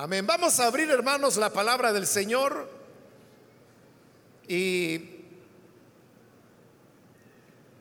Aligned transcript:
Amén. 0.00 0.24
Vamos 0.28 0.60
a 0.60 0.66
abrir, 0.66 0.88
hermanos, 0.90 1.36
la 1.36 1.52
palabra 1.52 1.92
del 1.92 2.06
Señor 2.06 2.70
y 4.46 5.24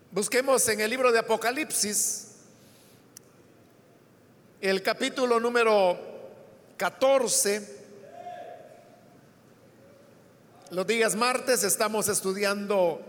busquemos 0.10 0.68
en 0.68 0.82
el 0.82 0.90
libro 0.90 1.12
de 1.12 1.20
Apocalipsis 1.20 2.30
el 4.62 4.82
capítulo 4.82 5.40
número 5.40 5.96
14. 6.78 7.78
Los 10.72 10.88
días 10.88 11.16
martes 11.16 11.64
estamos 11.64 12.08
estudiando 12.08 13.00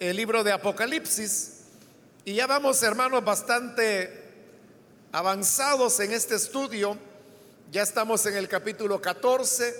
el 0.00 0.16
libro 0.16 0.42
de 0.42 0.52
Apocalipsis 0.52 1.64
y 2.24 2.36
ya 2.36 2.46
vamos, 2.46 2.82
hermanos, 2.82 3.22
bastante 3.22 4.22
avanzados 5.12 6.00
en 6.00 6.12
este 6.12 6.36
estudio 6.36 7.11
ya 7.72 7.82
estamos 7.82 8.26
en 8.26 8.36
el 8.36 8.48
capítulo 8.48 9.00
14, 9.00 9.74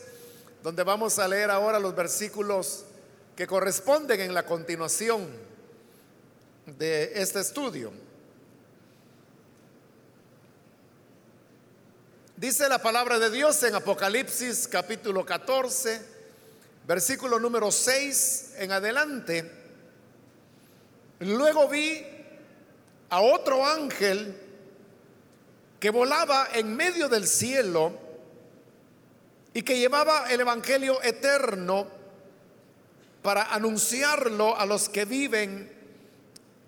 donde 0.62 0.82
vamos 0.82 1.19
a 1.19 1.28
leer 1.28 1.51
ahora 1.51 1.78
los 1.78 1.95
versículos 1.95 2.87
que 3.37 3.46
corresponden 3.46 4.18
en 4.18 4.32
la 4.32 4.46
continuación 4.46 5.28
de 6.65 7.12
este 7.20 7.41
estudio. 7.41 7.92
Dice 12.34 12.66
la 12.66 12.80
palabra 12.80 13.18
de 13.18 13.28
Dios 13.28 13.62
en 13.62 13.74
Apocalipsis 13.74 14.66
capítulo 14.68 15.27
14, 15.27 16.01
versículo 16.87 17.38
número 17.38 17.70
6 17.70 18.54
en 18.56 18.73
adelante. 18.73 19.52
Luego 21.18 21.68
vi 21.68 22.06
a 23.10 23.20
otro 23.20 23.66
ángel 23.66 24.41
que 25.82 25.91
volaba 25.91 26.46
en 26.54 26.77
medio 26.77 27.09
del 27.09 27.27
cielo 27.27 27.92
y 29.52 29.62
que 29.62 29.77
llevaba 29.77 30.30
el 30.30 30.40
Evangelio 30.40 31.02
eterno 31.02 31.88
para 33.20 33.52
anunciarlo 33.52 34.57
a 34.57 34.65
los 34.65 34.88
que 34.88 35.04
viven 35.04 35.73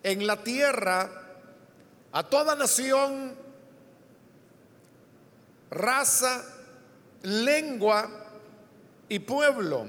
en 0.02 0.26
la 0.26 0.42
tierra, 0.42 1.08
a 2.10 2.24
toda 2.24 2.56
nación, 2.56 3.36
raza, 5.70 6.44
lengua 7.22 8.10
y 9.08 9.20
pueblo. 9.20 9.86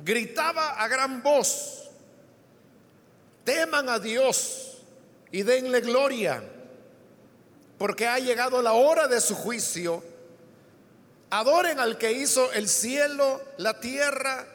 Gritaba 0.00 0.72
a 0.72 0.86
gran 0.88 1.22
voz, 1.22 1.88
teman 3.44 3.88
a 3.88 3.98
Dios 3.98 4.82
y 5.32 5.42
denle 5.42 5.80
gloria 5.80 6.52
porque 7.78 8.06
ha 8.06 8.18
llegado 8.18 8.62
la 8.62 8.72
hora 8.72 9.08
de 9.08 9.20
su 9.20 9.34
juicio. 9.34 10.02
Adoren 11.30 11.80
al 11.80 11.98
que 11.98 12.12
hizo 12.12 12.52
el 12.52 12.68
cielo, 12.68 13.42
la 13.58 13.80
tierra, 13.80 14.46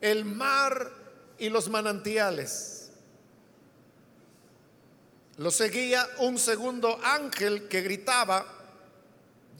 el 0.00 0.24
mar 0.24 0.90
y 1.38 1.48
los 1.48 1.68
manantiales. 1.68 2.90
Lo 5.38 5.50
seguía 5.50 6.08
un 6.18 6.38
segundo 6.38 7.00
ángel 7.02 7.68
que 7.68 7.80
gritaba, 7.80 8.44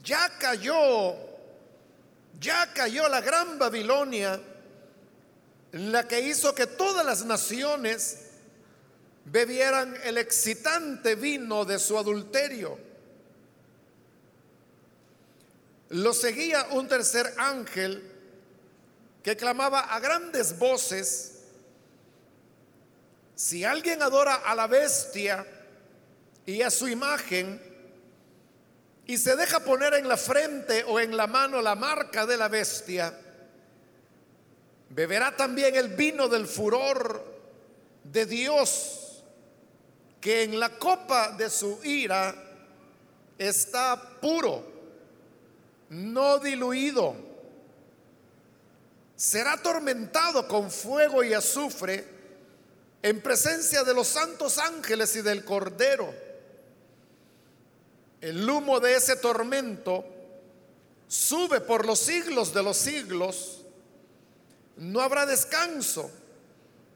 ya 0.03 0.37
cayó, 0.37 1.15
ya 2.39 2.71
cayó 2.73 3.09
la 3.09 3.21
gran 3.21 3.57
Babilonia, 3.57 4.39
la 5.71 6.07
que 6.07 6.21
hizo 6.21 6.53
que 6.53 6.67
todas 6.67 7.05
las 7.05 7.25
naciones 7.25 8.32
bebieran 9.25 9.95
el 10.03 10.17
excitante 10.17 11.15
vino 11.15 11.65
de 11.65 11.79
su 11.79 11.97
adulterio. 11.97 12.77
Lo 15.89 16.13
seguía 16.13 16.67
un 16.71 16.87
tercer 16.87 17.33
ángel 17.37 18.11
que 19.21 19.37
clamaba 19.37 19.79
a 19.79 19.99
grandes 19.99 20.57
voces, 20.57 21.29
si 23.35 23.63
alguien 23.63 24.01
adora 24.01 24.35
a 24.35 24.53
la 24.55 24.67
bestia 24.67 25.45
y 26.45 26.61
a 26.61 26.69
su 26.69 26.87
imagen 26.87 27.61
y 29.05 29.17
se 29.17 29.35
deja 29.35 29.61
poner 29.61 29.93
en 29.95 30.07
la 30.07 30.17
frente 30.17 30.83
o 30.83 30.99
en 30.99 31.15
la 31.15 31.27
mano 31.27 31.61
la 31.61 31.75
marca 31.75 32.25
de 32.25 32.37
la 32.37 32.47
bestia, 32.47 33.17
beberá 34.89 35.35
también 35.35 35.75
el 35.75 35.89
vino 35.89 36.27
del 36.27 36.47
furor 36.47 37.23
de 38.03 38.25
Dios 38.25 39.02
que 40.23 40.43
en 40.43 40.57
la 40.57 40.69
copa 40.79 41.33
de 41.33 41.49
su 41.49 41.83
ira 41.83 42.33
está 43.37 44.01
puro, 44.21 44.63
no 45.89 46.39
diluido. 46.39 47.13
Será 49.17 49.53
atormentado 49.53 50.47
con 50.47 50.71
fuego 50.71 51.25
y 51.25 51.33
azufre 51.33 52.07
en 53.01 53.19
presencia 53.19 53.83
de 53.83 53.93
los 53.93 54.07
santos 54.07 54.59
ángeles 54.59 55.13
y 55.17 55.21
del 55.21 55.43
Cordero. 55.43 56.13
El 58.21 58.49
humo 58.49 58.79
de 58.79 58.95
ese 58.95 59.17
tormento 59.17 60.05
sube 61.05 61.59
por 61.59 61.85
los 61.85 61.99
siglos 61.99 62.53
de 62.53 62.63
los 62.63 62.77
siglos. 62.77 63.65
No 64.77 65.01
habrá 65.01 65.25
descanso, 65.25 66.09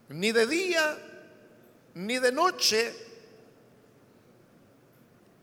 ni 0.08 0.32
de 0.32 0.46
día, 0.46 0.98
ni 1.92 2.18
de 2.18 2.32
noche 2.32 3.07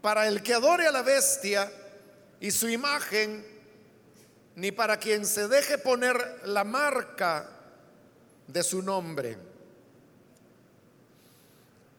para 0.05 0.27
el 0.27 0.43
que 0.43 0.53
adore 0.53 0.85
a 0.85 0.91
la 0.91 1.01
bestia 1.01 1.71
y 2.39 2.51
su 2.51 2.69
imagen, 2.69 3.43
ni 4.53 4.71
para 4.71 4.99
quien 4.99 5.25
se 5.25 5.47
deje 5.47 5.79
poner 5.79 6.41
la 6.45 6.63
marca 6.63 7.49
de 8.45 8.61
su 8.61 8.83
nombre. 8.83 9.35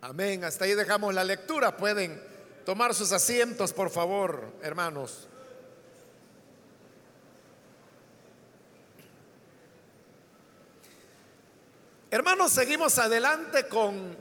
Amén. 0.03 0.45
Hasta 0.45 0.67
ahí 0.67 0.75
dejamos 0.75 1.15
la 1.15 1.25
lectura. 1.25 1.77
Pueden 1.77 2.23
tomar 2.65 2.95
sus 2.95 3.11
asientos, 3.11 3.73
por 3.73 3.91
favor, 3.91 4.53
hermanos. 4.63 5.27
Hermanos, 12.13 12.53
seguimos 12.53 13.01
adelante 13.01 13.67
con 13.67 14.17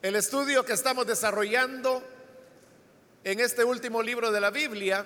el 0.00 0.16
estudio 0.16 0.64
que 0.64 0.72
estamos 0.72 1.06
desarrollando 1.06 2.15
en 3.26 3.40
este 3.40 3.64
último 3.64 4.04
libro 4.04 4.30
de 4.30 4.40
la 4.40 4.50
Biblia. 4.50 5.04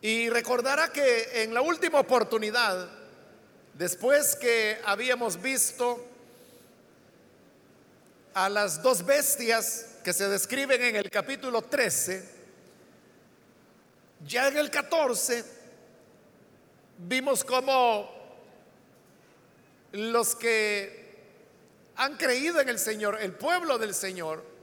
Y 0.00 0.30
recordará 0.30 0.92
que 0.92 1.42
en 1.42 1.52
la 1.52 1.60
última 1.60 1.98
oportunidad, 1.98 2.88
después 3.74 4.36
que 4.36 4.78
habíamos 4.84 5.42
visto 5.42 6.06
a 8.32 8.48
las 8.48 8.80
dos 8.80 9.04
bestias 9.04 9.96
que 10.04 10.12
se 10.12 10.28
describen 10.28 10.80
en 10.82 10.94
el 10.94 11.10
capítulo 11.10 11.62
13, 11.62 12.24
ya 14.24 14.46
en 14.46 14.56
el 14.56 14.70
14 14.70 15.44
vimos 16.98 17.42
como 17.42 18.08
los 19.90 20.36
que 20.36 21.24
han 21.96 22.16
creído 22.16 22.60
en 22.60 22.68
el 22.68 22.78
Señor, 22.78 23.18
el 23.20 23.32
pueblo 23.32 23.78
del 23.78 23.94
Señor, 23.96 24.55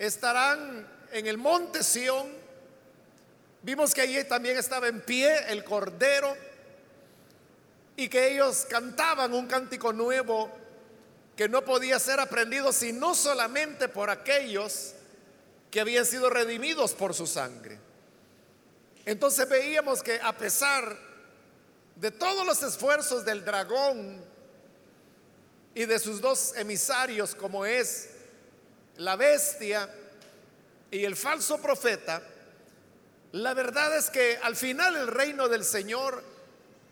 estarán 0.00 0.88
en 1.12 1.26
el 1.26 1.36
monte 1.36 1.84
Sión. 1.84 2.26
Vimos 3.62 3.92
que 3.92 4.00
allí 4.00 4.24
también 4.24 4.56
estaba 4.56 4.88
en 4.88 5.02
pie 5.02 5.52
el 5.52 5.62
Cordero 5.62 6.34
y 7.96 8.08
que 8.08 8.32
ellos 8.32 8.66
cantaban 8.70 9.34
un 9.34 9.46
cántico 9.46 9.92
nuevo 9.92 10.50
que 11.36 11.50
no 11.50 11.62
podía 11.62 11.98
ser 11.98 12.18
aprendido 12.18 12.72
sino 12.72 13.14
solamente 13.14 13.88
por 13.88 14.08
aquellos 14.08 14.94
que 15.70 15.80
habían 15.80 16.06
sido 16.06 16.30
redimidos 16.30 16.94
por 16.94 17.12
su 17.12 17.26
sangre. 17.26 17.78
Entonces 19.04 19.46
veíamos 19.50 20.02
que 20.02 20.18
a 20.22 20.34
pesar 20.34 20.96
de 21.96 22.10
todos 22.10 22.46
los 22.46 22.62
esfuerzos 22.62 23.26
del 23.26 23.44
dragón 23.44 24.24
y 25.74 25.84
de 25.84 25.98
sus 25.98 26.22
dos 26.22 26.54
emisarios 26.56 27.34
como 27.34 27.66
es 27.66 28.09
la 29.00 29.16
bestia 29.16 29.88
y 30.90 31.04
el 31.04 31.16
falso 31.16 31.60
profeta, 31.60 32.22
la 33.32 33.54
verdad 33.54 33.96
es 33.96 34.10
que 34.10 34.38
al 34.42 34.56
final 34.56 34.94
el 34.96 35.06
reino 35.06 35.48
del 35.48 35.64
Señor 35.64 36.22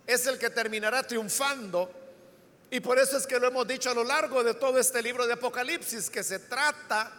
es 0.07 0.27
el 0.27 0.39
que 0.39 0.51
terminará 0.51 1.03
triunfando. 1.03 1.93
Y 2.71 2.81
por 2.81 2.99
eso 2.99 3.17
es 3.17 3.27
que 3.27 3.39
lo 3.39 3.49
hemos 3.49 3.67
dicho 3.67 3.91
a 3.91 3.95
lo 3.95 4.05
largo 4.05 4.43
de 4.43 4.55
todo 4.55 4.79
este 4.79 5.03
libro 5.03 5.27
de 5.27 5.35
Apocalipsis, 5.35 6.09
que 6.09 6.23
se 6.23 6.39
trata 6.39 7.13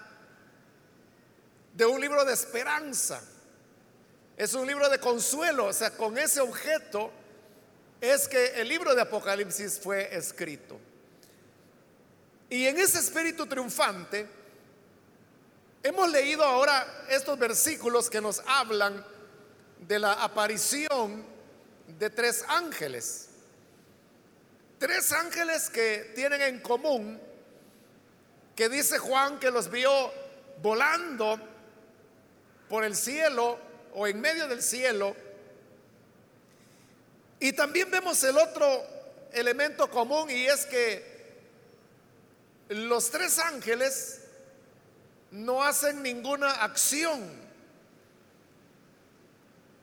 de 1.73 1.85
un 1.85 2.01
libro 2.01 2.25
de 2.25 2.33
esperanza. 2.33 3.21
Es 4.37 4.53
un 4.53 4.65
libro 4.65 4.89
de 4.89 4.99
consuelo, 4.99 5.65
o 5.65 5.73
sea, 5.73 5.91
con 5.91 6.17
ese 6.17 6.39
objeto 6.39 7.11
es 8.01 8.27
que 8.27 8.59
el 8.59 8.67
libro 8.67 8.95
de 8.95 9.01
Apocalipsis 9.01 9.79
fue 9.79 10.15
escrito. 10.15 10.79
Y 12.49 12.65
en 12.65 12.79
ese 12.79 12.99
espíritu 12.99 13.45
triunfante, 13.45 14.38
Hemos 15.81 16.11
leído 16.11 16.43
ahora 16.43 17.05
estos 17.09 17.39
versículos 17.39 18.09
que 18.09 18.19
nos 18.19 18.41
hablan 18.45 19.05
de 19.79 19.97
la 19.97 20.13
aparición 20.23 21.25
de 21.87 22.09
tres 22.09 22.43
ángeles. 22.47 23.29
Tres 24.77 25.11
ángeles 25.13 25.69
que 25.69 26.11
tienen 26.15 26.41
en 26.41 26.59
común 26.59 27.19
que 28.55 28.67
dice 28.67 28.97
Juan 28.99 29.39
que 29.39 29.51
los 29.51 29.71
vio 29.71 30.11
volando 30.61 31.39
por 32.67 32.83
el 32.83 32.93
cielo 32.93 33.57
o 33.93 34.05
en 34.05 34.19
medio 34.19 34.49
del 34.49 34.61
cielo. 34.61 35.15
Y 37.39 37.53
también 37.53 37.89
vemos 37.89 38.21
el 38.25 38.37
otro 38.37 38.85
elemento 39.31 39.89
común 39.89 40.29
y 40.29 40.45
es 40.45 40.65
que 40.65 41.19
los 42.67 43.09
tres 43.09 43.39
ángeles 43.39 44.18
no 45.31 45.63
hacen 45.63 46.01
ninguna 46.01 46.51
acción. 46.63 47.49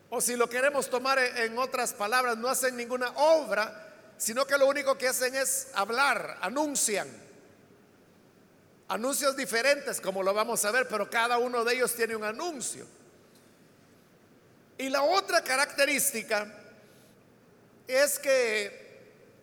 O 0.09 0.21
si 0.21 0.37
lo 0.37 0.49
queremos 0.49 0.89
tomar 0.89 1.19
en 1.19 1.59
otras 1.59 1.93
palabras, 1.93 2.37
no 2.37 2.49
hacen 2.49 2.77
ninguna 2.77 3.11
obra, 3.17 3.87
sino 4.17 4.47
que 4.47 4.57
lo 4.57 4.67
único 4.67 4.97
que 4.97 5.09
hacen 5.09 5.35
es 5.35 5.69
hablar, 5.75 6.39
anuncian. 6.41 7.09
Anuncios 8.89 9.37
diferentes, 9.37 10.01
como 10.01 10.23
lo 10.23 10.33
vamos 10.33 10.65
a 10.65 10.71
ver, 10.71 10.87
pero 10.89 11.11
cada 11.11 11.39
uno 11.39 11.65
de 11.65 11.75
ellos 11.75 11.95
tiene 11.95 12.15
un 12.15 12.25
anuncio. 12.25 12.87
Y 14.79 14.89
la 14.89 15.03
otra 15.03 15.43
característica 15.43 16.47
es 17.89 18.19
que 18.19 18.87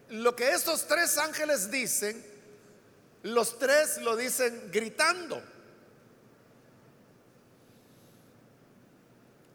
lo 0.10 0.36
que 0.36 0.52
estos 0.52 0.88
tres 0.88 1.18
ángeles 1.18 1.72
dicen, 1.72 2.24
los 3.24 3.58
tres 3.60 3.98
lo 3.98 4.16
dicen 4.16 4.70
gritando. 4.72 5.42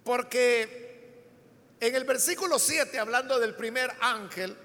Porque 0.08 1.76
en 1.78 1.94
el 1.94 2.04
versículo 2.04 2.58
7, 2.58 2.98
hablando 2.98 3.38
del 3.38 3.54
primer 3.54 3.94
ángel, 4.00 4.56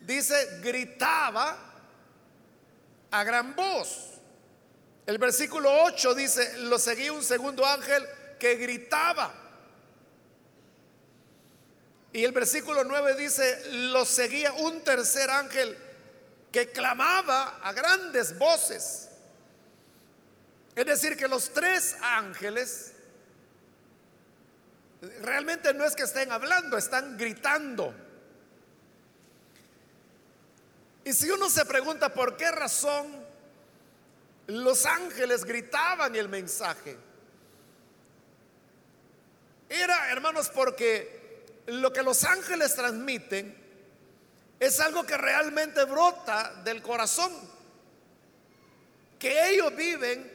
dice, 0.00 0.60
gritaba 0.62 1.58
a 3.10 3.24
gran 3.24 3.56
voz. 3.56 4.20
El 5.04 5.18
versículo 5.18 5.82
8 5.82 6.14
dice, 6.14 6.58
lo 6.58 6.78
seguía 6.78 7.12
un 7.12 7.24
segundo 7.24 7.66
ángel 7.66 8.06
que 8.38 8.54
gritaba. 8.54 9.34
Y 12.12 12.22
el 12.22 12.30
versículo 12.30 12.84
9 12.84 13.16
dice, 13.16 13.62
lo 13.72 14.04
seguía 14.04 14.52
un 14.52 14.84
tercer 14.84 15.28
ángel 15.28 15.76
que 16.52 16.70
clamaba 16.70 17.58
a 17.64 17.72
grandes 17.72 18.38
voces. 18.38 19.08
Es 20.76 20.86
decir, 20.86 21.16
que 21.16 21.26
los 21.26 21.52
tres 21.52 21.96
ángeles 22.00 22.93
Realmente 25.20 25.74
no 25.74 25.84
es 25.84 25.94
que 25.94 26.04
estén 26.04 26.32
hablando, 26.32 26.76
están 26.76 27.16
gritando. 27.16 27.94
Y 31.04 31.12
si 31.12 31.30
uno 31.30 31.50
se 31.50 31.64
pregunta 31.66 32.12
por 32.14 32.36
qué 32.36 32.50
razón 32.50 33.24
los 34.46 34.86
ángeles 34.86 35.44
gritaban 35.44 36.16
el 36.16 36.28
mensaje, 36.28 36.96
era, 39.68 40.10
hermanos, 40.10 40.50
porque 40.50 41.44
lo 41.66 41.92
que 41.92 42.02
los 42.02 42.24
ángeles 42.24 42.74
transmiten 42.74 43.56
es 44.60 44.80
algo 44.80 45.04
que 45.04 45.16
realmente 45.16 45.84
brota 45.84 46.54
del 46.64 46.80
corazón, 46.80 47.32
que 49.18 49.50
ellos 49.50 49.74
viven 49.76 50.32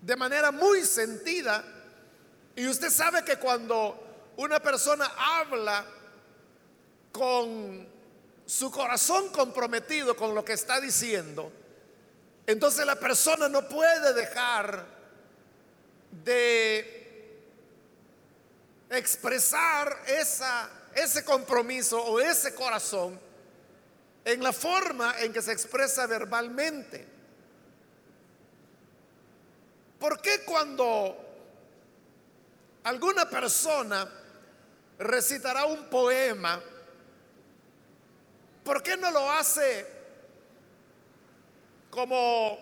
de 0.00 0.16
manera 0.16 0.50
muy 0.50 0.84
sentida 0.84 1.62
y 2.56 2.66
usted 2.66 2.90
sabe 2.90 3.24
que 3.24 3.36
cuando 3.36 4.32
una 4.36 4.60
persona 4.60 5.10
habla 5.16 5.84
con 7.12 7.88
su 8.46 8.70
corazón 8.70 9.30
comprometido 9.30 10.16
con 10.16 10.34
lo 10.34 10.44
que 10.44 10.54
está 10.54 10.80
diciendo, 10.80 11.52
entonces 12.46 12.84
la 12.84 12.96
persona 12.96 13.48
no 13.48 13.68
puede 13.68 14.12
dejar 14.14 14.84
de 16.24 17.00
expresar 18.90 19.96
esa, 20.06 20.68
ese 20.94 21.24
compromiso 21.24 22.02
o 22.02 22.20
ese 22.20 22.54
corazón 22.54 23.20
en 24.24 24.42
la 24.42 24.52
forma 24.52 25.14
en 25.20 25.32
que 25.32 25.40
se 25.40 25.52
expresa 25.52 26.06
verbalmente. 26.06 27.06
¿Por 29.98 30.20
qué 30.20 30.44
cuando 30.44 31.29
alguna 32.90 33.24
persona 33.30 34.04
recitará 34.98 35.64
un 35.64 35.84
poema, 35.84 36.60
¿por 38.64 38.82
qué 38.82 38.96
no 38.96 39.12
lo 39.12 39.30
hace 39.30 39.86
como 41.88 42.58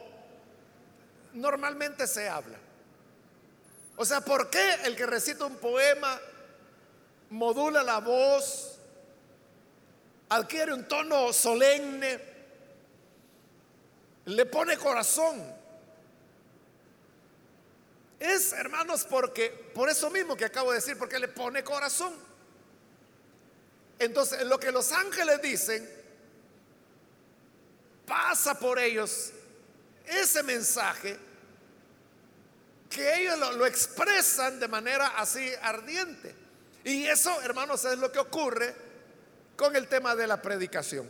normalmente 1.32 2.06
se 2.06 2.28
habla? 2.28 2.58
O 3.96 4.04
sea, 4.04 4.20
¿por 4.20 4.50
qué 4.50 4.74
el 4.84 4.94
que 4.94 5.06
recita 5.06 5.46
un 5.46 5.56
poema 5.56 6.20
modula 7.30 7.82
la 7.82 7.98
voz, 8.00 8.78
adquiere 10.28 10.74
un 10.74 10.86
tono 10.86 11.32
solemne, 11.32 12.20
le 14.26 14.44
pone 14.44 14.76
corazón? 14.76 15.57
Es, 18.18 18.52
hermanos, 18.52 19.06
porque, 19.08 19.70
por 19.74 19.88
eso 19.88 20.10
mismo 20.10 20.36
que 20.36 20.44
acabo 20.44 20.70
de 20.70 20.76
decir, 20.76 20.98
porque 20.98 21.18
le 21.18 21.28
pone 21.28 21.62
corazón. 21.62 22.14
Entonces, 23.98 24.42
lo 24.44 24.58
que 24.58 24.72
los 24.72 24.92
ángeles 24.92 25.40
dicen, 25.40 25.88
pasa 28.06 28.58
por 28.58 28.78
ellos 28.78 29.32
ese 30.06 30.42
mensaje 30.42 31.18
que 32.88 33.20
ellos 33.20 33.38
lo, 33.38 33.66
expresan 33.66 34.58
de 34.58 34.66
manera 34.66 35.08
así 35.18 35.52
ardiente. 35.62 36.34
Y 36.84 37.04
eso, 37.06 37.42
hermanos, 37.42 37.84
es 37.84 37.98
lo 37.98 38.10
que 38.10 38.18
ocurre 38.18 38.74
con 39.56 39.76
el 39.76 39.88
tema 39.88 40.16
de 40.16 40.26
la 40.26 40.40
predicación. 40.40 41.06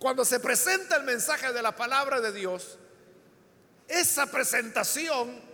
Cuando 0.00 0.24
se 0.24 0.40
presenta 0.40 0.96
el 0.96 1.04
mensaje 1.04 1.52
de 1.52 1.62
la 1.62 1.76
palabra 1.76 2.20
de 2.20 2.32
Dios, 2.32 2.78
esa 3.86 4.26
presentación 4.26 5.53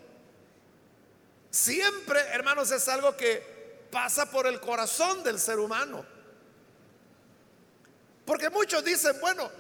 Siempre, 1.51 2.21
hermanos, 2.29 2.71
es 2.71 2.89
algo 2.89 3.17
que 3.17 3.89
pasa 3.91 4.31
por 4.31 4.47
el 4.47 4.61
corazón 4.61 5.23
del 5.25 5.39
ser 5.39 5.59
humano. 5.59 6.05
Porque 8.25 8.49
muchos 8.51 8.85
dicen, 8.85 9.19
bueno, 9.21 9.51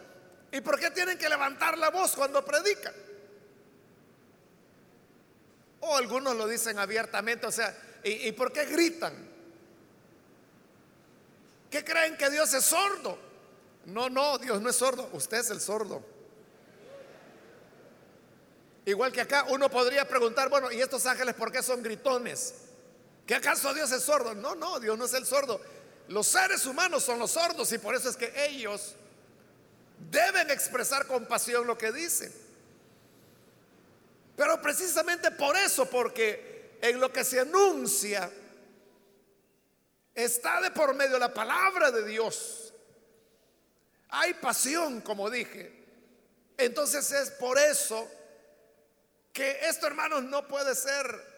¿y 0.52 0.60
por 0.60 0.78
qué 0.78 0.90
tienen 0.90 1.18
que 1.18 1.28
levantar 1.28 1.76
la 1.76 1.90
voz 1.90 2.14
cuando 2.14 2.44
predican? 2.44 2.94
O 5.80 5.96
algunos 5.96 6.36
lo 6.36 6.46
dicen 6.46 6.78
abiertamente, 6.78 7.46
o 7.46 7.52
sea, 7.52 7.76
¿y, 8.04 8.30
por 8.32 8.52
qué 8.52 8.66
gritan? 8.66 9.28
¿Qué 11.70 11.84
creen 11.84 12.16
que 12.16 12.30
Dios 12.30 12.52
es 12.54 12.64
sordo? 12.64 13.18
No, 13.86 14.08
no, 14.08 14.38
Dios 14.38 14.60
no 14.60 14.70
es 14.70 14.76
sordo, 14.76 15.08
usted 15.12 15.38
es 15.38 15.50
el 15.50 15.60
sordo. 15.60 16.04
Igual 18.84 19.12
que 19.12 19.20
acá 19.20 19.46
uno 19.48 19.70
podría 19.70 20.06
preguntar, 20.08 20.48
bueno, 20.48 20.72
¿y 20.72 20.80
estos 20.80 21.04
ángeles 21.06 21.34
por 21.34 21.52
qué 21.52 21.62
son 21.62 21.82
gritones? 21.82 22.54
¿Que 23.26 23.34
acaso 23.34 23.72
Dios 23.74 23.92
es 23.92 24.02
sordo? 24.02 24.34
No, 24.34 24.54
no, 24.54 24.80
Dios 24.80 24.98
no 24.98 25.04
es 25.04 25.14
el 25.14 25.26
sordo. 25.26 25.60
Los 26.08 26.26
seres 26.26 26.66
humanos 26.66 27.04
son 27.04 27.18
los 27.18 27.32
sordos 27.32 27.70
y 27.72 27.78
por 27.78 27.94
eso 27.94 28.08
es 28.08 28.16
que 28.16 28.32
ellos 28.46 28.96
deben 30.10 30.50
expresar 30.50 31.06
con 31.06 31.26
pasión 31.26 31.66
lo 31.66 31.76
que 31.76 31.92
dicen. 31.92 32.32
Pero 34.36 34.60
precisamente 34.60 35.30
por 35.32 35.56
eso, 35.56 35.86
porque 35.86 36.78
en 36.80 36.98
lo 36.98 37.12
que 37.12 37.22
se 37.22 37.40
anuncia 37.40 38.30
está 40.14 40.60
de 40.62 40.70
por 40.70 40.94
medio 40.94 41.18
la 41.18 41.32
palabra 41.32 41.90
de 41.90 42.04
Dios. 42.04 42.72
Hay 44.08 44.34
pasión, 44.34 45.02
como 45.02 45.30
dije. 45.30 45.84
Entonces 46.56 47.12
es 47.12 47.30
por 47.32 47.58
eso 47.58 48.10
que 49.32 49.68
esto, 49.68 49.86
hermanos, 49.86 50.22
no 50.24 50.46
puede 50.46 50.74
ser 50.74 51.30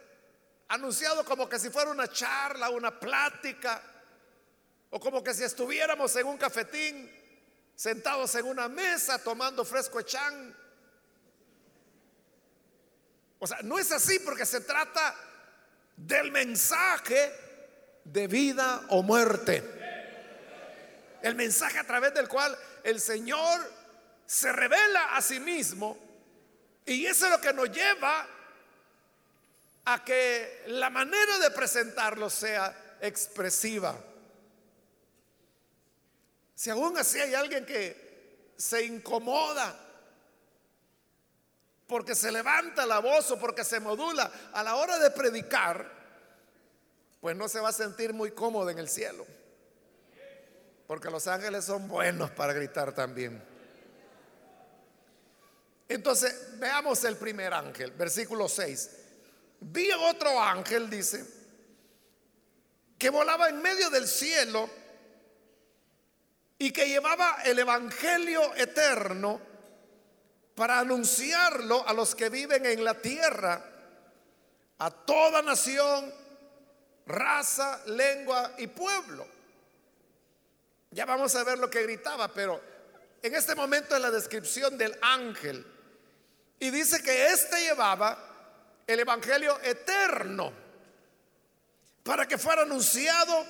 anunciado 0.68 1.24
como 1.24 1.48
que 1.48 1.58
si 1.58 1.70
fuera 1.70 1.90
una 1.90 2.08
charla, 2.08 2.70
una 2.70 2.98
plática, 2.98 3.82
o 4.90 5.00
como 5.00 5.22
que 5.22 5.34
si 5.34 5.44
estuviéramos 5.44 6.14
en 6.16 6.26
un 6.26 6.38
cafetín, 6.38 7.10
sentados 7.74 8.34
en 8.34 8.46
una 8.46 8.68
mesa 8.68 9.18
tomando 9.18 9.64
fresco 9.64 10.00
echán. 10.00 10.56
O 13.38 13.46
sea, 13.46 13.58
no 13.62 13.78
es 13.78 13.90
así 13.90 14.18
porque 14.20 14.46
se 14.46 14.60
trata 14.60 15.14
del 15.96 16.30
mensaje 16.30 17.32
de 18.04 18.26
vida 18.28 18.82
o 18.88 19.02
muerte. 19.02 19.62
El 21.22 21.34
mensaje 21.34 21.78
a 21.78 21.84
través 21.84 22.14
del 22.14 22.28
cual 22.28 22.56
el 22.84 23.00
Señor 23.00 23.60
se 24.26 24.52
revela 24.52 25.16
a 25.16 25.22
sí 25.22 25.40
mismo 25.40 26.11
y 26.86 27.06
eso 27.06 27.26
es 27.26 27.32
lo 27.32 27.40
que 27.40 27.52
nos 27.52 27.70
lleva 27.70 28.26
a 29.84 30.04
que 30.04 30.64
la 30.68 30.90
manera 30.90 31.38
de 31.38 31.50
presentarlo 31.50 32.30
sea 32.30 32.96
expresiva. 33.00 33.98
Si 36.54 36.70
aún 36.70 36.96
así 36.96 37.20
hay 37.20 37.34
alguien 37.34 37.66
que 37.66 38.52
se 38.56 38.84
incomoda 38.84 39.78
porque 41.86 42.14
se 42.14 42.30
levanta 42.30 42.86
la 42.86 43.00
voz 43.00 43.30
o 43.32 43.38
porque 43.38 43.64
se 43.64 43.80
modula 43.80 44.30
a 44.52 44.62
la 44.62 44.76
hora 44.76 44.98
de 44.98 45.10
predicar, 45.10 45.90
pues 47.20 47.36
no 47.36 47.48
se 47.48 47.60
va 47.60 47.68
a 47.68 47.72
sentir 47.72 48.14
muy 48.14 48.30
cómodo 48.30 48.70
en 48.70 48.78
el 48.78 48.88
cielo. 48.88 49.26
Porque 50.86 51.10
los 51.10 51.26
ángeles 51.26 51.64
son 51.64 51.88
buenos 51.88 52.30
para 52.30 52.52
gritar 52.52 52.94
también. 52.94 53.51
Entonces, 55.92 56.58
veamos 56.58 57.04
el 57.04 57.18
primer 57.18 57.52
ángel, 57.52 57.90
versículo 57.90 58.48
6. 58.48 58.90
Vi 59.60 59.90
otro 59.92 60.42
ángel, 60.42 60.88
dice, 60.88 61.22
que 62.96 63.10
volaba 63.10 63.50
en 63.50 63.60
medio 63.60 63.90
del 63.90 64.08
cielo 64.08 64.70
y 66.56 66.72
que 66.72 66.88
llevaba 66.88 67.42
el 67.44 67.58
Evangelio 67.58 68.54
eterno 68.54 69.38
para 70.54 70.78
anunciarlo 70.78 71.86
a 71.86 71.92
los 71.92 72.14
que 72.14 72.30
viven 72.30 72.64
en 72.64 72.84
la 72.84 72.94
tierra, 72.94 73.62
a 74.78 74.90
toda 74.90 75.42
nación, 75.42 76.10
raza, 77.04 77.82
lengua 77.84 78.54
y 78.56 78.66
pueblo. 78.68 79.26
Ya 80.90 81.04
vamos 81.04 81.34
a 81.34 81.44
ver 81.44 81.58
lo 81.58 81.68
que 81.68 81.82
gritaba, 81.82 82.32
pero 82.32 82.58
en 83.20 83.34
este 83.34 83.54
momento 83.54 83.94
es 83.94 84.00
la 84.00 84.10
descripción 84.10 84.78
del 84.78 84.98
ángel. 85.02 85.66
Y 86.62 86.70
dice 86.70 87.02
que 87.02 87.26
éste 87.26 87.60
llevaba 87.60 88.16
el 88.86 89.00
Evangelio 89.00 89.58
eterno 89.64 90.52
para 92.04 92.28
que 92.28 92.38
fuera 92.38 92.62
anunciado 92.62 93.44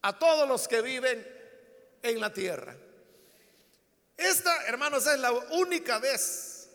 a 0.00 0.18
todos 0.18 0.48
los 0.48 0.66
que 0.66 0.80
viven 0.80 1.22
en 2.02 2.18
la 2.18 2.32
tierra. 2.32 2.74
Esta, 4.16 4.64
hermanos, 4.64 5.06
es 5.06 5.18
la 5.18 5.32
única 5.32 5.98
vez 5.98 6.70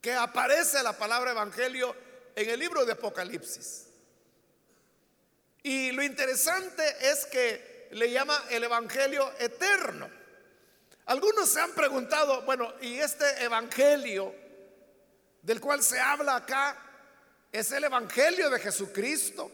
que 0.00 0.14
aparece 0.14 0.82
la 0.82 0.96
palabra 0.96 1.32
evangelio 1.32 1.94
en 2.34 2.48
el 2.48 2.58
libro 2.58 2.86
de 2.86 2.92
Apocalipsis. 2.92 3.84
Y 5.62 5.92
lo 5.92 6.02
interesante 6.02 6.84
es 7.02 7.26
que 7.26 7.88
le 7.90 8.10
llama 8.10 8.46
el 8.48 8.64
evangelio 8.64 9.30
eterno. 9.38 10.19
Algunos 11.06 11.48
se 11.48 11.60
han 11.60 11.72
preguntado, 11.72 12.42
bueno, 12.42 12.72
¿y 12.80 12.98
este 12.98 13.42
evangelio 13.42 14.34
del 15.42 15.60
cual 15.60 15.82
se 15.82 15.98
habla 15.98 16.36
acá 16.36 16.76
es 17.50 17.72
el 17.72 17.84
evangelio 17.84 18.50
de 18.50 18.60
Jesucristo? 18.60 19.50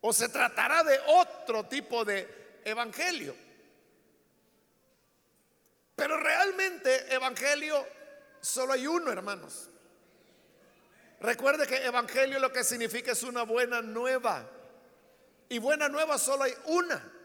¿O 0.00 0.12
se 0.12 0.28
tratará 0.28 0.82
de 0.84 0.98
otro 1.06 1.66
tipo 1.66 2.04
de 2.04 2.60
evangelio? 2.64 3.34
Pero 5.96 6.16
realmente 6.16 7.12
evangelio 7.12 7.84
solo 8.40 8.72
hay 8.72 8.86
uno, 8.86 9.10
hermanos. 9.10 9.68
Recuerde 11.20 11.66
que 11.66 11.84
evangelio 11.84 12.38
lo 12.38 12.52
que 12.52 12.62
significa 12.62 13.12
es 13.12 13.24
una 13.24 13.42
buena 13.42 13.82
nueva. 13.82 14.48
Y 15.48 15.58
buena 15.58 15.88
nueva 15.88 16.18
solo 16.18 16.44
hay 16.44 16.54
una. 16.66 17.17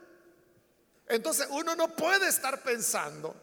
Entonces 1.14 1.46
uno 1.52 1.76
no 1.76 1.96
puede 1.96 2.28
estar 2.28 2.64
pensando 2.64 3.36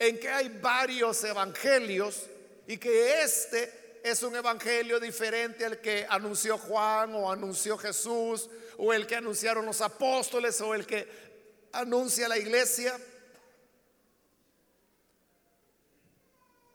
en 0.00 0.18
que 0.18 0.28
hay 0.28 0.48
varios 0.48 1.22
evangelios 1.22 2.24
y 2.66 2.76
que 2.76 3.22
este 3.22 4.00
es 4.02 4.20
un 4.24 4.34
evangelio 4.34 4.98
diferente 4.98 5.64
al 5.64 5.80
que 5.80 6.04
anunció 6.10 6.58
Juan 6.58 7.14
o 7.14 7.30
anunció 7.30 7.78
Jesús 7.78 8.50
o 8.78 8.92
el 8.92 9.06
que 9.06 9.14
anunciaron 9.14 9.64
los 9.64 9.80
apóstoles 9.80 10.60
o 10.60 10.74
el 10.74 10.84
que 10.84 11.08
anuncia 11.70 12.26
la 12.26 12.36
iglesia. 12.36 12.98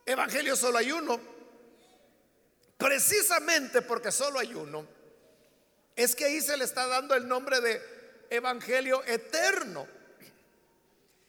Evangelio 0.06 0.56
solo 0.56 0.78
hay 0.78 0.90
uno. 0.90 1.20
Precisamente 2.78 3.82
porque 3.82 4.10
solo 4.10 4.38
hay 4.38 4.54
uno. 4.54 4.88
Es 5.94 6.16
que 6.16 6.24
ahí 6.24 6.40
se 6.40 6.56
le 6.56 6.64
está 6.64 6.86
dando 6.86 7.14
el 7.14 7.28
nombre 7.28 7.60
de 7.60 7.82
Evangelio 8.30 9.04
eterno. 9.04 9.97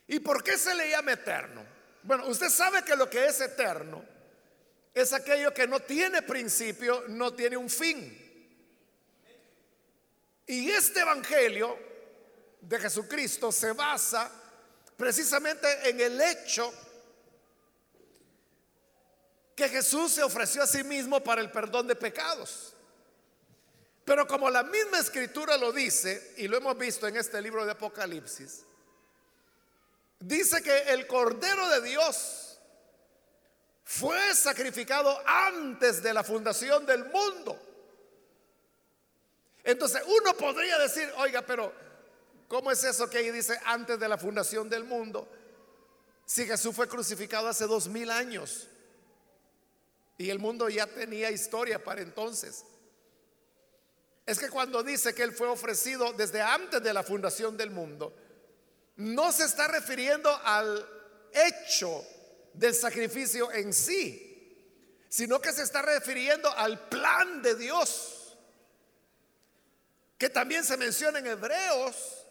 ¿Y 0.09 0.19
por 0.19 0.43
qué 0.43 0.57
se 0.57 0.73
le 0.73 0.89
llama 0.89 1.13
eterno? 1.13 1.63
Bueno, 2.01 2.25
usted 2.27 2.49
sabe 2.49 2.83
que 2.83 2.95
lo 2.95 3.07
que 3.07 3.27
es 3.27 3.39
eterno 3.41 4.03
es 4.91 5.13
aquello 5.13 5.53
que 5.53 5.67
no 5.67 5.79
tiene 5.81 6.23
principio, 6.23 7.03
no 7.09 7.31
tiene 7.35 7.55
un 7.55 7.69
fin. 7.69 8.25
Y 10.47 10.71
este 10.71 11.01
Evangelio 11.01 11.77
de 12.59 12.79
Jesucristo 12.79 13.51
se 13.51 13.71
basa 13.73 14.31
precisamente 14.97 15.87
en 15.87 16.01
el 16.01 16.19
hecho 16.19 16.73
que 19.55 19.69
Jesús 19.69 20.13
se 20.13 20.23
ofreció 20.23 20.63
a 20.63 20.67
sí 20.67 20.83
mismo 20.83 21.23
para 21.23 21.39
el 21.39 21.51
perdón 21.51 21.85
de 21.85 21.95
pecados. 21.95 22.73
Pero 24.05 24.25
como 24.25 24.49
la 24.49 24.63
misma 24.63 24.97
escritura 24.97 25.55
lo 25.55 25.71
dice, 25.71 26.33
y 26.37 26.47
lo 26.47 26.57
hemos 26.57 26.75
visto 26.79 27.07
en 27.07 27.15
este 27.15 27.39
libro 27.43 27.63
de 27.63 27.73
Apocalipsis, 27.73 28.65
dice 30.19 30.61
que 30.61 30.77
el 30.93 31.07
Cordero 31.07 31.67
de 31.69 31.81
Dios 31.81 32.59
fue 33.83 34.35
sacrificado 34.35 35.19
antes 35.25 36.03
de 36.03 36.13
la 36.13 36.23
fundación 36.23 36.85
del 36.85 37.05
mundo. 37.05 37.59
Entonces 39.63 40.01
uno 40.05 40.33
podría 40.35 40.77
decir, 40.77 41.11
oiga, 41.17 41.41
pero 41.41 41.73
¿cómo 42.47 42.71
es 42.71 42.83
eso 42.83 43.09
que 43.09 43.17
ahí 43.17 43.31
dice 43.31 43.59
antes 43.65 43.99
de 43.99 44.07
la 44.07 44.17
fundación 44.17 44.69
del 44.69 44.83
mundo? 44.83 45.27
Si 46.25 46.45
Jesús 46.45 46.75
fue 46.75 46.87
crucificado 46.87 47.47
hace 47.47 47.65
dos 47.65 47.87
mil 47.87 48.11
años. 48.11 48.67
Y 50.17 50.29
el 50.29 50.37
mundo 50.37 50.69
ya 50.69 50.85
tenía 50.85 51.31
historia 51.31 51.83
para 51.83 52.01
entonces. 52.01 52.65
Es 54.25 54.37
que 54.37 54.49
cuando 54.49 54.83
dice 54.83 55.15
que 55.15 55.23
Él 55.23 55.31
fue 55.31 55.47
ofrecido 55.47 56.13
desde 56.13 56.41
antes 56.41 56.83
de 56.83 56.93
la 56.93 57.01
fundación 57.01 57.57
del 57.57 57.71
mundo, 57.71 58.13
no 58.99 59.31
se 59.31 59.45
está 59.45 59.67
refiriendo 59.69 60.29
al 60.43 60.85
hecho 61.31 62.05
del 62.53 62.75
sacrificio 62.75 63.49
en 63.53 63.71
sí, 63.71 64.25
sino 65.07 65.39
que 65.39 65.53
se 65.53 65.63
está 65.63 65.81
refiriendo 65.81 66.51
al 66.57 66.89
plan 66.89 67.41
de 67.41 67.55
Dios, 67.55 68.37
que 70.17 70.29
también 70.29 70.65
se 70.65 70.75
menciona 70.75 71.19
en 71.19 71.27
Hebreos, 71.27 72.25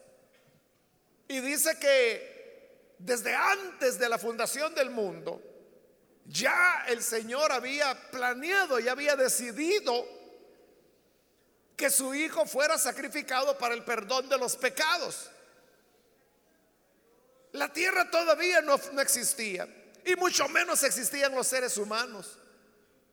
y 1.26 1.40
dice 1.40 1.78
que 1.78 2.94
desde 2.98 3.34
antes 3.34 3.98
de 3.98 4.08
la 4.10 4.18
fundación 4.18 4.75
del 4.75 4.90
mundo, 4.90 5.40
ya 6.26 6.84
el 6.88 7.02
Señor 7.02 7.50
había 7.50 8.10
planeado 8.10 8.78
y 8.78 8.88
había 8.88 9.16
decidido 9.16 10.06
que 11.76 11.88
su 11.88 12.14
Hijo 12.14 12.44
fuera 12.44 12.76
sacrificado 12.76 13.56
para 13.56 13.72
el 13.75 13.84
perdón 13.84 14.28
de 14.28 14.37
los 14.37 14.54
pecados. 14.54 15.30
La 17.52 17.73
tierra 17.73 18.11
todavía 18.11 18.61
no, 18.61 18.75
existía 19.00 19.67
y 20.05 20.14
mucho 20.17 20.49
menos 20.49 20.83
existían 20.83 21.35
los 21.35 21.47
seres 21.47 21.76
humanos. 21.76 22.38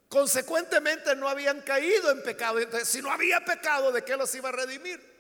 Consecuentemente 0.10 1.15
no 1.15 1.27
habían 1.27 1.62
caído 1.62 2.12
en 2.12 2.24
pecado. 2.24 2.60
Entonces, 2.60 2.89
si 2.89 3.01
no 3.01 3.12
había 3.12 3.44
pecado, 3.44 3.92
¿de 3.92 4.04
qué 4.04 4.15
los 4.15 4.34
iba 4.36 4.50
a 4.50 4.51
redimir? 4.51 5.15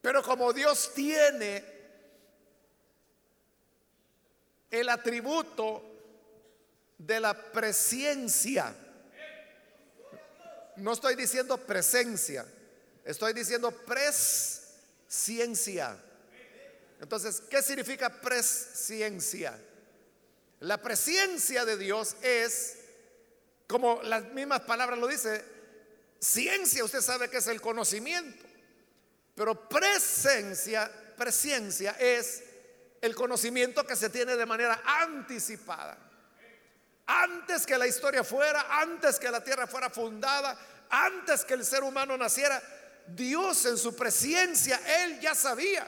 Pero 0.00 0.22
como 0.22 0.52
Dios 0.52 0.92
tiene 0.94 1.64
el 4.70 4.88
atributo 4.88 5.94
de 6.98 7.20
la 7.20 7.34
presencia. 7.34 8.74
No 10.76 10.92
estoy 10.92 11.14
diciendo 11.14 11.56
presencia, 11.58 12.44
estoy 13.04 13.32
diciendo 13.32 13.70
presciencia. 13.70 15.96
Entonces, 17.00 17.42
¿qué 17.50 17.62
significa 17.62 18.08
presciencia? 18.20 19.58
La 20.60 20.80
presencia 20.80 21.64
de 21.64 21.76
Dios 21.76 22.16
es, 22.22 22.78
como 23.66 24.02
las 24.02 24.24
mismas 24.32 24.60
palabras 24.60 24.98
lo 24.98 25.06
dice, 25.06 25.44
ciencia, 26.18 26.84
usted 26.84 27.00
sabe 27.00 27.28
que 27.28 27.38
es 27.38 27.46
el 27.48 27.60
conocimiento, 27.60 28.46
pero 29.34 29.68
presencia, 29.68 30.90
presencia 31.16 31.92
es 31.98 32.42
el 33.00 33.14
conocimiento 33.14 33.86
que 33.86 33.96
se 33.96 34.08
tiene 34.08 34.36
de 34.36 34.46
manera 34.46 34.80
anticipada. 34.84 35.98
Antes 37.06 37.66
que 37.66 37.76
la 37.76 37.86
historia 37.86 38.24
fuera, 38.24 38.80
antes 38.80 39.18
que 39.18 39.30
la 39.30 39.44
tierra 39.44 39.66
fuera 39.66 39.90
fundada, 39.90 40.58
antes 40.88 41.44
que 41.44 41.52
el 41.52 41.64
ser 41.66 41.82
humano 41.82 42.16
naciera, 42.16 42.62
Dios 43.08 43.66
en 43.66 43.76
su 43.76 43.94
presencia, 43.94 44.80
Él 45.02 45.20
ya 45.20 45.34
sabía, 45.34 45.86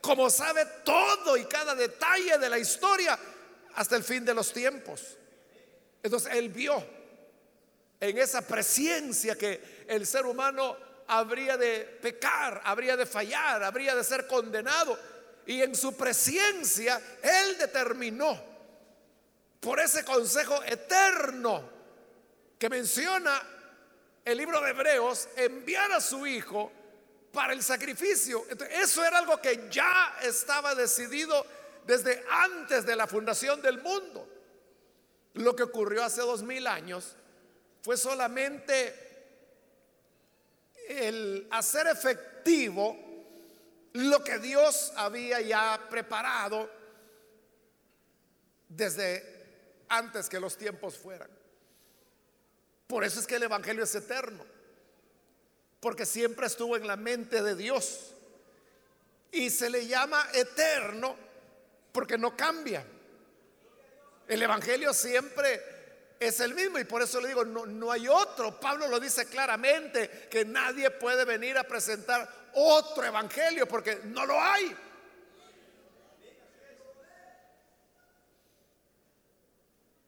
como 0.00 0.30
sabe 0.30 0.64
todo 0.84 1.36
y 1.36 1.44
cada 1.44 1.74
detalle 1.74 2.38
de 2.38 2.48
la 2.48 2.58
historia 2.58 3.18
hasta 3.74 3.96
el 3.96 4.04
fin 4.04 4.24
de 4.24 4.34
los 4.34 4.52
tiempos. 4.52 5.16
Entonces 6.02 6.32
él 6.34 6.48
vio 6.48 6.84
en 8.00 8.18
esa 8.18 8.42
presencia 8.42 9.36
que 9.36 9.84
el 9.88 10.06
ser 10.06 10.26
humano 10.26 10.76
habría 11.08 11.56
de 11.56 11.80
pecar, 12.00 12.60
habría 12.64 12.96
de 12.96 13.06
fallar, 13.06 13.62
habría 13.62 13.94
de 13.94 14.04
ser 14.04 14.26
condenado. 14.26 14.98
Y 15.46 15.62
en 15.62 15.74
su 15.74 15.96
presencia 15.96 17.00
él 17.22 17.58
determinó 17.58 18.38
por 19.60 19.80
ese 19.80 20.04
consejo 20.04 20.62
eterno 20.62 21.68
que 22.58 22.68
menciona 22.68 23.42
el 24.24 24.36
libro 24.36 24.60
de 24.60 24.70
Hebreos, 24.70 25.28
enviar 25.36 25.90
a 25.92 26.00
su 26.00 26.26
hijo 26.26 26.70
para 27.32 27.52
el 27.52 27.62
sacrificio. 27.62 28.44
eso 28.70 29.04
era 29.04 29.18
algo 29.18 29.40
que 29.40 29.68
ya 29.70 30.16
estaba 30.22 30.74
decidido 30.74 31.44
desde 31.86 32.24
antes 32.28 32.84
de 32.84 32.96
la 32.96 33.06
fundación 33.06 33.62
del 33.62 33.80
mundo. 33.80 34.28
Lo 35.34 35.54
que 35.54 35.62
ocurrió 35.62 36.04
hace 36.04 36.20
dos 36.20 36.42
mil 36.42 36.66
años 36.66 37.16
fue 37.82 37.96
solamente 37.96 39.08
el 40.88 41.46
hacer 41.50 41.86
efectivo 41.86 42.96
lo 43.92 44.22
que 44.22 44.38
Dios 44.38 44.92
había 44.96 45.40
ya 45.40 45.86
preparado 45.88 46.70
desde 48.68 49.84
antes 49.88 50.28
que 50.28 50.40
los 50.40 50.56
tiempos 50.56 50.96
fueran. 50.96 51.30
Por 52.86 53.04
eso 53.04 53.20
es 53.20 53.26
que 53.26 53.36
el 53.36 53.42
Evangelio 53.42 53.84
es 53.84 53.94
eterno, 53.94 54.44
porque 55.80 56.06
siempre 56.06 56.46
estuvo 56.46 56.76
en 56.76 56.86
la 56.86 56.96
mente 56.96 57.42
de 57.42 57.54
Dios. 57.54 58.14
Y 59.30 59.50
se 59.50 59.70
le 59.70 59.86
llama 59.86 60.26
eterno 60.32 61.16
porque 61.92 62.18
no 62.18 62.36
cambia. 62.36 62.84
El 64.26 64.42
Evangelio 64.42 64.92
siempre 64.92 65.62
es 66.18 66.40
el 66.40 66.54
mismo 66.54 66.78
y 66.78 66.84
por 66.84 67.02
eso 67.02 67.20
le 67.20 67.28
digo, 67.28 67.44
no, 67.44 67.66
no 67.66 67.92
hay 67.92 68.08
otro. 68.08 68.58
Pablo 68.58 68.88
lo 68.88 68.98
dice 68.98 69.26
claramente, 69.26 70.28
que 70.30 70.44
nadie 70.44 70.90
puede 70.90 71.24
venir 71.24 71.56
a 71.56 71.64
presentar 71.64 72.28
otro 72.54 73.04
Evangelio 73.04 73.66
porque 73.66 74.00
no 74.04 74.26
lo 74.26 74.40
hay. 74.40 74.76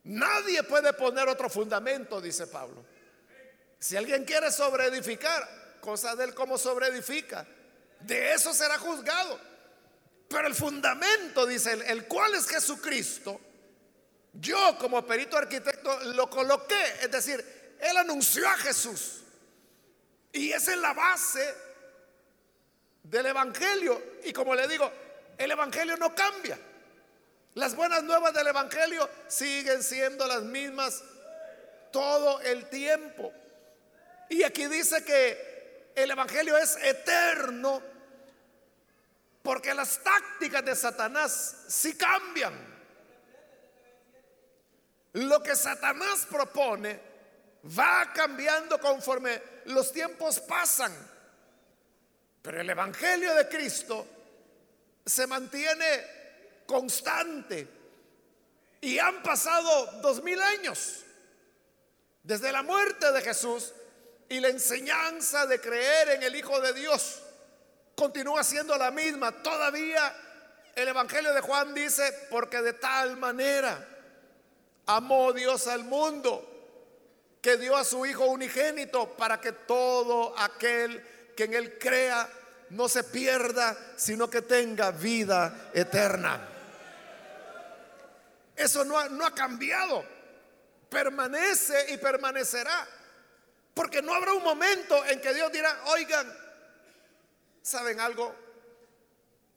Nadie 0.05 0.63
puede 0.65 0.93
poner 0.93 1.29
otro 1.29 1.49
fundamento, 1.49 2.21
dice 2.21 2.47
Pablo. 2.47 2.85
Si 3.79 3.97
alguien 3.97 4.25
quiere 4.25 4.51
sobreedificar, 4.51 5.60
cosa 5.81 6.15
de 6.17 6.25
él 6.25 6.35
como 6.35 6.59
sobreedifica, 6.59 7.47
de 8.01 8.33
eso 8.33 8.53
será 8.55 8.79
juzgado. 8.79 9.39
Pero 10.29 10.47
el 10.47 10.55
fundamento, 10.55 11.47
dice 11.47 11.73
él, 11.73 11.83
el 11.83 12.07
cual 12.07 12.35
es 12.35 12.47
Jesucristo, 12.47 13.41
yo 14.33 14.79
como 14.79 15.05
perito 15.05 15.37
arquitecto 15.37 15.99
lo 16.13 16.31
coloqué, 16.31 16.83
es 17.03 17.11
decir, 17.11 17.77
él 17.81 17.97
anunció 17.97 18.49
a 18.49 18.57
Jesús. 18.59 19.23
Y 20.33 20.53
esa 20.53 20.73
es 20.73 20.79
la 20.79 20.93
base 20.93 21.55
del 23.03 23.27
Evangelio. 23.27 24.01
Y 24.25 24.33
como 24.33 24.55
le 24.55 24.69
digo, 24.69 24.91
el 25.37 25.51
Evangelio 25.51 25.97
no 25.97 26.15
cambia. 26.15 26.59
Las 27.55 27.75
buenas 27.75 28.05
nuevas 28.05 28.33
del 28.33 28.47
Evangelio 28.47 29.09
siguen 29.27 29.83
siendo 29.83 30.27
las 30.29 30.43
mismas 30.43 31.03
todo 31.91 32.41
el 32.43 32.69
tiempo. 32.69 33.33
Y 34.29 34.45
aquí 34.45 34.67
dice 34.67 35.05
que 35.05 35.50
el 35.95 36.11
Evangelio 36.11 36.57
es 36.57 36.77
eterno 36.83 37.83
porque 39.43 39.75
las 39.75 40.03
tácticas 40.03 40.65
de 40.65 40.77
Satanás 40.77 41.65
sí 41.69 41.97
cambian. 41.97 42.55
Lo 45.15 45.43
que 45.43 45.57
Satanás 45.57 46.27
propone 46.31 47.01
va 47.79 48.13
cambiando 48.13 48.79
conforme 48.79 49.43
los 49.67 49.93
tiempos 49.93 50.41
pasan. 50.41 50.95
Pero 52.43 52.61
el 52.61 52.71
Evangelio 52.71 53.35
de 53.35 53.49
Cristo 53.49 54.07
se 55.05 55.27
mantiene 55.27 56.65
constante. 56.67 57.69
Y 58.83 58.99
han 58.99 59.23
pasado 59.23 60.01
dos 60.01 60.23
mil 60.23 60.41
años 60.41 61.05
desde 62.23 62.53
la 62.53 62.63
muerte 62.63 63.13
de 63.13 63.21
Jesús 63.21 63.75
y 64.31 64.39
la 64.39 64.49
enseñanza 64.49 65.45
de 65.47 65.61
creer 65.61 66.11
en 66.11 66.23
el 66.23 66.37
Hijo 66.37 66.61
de 66.61 66.73
Dios 66.73 67.21
continúa 67.97 68.45
siendo 68.45 68.79
la 68.79 68.93
misma. 68.93 69.43
Todavía 69.43 70.15
el 70.77 70.87
Evangelio 70.87 71.35
de 71.35 71.41
Juan 71.41 71.75
dice, 71.75 72.29
porque 72.31 72.63
de 72.63 72.75
tal 72.75 73.17
manera 73.17 73.87
amó 74.87 75.33
Dios 75.33 75.67
al 75.67 75.83
mundo, 75.83 76.47
que 77.43 77.57
dio 77.57 77.77
a 77.77 77.85
su 77.85 78.07
Hijo 78.07 78.27
unigénito 78.27 79.17
para 79.17 79.41
que 79.41 79.51
todo 79.51 80.33
aquel 80.39 81.05
que 81.37 81.45
en 81.45 81.55
Él 81.55 81.77
crea 81.79 82.29
no 82.71 82.89
se 82.89 83.03
pierda, 83.03 83.77
sino 83.97 84.31
que 84.31 84.43
tenga 84.43 84.93
vida 84.93 85.71
eterna. 85.75 86.41
Eso 88.55 88.85
no 88.85 88.97
ha, 88.97 89.09
no 89.09 89.27
ha 89.27 89.35
cambiado, 89.35 90.05
permanece 90.89 91.93
y 91.93 91.97
permanecerá. 91.97 93.00
Porque 93.81 94.03
no 94.03 94.13
habrá 94.13 94.35
un 94.35 94.43
momento 94.43 95.07
en 95.07 95.23
que 95.23 95.33
Dios 95.33 95.51
dirá, 95.51 95.75
oigan, 95.87 96.31
¿saben 97.63 97.99
algo? 97.99 98.37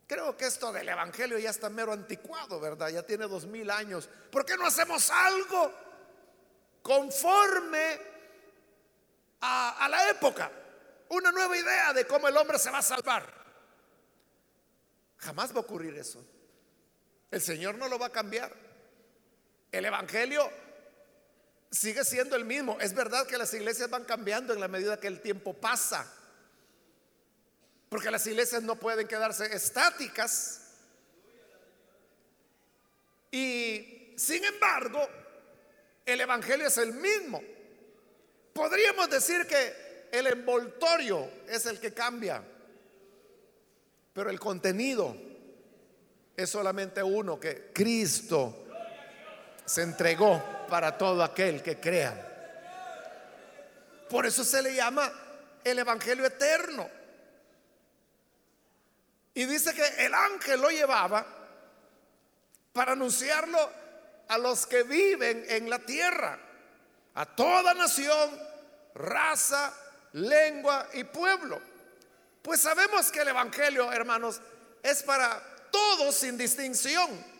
Creo 0.07 0.37
que 0.37 0.45
esto 0.45 0.71
del 0.71 0.87
Evangelio 0.87 1.37
ya 1.37 1.49
está 1.49 1.69
mero 1.69 1.91
anticuado, 1.91 2.57
¿verdad? 2.57 2.87
Ya 2.87 3.03
tiene 3.03 3.27
dos 3.27 3.45
mil 3.45 3.69
años. 3.69 4.09
¿Por 4.31 4.45
qué 4.45 4.55
no 4.55 4.65
hacemos 4.65 5.09
algo 5.09 5.73
conforme 6.81 7.99
a, 9.41 9.83
a 9.83 9.89
la 9.89 10.09
época? 10.09 10.49
Una 11.09 11.29
nueva 11.33 11.57
idea 11.57 11.91
de 11.91 12.07
cómo 12.07 12.29
el 12.29 12.37
hombre 12.37 12.57
se 12.57 12.71
va 12.71 12.77
a 12.77 12.81
salvar. 12.81 13.27
Jamás 15.17 15.51
va 15.51 15.57
a 15.57 15.63
ocurrir 15.63 15.97
eso. 15.97 16.25
El 17.29 17.41
Señor 17.41 17.75
no 17.75 17.89
lo 17.89 17.99
va 17.99 18.05
a 18.05 18.11
cambiar. 18.13 18.55
El 19.69 19.83
Evangelio 19.83 20.49
sigue 21.73 22.05
siendo 22.05 22.35
el 22.35 22.45
mismo. 22.45 22.77
Es 22.79 22.93
verdad 22.93 23.25
que 23.25 23.37
las 23.37 23.53
iglesias 23.53 23.89
van 23.89 24.05
cambiando 24.05 24.53
en 24.53 24.59
la 24.59 24.67
medida 24.67 24.99
que 24.99 25.07
el 25.07 25.21
tiempo 25.21 25.53
pasa. 25.53 26.09
Porque 27.89 28.11
las 28.11 28.25
iglesias 28.27 28.61
no 28.61 28.75
pueden 28.75 29.07
quedarse 29.07 29.53
estáticas. 29.53 30.61
Y 33.31 34.13
sin 34.15 34.43
embargo, 34.45 34.99
el 36.05 36.21
Evangelio 36.21 36.67
es 36.67 36.77
el 36.77 36.93
mismo. 36.93 37.41
Podríamos 38.53 39.09
decir 39.09 39.47
que 39.47 40.09
el 40.11 40.27
envoltorio 40.27 41.27
es 41.47 41.65
el 41.65 41.79
que 41.79 41.91
cambia, 41.91 42.43
pero 44.13 44.29
el 44.29 44.39
contenido 44.39 45.17
es 46.37 46.49
solamente 46.51 47.01
uno, 47.01 47.39
que 47.39 47.71
Cristo 47.73 48.62
se 49.65 49.81
entregó 49.81 50.41
para 50.69 50.97
todo 50.97 51.23
aquel 51.23 51.61
que 51.61 51.79
crea. 51.79 52.29
Por 54.09 54.25
eso 54.25 54.43
se 54.43 54.61
le 54.61 54.75
llama 54.75 55.11
el 55.63 55.79
Evangelio 55.79 56.25
eterno. 56.25 56.89
Y 59.33 59.45
dice 59.45 59.73
que 59.73 60.05
el 60.05 60.13
ángel 60.13 60.61
lo 60.61 60.69
llevaba 60.69 61.25
para 62.71 62.91
anunciarlo 62.91 63.71
a 64.27 64.37
los 64.37 64.65
que 64.65 64.83
viven 64.83 65.45
en 65.49 65.69
la 65.69 65.79
tierra, 65.79 66.37
a 67.15 67.25
toda 67.25 67.73
nación, 67.73 68.39
raza, 68.95 69.73
lengua 70.13 70.87
y 70.93 71.03
pueblo. 71.03 71.59
Pues 72.41 72.61
sabemos 72.61 73.11
que 73.11 73.21
el 73.21 73.29
Evangelio, 73.29 73.91
hermanos, 73.91 74.41
es 74.83 75.01
para 75.03 75.41
todos 75.71 76.15
sin 76.15 76.37
distinción. 76.37 77.32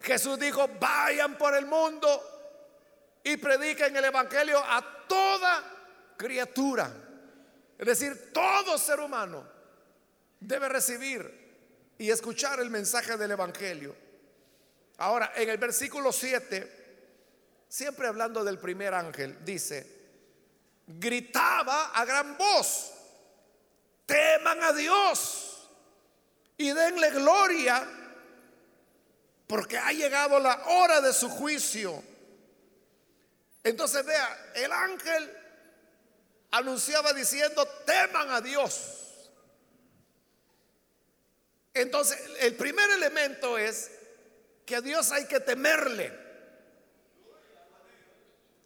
Jesús 0.00 0.38
dijo, 0.38 0.68
vayan 0.80 1.36
por 1.36 1.54
el 1.54 1.66
mundo 1.66 2.08
y 3.22 3.36
prediquen 3.36 3.94
el 3.96 4.04
Evangelio 4.06 4.58
a 4.58 5.06
toda 5.06 5.62
criatura. 6.16 6.90
Es 7.78 7.86
decir, 7.86 8.32
todo 8.32 8.78
ser 8.78 9.00
humano 9.00 9.46
debe 10.38 10.68
recibir 10.68 11.94
y 11.98 12.10
escuchar 12.10 12.60
el 12.60 12.70
mensaje 12.70 13.16
del 13.16 13.32
Evangelio. 13.32 13.94
Ahora, 14.98 15.32
en 15.34 15.48
el 15.48 15.58
versículo 15.58 16.12
7, 16.12 16.80
siempre 17.68 18.08
hablando 18.08 18.42
del 18.42 18.58
primer 18.58 18.94
ángel, 18.94 19.44
dice, 19.44 20.00
gritaba 20.86 21.90
a 21.90 22.04
gran 22.04 22.36
voz, 22.36 22.92
teman 24.06 24.62
a 24.62 24.72
Dios 24.72 25.68
y 26.56 26.72
denle 26.72 27.10
gloria, 27.10 27.99
porque 29.50 29.76
ha 29.76 29.90
llegado 29.90 30.38
la 30.38 30.62
hora 30.68 31.00
de 31.00 31.12
su 31.12 31.28
juicio. 31.28 32.00
Entonces 33.64 34.06
vea, 34.06 34.52
el 34.54 34.70
ángel 34.70 35.36
anunciaba 36.52 37.12
diciendo, 37.12 37.66
teman 37.84 38.30
a 38.30 38.40
Dios. 38.40 39.28
Entonces, 41.74 42.16
el 42.38 42.54
primer 42.54 42.90
elemento 42.90 43.58
es 43.58 43.90
que 44.64 44.76
a 44.76 44.80
Dios 44.80 45.10
hay 45.10 45.26
que 45.26 45.40
temerle. 45.40 46.16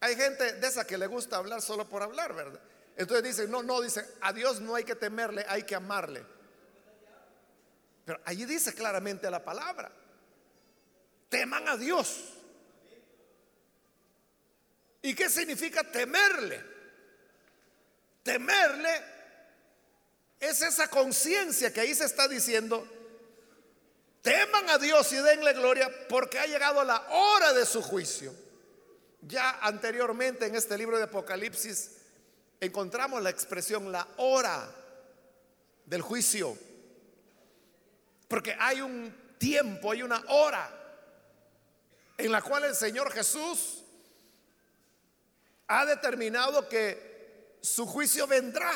Hay 0.00 0.16
gente 0.16 0.52
de 0.52 0.66
esa 0.66 0.86
que 0.86 0.98
le 0.98 1.06
gusta 1.06 1.38
hablar 1.38 1.62
solo 1.62 1.88
por 1.88 2.02
hablar, 2.02 2.34
¿verdad? 2.34 2.60
Entonces 2.94 3.24
dice, 3.24 3.48
no, 3.48 3.62
no, 3.62 3.80
dice, 3.80 4.06
a 4.20 4.34
Dios 4.34 4.60
no 4.60 4.74
hay 4.74 4.84
que 4.84 4.96
temerle, 4.96 5.46
hay 5.48 5.62
que 5.62 5.76
amarle. 5.76 6.26
Pero 8.04 8.20
allí 8.26 8.44
dice 8.44 8.74
claramente 8.74 9.30
la 9.30 9.42
palabra, 9.42 9.90
teman 11.34 11.68
a 11.68 11.76
Dios. 11.76 12.28
¿Y 15.02 15.16
qué 15.16 15.28
significa 15.28 15.82
temerle? 15.82 16.62
Temerle 18.22 19.02
es 20.38 20.62
esa 20.62 20.86
conciencia 20.86 21.72
que 21.72 21.80
ahí 21.80 21.92
se 21.92 22.04
está 22.04 22.28
diciendo, 22.28 22.86
teman 24.22 24.70
a 24.70 24.78
Dios 24.78 25.12
y 25.12 25.16
denle 25.16 25.54
gloria 25.54 25.90
porque 26.08 26.38
ha 26.38 26.46
llegado 26.46 26.84
la 26.84 27.04
hora 27.10 27.52
de 27.52 27.66
su 27.66 27.82
juicio. 27.82 28.32
Ya 29.22 29.58
anteriormente 29.60 30.46
en 30.46 30.54
este 30.54 30.78
libro 30.78 30.98
de 30.98 31.04
Apocalipsis 31.04 31.96
encontramos 32.60 33.20
la 33.20 33.30
expresión 33.30 33.90
la 33.90 34.06
hora 34.18 34.72
del 35.84 36.00
juicio. 36.00 36.56
Porque 38.28 38.56
hay 38.56 38.82
un 38.82 39.12
tiempo, 39.36 39.90
hay 39.90 40.04
una 40.04 40.22
hora 40.28 40.82
en 42.16 42.32
la 42.32 42.42
cual 42.42 42.64
el 42.64 42.74
Señor 42.74 43.12
Jesús 43.12 43.82
ha 45.66 45.84
determinado 45.86 46.68
que 46.68 47.58
su 47.60 47.86
juicio 47.86 48.26
vendrá. 48.26 48.70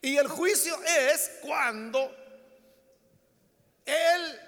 Y 0.00 0.16
el 0.16 0.28
juicio 0.28 0.78
es 0.84 1.30
cuando 1.42 2.14
Él 3.84 4.40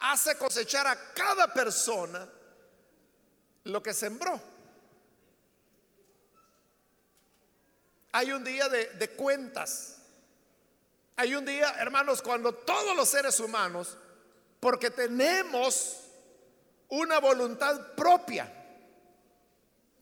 hace 0.00 0.36
cosechar 0.36 0.86
a 0.86 1.12
cada 1.12 1.52
persona 1.52 2.28
lo 3.64 3.82
que 3.82 3.92
sembró. 3.92 4.40
Hay 8.12 8.32
un 8.32 8.42
día 8.42 8.68
de, 8.68 9.10
cuentas. 9.10 9.98
Hay 11.16 11.34
un 11.34 11.44
día, 11.44 11.74
hermanos, 11.78 12.22
cuando 12.22 12.54
todos 12.54 12.96
los 12.96 13.08
seres 13.08 13.38
humanos, 13.38 13.96
porque 14.60 14.90
tenemos 14.90 16.07
una 16.88 17.20
voluntad 17.20 17.94
propia, 17.94 18.52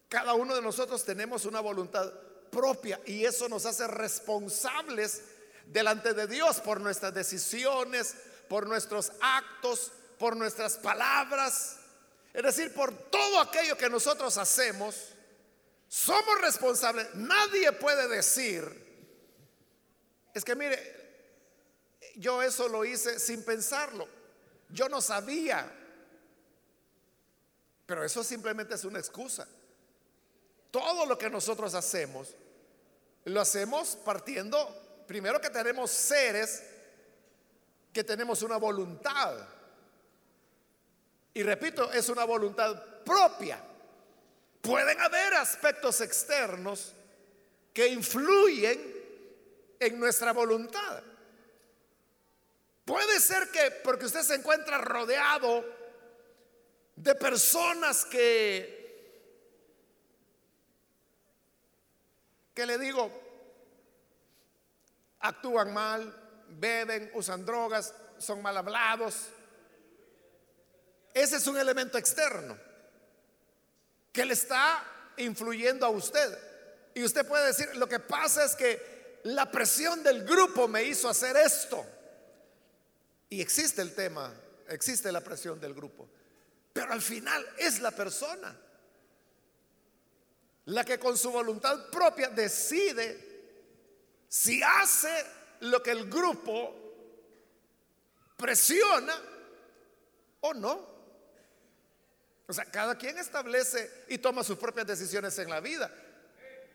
cada 0.09 0.35
uno 0.35 0.55
de 0.55 0.63
nosotros 0.63 1.05
tenemos 1.05 1.45
una 1.45 1.61
voluntad 1.61 2.13
propia 2.51 3.01
y 3.05 3.25
eso 3.25 3.49
nos 3.49 3.67
hace 3.67 3.87
responsables 3.87 5.23
delante 5.67 6.15
de 6.15 6.27
Dios 6.27 6.61
por 6.61 6.81
nuestras 6.81 7.13
decisiones, 7.13 8.15
por 8.49 8.67
nuestros 8.67 9.13
actos, 9.21 9.93
por 10.19 10.37
nuestras 10.37 10.77
palabras. 10.77 11.79
Es 12.33 12.43
decir, 12.43 12.73
por 12.73 12.93
todo 13.11 13.41
aquello 13.41 13.77
que 13.77 13.91
nosotros 13.91 14.37
hacemos, 14.39 14.95
somos 15.89 16.41
responsables. 16.41 17.15
Nadie 17.15 17.73
puede 17.73 18.09
decir, 18.09 18.65
es 20.35 20.45
que 20.45 20.55
mire, 20.55 20.97
yo 22.17 22.43
eso 22.43 22.69
lo 22.69 22.85
hice 22.85 23.19
sin 23.19 23.45
pensarlo. 23.45 24.09
Yo 24.69 24.89
no 24.89 25.01
sabía. 25.01 25.73
Pero 27.87 28.05
eso 28.05 28.25
simplemente 28.25 28.75
es 28.75 28.85
una 28.85 28.99
excusa. 28.99 29.47
Todo 30.71 31.07
lo 31.07 31.17
que 31.17 31.31
nosotros 31.31 31.73
hacemos, 31.75 32.35
lo 33.25 33.41
hacemos 33.41 33.97
partiendo, 34.05 35.05
primero 35.07 35.41
que 35.41 35.51
tenemos 35.51 35.91
seres 35.91 36.63
que 37.93 38.05
tenemos 38.05 38.43
una 38.43 38.57
voluntad. 38.57 39.39
Y 41.33 41.43
repito, 41.43 41.91
es 41.93 42.09
una 42.09 42.25
voluntad 42.25 42.83
propia. 43.05 43.63
Pueden 44.61 45.01
haber 45.01 45.35
aspectos 45.35 46.01
externos 46.01 46.93
que 47.73 47.87
influyen 47.87 48.97
en 49.79 50.01
nuestra 50.01 50.33
voluntad. 50.33 51.03
Puede 52.85 53.21
ser 53.21 53.51
que 53.51 53.71
porque 53.83 54.07
usted 54.07 54.23
se 54.23 54.35
encuentra 54.35 54.79
rodeado 54.79 55.65
de 56.97 57.15
personas 57.15 58.05
que, 58.07 58.75
que 62.55 62.67
le 62.67 62.79
digo, 62.79 63.11
actúan 65.21 65.73
mal, 65.73 66.45
beben, 66.49 67.11
usan 67.15 67.45
drogas, 67.45 67.95
son 68.19 68.43
mal 68.43 68.57
hablados, 68.57 69.29
ese 71.17 71.37
es 71.37 71.47
un 71.47 71.57
elemento 71.57 71.97
externo 71.97 72.59
que 74.13 74.25
le 74.25 74.35
está 74.35 74.85
influyendo 75.17 75.87
a 75.87 75.89
usted. 75.89 76.39
Y 76.95 77.03
usted 77.05 77.27
puede 77.27 77.47
decir, 77.47 77.75
lo 77.77 77.89
que 77.89 78.01
pasa 78.01 78.45
es 78.45 78.55
que 78.55 79.21
la 79.25 79.51
presión 79.51 80.03
del 80.03 80.25
grupo 80.25 80.69
me 80.69 80.85
hizo 80.85 81.09
hacer 81.09 81.37
esto. 81.37 81.85
Y 83.31 83.41
existe 83.41 83.81
el 83.81 83.95
tema, 83.95 84.33
existe 84.69 85.11
la 85.11 85.23
presión 85.23 85.59
del 85.59 85.73
grupo. 85.75 86.07
Pero 86.77 86.93
al 86.93 87.01
final 87.01 87.55
es 87.57 87.81
la 87.81 87.91
persona 87.91 88.55
la 90.67 90.85
que 90.85 90.99
con 90.99 91.17
su 91.17 91.31
voluntad 91.31 91.89
propia 91.89 92.29
decide 92.29 93.19
si 94.29 94.63
hace 94.63 95.25
lo 95.61 95.83
que 95.83 95.93
el 95.93 96.11
grupo 96.11 96.75
presiona 98.37 99.15
o 100.41 100.53
no. 100.53 100.87
O 102.47 102.53
sea, 102.53 102.67
cada 102.67 102.99
quien 102.99 103.17
establece 103.17 104.05
y 104.09 104.19
toma 104.19 104.45
sus 104.45 104.59
propias 104.59 104.87
decisiones 104.87 105.39
en 105.39 105.49
la 105.49 105.61
vida. 105.61 105.91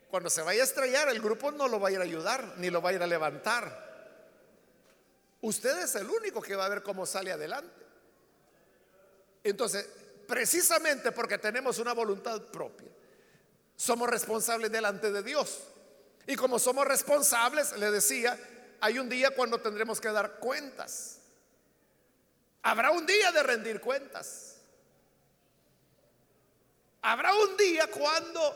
Cuando 0.09 0.31
se 0.31 0.41
vaya 0.41 0.61
a 0.61 0.65
estrellar, 0.65 1.09
el 1.09 1.21
grupo 1.21 1.51
no 1.51 1.67
lo 1.67 1.79
va 1.79 1.89
a 1.89 1.91
ir 1.91 1.99
a 1.99 2.05
ayudar, 2.05 2.55
ni 2.57 2.71
lo 2.71 2.81
va 2.81 2.89
a 2.89 2.93
ir 2.93 3.03
a 3.03 3.07
levantar. 3.07 4.17
Usted 5.41 5.77
es 5.83 5.93
el 5.93 6.09
único 6.09 6.41
que 6.41 6.55
va 6.55 6.65
a 6.65 6.69
ver 6.69 6.81
cómo 6.81 7.05
sale 7.05 7.31
adelante. 7.31 7.80
Entonces, 9.43 9.87
precisamente 10.27 11.11
porque 11.11 11.37
tenemos 11.37 11.79
una 11.79 11.93
voluntad 11.93 12.41
propia, 12.47 12.89
somos 13.75 14.09
responsables 14.09 14.71
delante 14.71 15.11
de 15.11 15.23
Dios. 15.23 15.59
Y 16.27 16.35
como 16.35 16.59
somos 16.59 16.85
responsables, 16.85 17.73
le 17.77 17.89
decía, 17.91 18.37
hay 18.79 18.99
un 18.99 19.09
día 19.09 19.31
cuando 19.31 19.59
tendremos 19.59 19.99
que 19.99 20.09
dar 20.09 20.39
cuentas. 20.39 21.19
Habrá 22.63 22.91
un 22.91 23.05
día 23.05 23.31
de 23.31 23.43
rendir 23.43 23.81
cuentas. 23.81 24.57
Habrá 27.01 27.33
un 27.33 27.57
día 27.57 27.87
cuando 27.87 28.55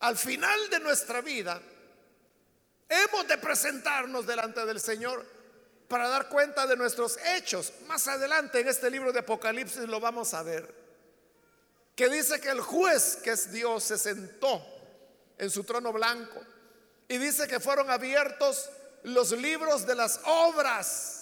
al 0.00 0.16
final 0.16 0.68
de 0.68 0.80
nuestra 0.80 1.22
vida 1.22 1.60
hemos 2.88 3.26
de 3.26 3.38
presentarnos 3.38 4.26
delante 4.26 4.64
del 4.66 4.78
Señor 4.78 5.35
para 5.88 6.08
dar 6.08 6.28
cuenta 6.28 6.66
de 6.66 6.76
nuestros 6.76 7.18
hechos. 7.34 7.72
Más 7.86 8.06
adelante 8.08 8.60
en 8.60 8.68
este 8.68 8.90
libro 8.90 9.12
de 9.12 9.20
Apocalipsis 9.20 9.88
lo 9.88 10.00
vamos 10.00 10.34
a 10.34 10.42
ver. 10.42 10.74
Que 11.94 12.08
dice 12.08 12.40
que 12.40 12.50
el 12.50 12.60
juez, 12.60 13.16
que 13.22 13.30
es 13.30 13.52
Dios, 13.52 13.84
se 13.84 13.98
sentó 13.98 14.64
en 15.38 15.50
su 15.50 15.64
trono 15.64 15.92
blanco. 15.92 16.40
Y 17.08 17.18
dice 17.18 17.46
que 17.46 17.60
fueron 17.60 17.90
abiertos 17.90 18.68
los 19.04 19.30
libros 19.32 19.86
de 19.86 19.94
las 19.94 20.20
obras 20.24 21.16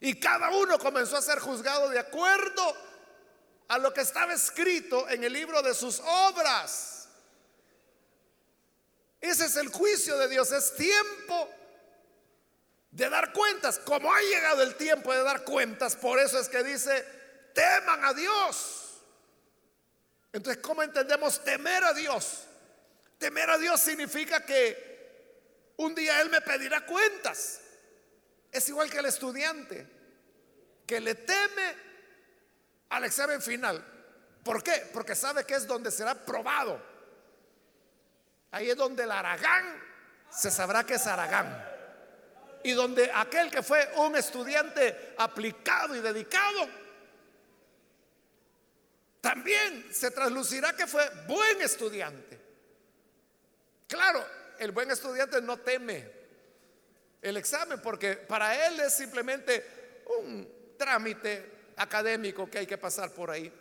y 0.00 0.18
cada 0.20 0.50
uno 0.50 0.78
comenzó 0.78 1.16
a 1.16 1.22
ser 1.22 1.38
juzgado 1.38 1.88
de 1.88 1.98
acuerdo 1.98 2.76
a 3.68 3.78
lo 3.78 3.92
que 3.92 4.02
estaba 4.02 4.34
escrito 4.34 5.08
en 5.08 5.24
el 5.24 5.32
libro 5.32 5.62
de 5.62 5.74
sus 5.74 6.00
obras. 6.00 7.08
Ese 9.20 9.46
es 9.46 9.56
el 9.56 9.68
juicio 9.68 10.18
de 10.18 10.28
Dios. 10.28 10.52
Es 10.52 10.76
tiempo 10.76 11.48
de 12.96 13.10
dar 13.10 13.32
cuentas. 13.32 13.78
Como 13.78 14.12
ha 14.12 14.20
llegado 14.22 14.62
el 14.62 14.74
tiempo 14.74 15.12
de 15.12 15.22
dar 15.22 15.44
cuentas, 15.44 15.94
por 15.94 16.18
eso 16.18 16.40
es 16.40 16.48
que 16.48 16.64
dice, 16.64 17.04
teman 17.54 18.04
a 18.04 18.14
Dios. 18.14 19.02
Entonces, 20.32 20.62
¿cómo 20.62 20.82
entendemos 20.82 21.44
temer 21.44 21.84
a 21.84 21.92
Dios? 21.92 22.44
Temer 23.18 23.50
a 23.50 23.58
Dios 23.58 23.80
significa 23.80 24.44
que 24.44 25.74
un 25.76 25.94
día 25.94 26.20
Él 26.22 26.30
me 26.30 26.40
pedirá 26.40 26.86
cuentas. 26.86 27.60
Es 28.50 28.68
igual 28.70 28.90
que 28.90 28.98
el 28.98 29.06
estudiante 29.06 29.86
que 30.86 31.00
le 31.00 31.14
teme 31.16 31.76
al 32.88 33.04
examen 33.04 33.42
final. 33.42 33.84
¿Por 34.42 34.62
qué? 34.62 34.88
Porque 34.92 35.14
sabe 35.14 35.44
que 35.44 35.54
es 35.54 35.66
donde 35.66 35.90
será 35.90 36.14
probado. 36.14 36.80
Ahí 38.52 38.70
es 38.70 38.76
donde 38.76 39.02
el 39.02 39.10
Aragán 39.10 39.82
se 40.30 40.50
sabrá 40.50 40.84
que 40.84 40.94
es 40.94 41.06
Aragán. 41.06 41.75
Y 42.66 42.72
donde 42.72 43.08
aquel 43.14 43.48
que 43.48 43.62
fue 43.62 43.92
un 43.94 44.16
estudiante 44.16 45.14
aplicado 45.18 45.94
y 45.94 46.00
dedicado, 46.00 46.68
también 49.20 49.86
se 49.92 50.10
traslucirá 50.10 50.74
que 50.74 50.88
fue 50.88 51.08
buen 51.28 51.62
estudiante. 51.62 52.40
Claro, 53.86 54.26
el 54.58 54.72
buen 54.72 54.90
estudiante 54.90 55.40
no 55.40 55.58
teme 55.58 56.10
el 57.22 57.36
examen 57.36 57.80
porque 57.80 58.14
para 58.14 58.66
él 58.66 58.80
es 58.80 58.96
simplemente 58.96 60.02
un 60.18 60.74
trámite 60.76 61.72
académico 61.76 62.50
que 62.50 62.58
hay 62.58 62.66
que 62.66 62.78
pasar 62.78 63.12
por 63.12 63.30
ahí. 63.30 63.52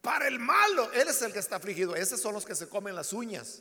Para 0.00 0.26
el 0.26 0.38
malo, 0.38 0.90
Él 0.94 1.08
es 1.08 1.20
el 1.20 1.34
que 1.34 1.40
está 1.40 1.56
afligido. 1.56 1.94
Esos 1.94 2.18
son 2.18 2.32
los 2.32 2.46
que 2.46 2.54
se 2.54 2.66
comen 2.66 2.94
las 2.94 3.12
uñas. 3.12 3.60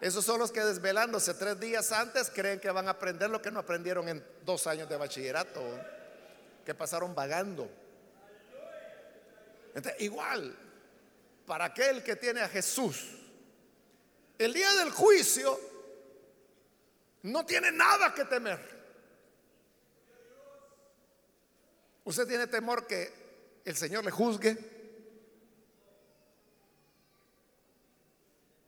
Esos 0.00 0.24
son 0.24 0.38
los 0.38 0.52
que 0.52 0.60
desvelándose 0.60 1.34
tres 1.34 1.58
días 1.58 1.90
antes 1.90 2.30
creen 2.30 2.60
que 2.60 2.70
van 2.70 2.86
a 2.88 2.92
aprender 2.92 3.30
lo 3.30 3.40
que 3.40 3.50
no 3.50 3.60
aprendieron 3.60 4.08
en 4.08 4.24
dos 4.44 4.66
años 4.66 4.88
de 4.88 4.96
bachillerato, 4.96 5.62
que 6.64 6.74
pasaron 6.74 7.14
vagando. 7.14 7.68
igual, 9.98 10.56
para 11.46 11.66
aquel 11.66 12.02
que 12.02 12.16
tiene 12.16 12.42
a 12.42 12.48
Jesús, 12.48 13.16
el 14.38 14.52
día 14.52 14.74
del 14.74 14.90
juicio 14.90 15.58
no 17.22 17.46
tiene 17.46 17.72
nada 17.72 18.12
que 18.14 18.24
temer. 18.26 18.76
¿Usted 22.04 22.26
tiene 22.26 22.46
temor 22.46 22.86
que 22.86 23.12
el 23.64 23.76
Señor 23.76 24.04
le 24.04 24.10
juzgue? 24.10 24.75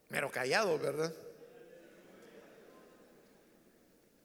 Pero 0.09 0.31
callado, 0.31 0.77
¿verdad? 0.79 1.13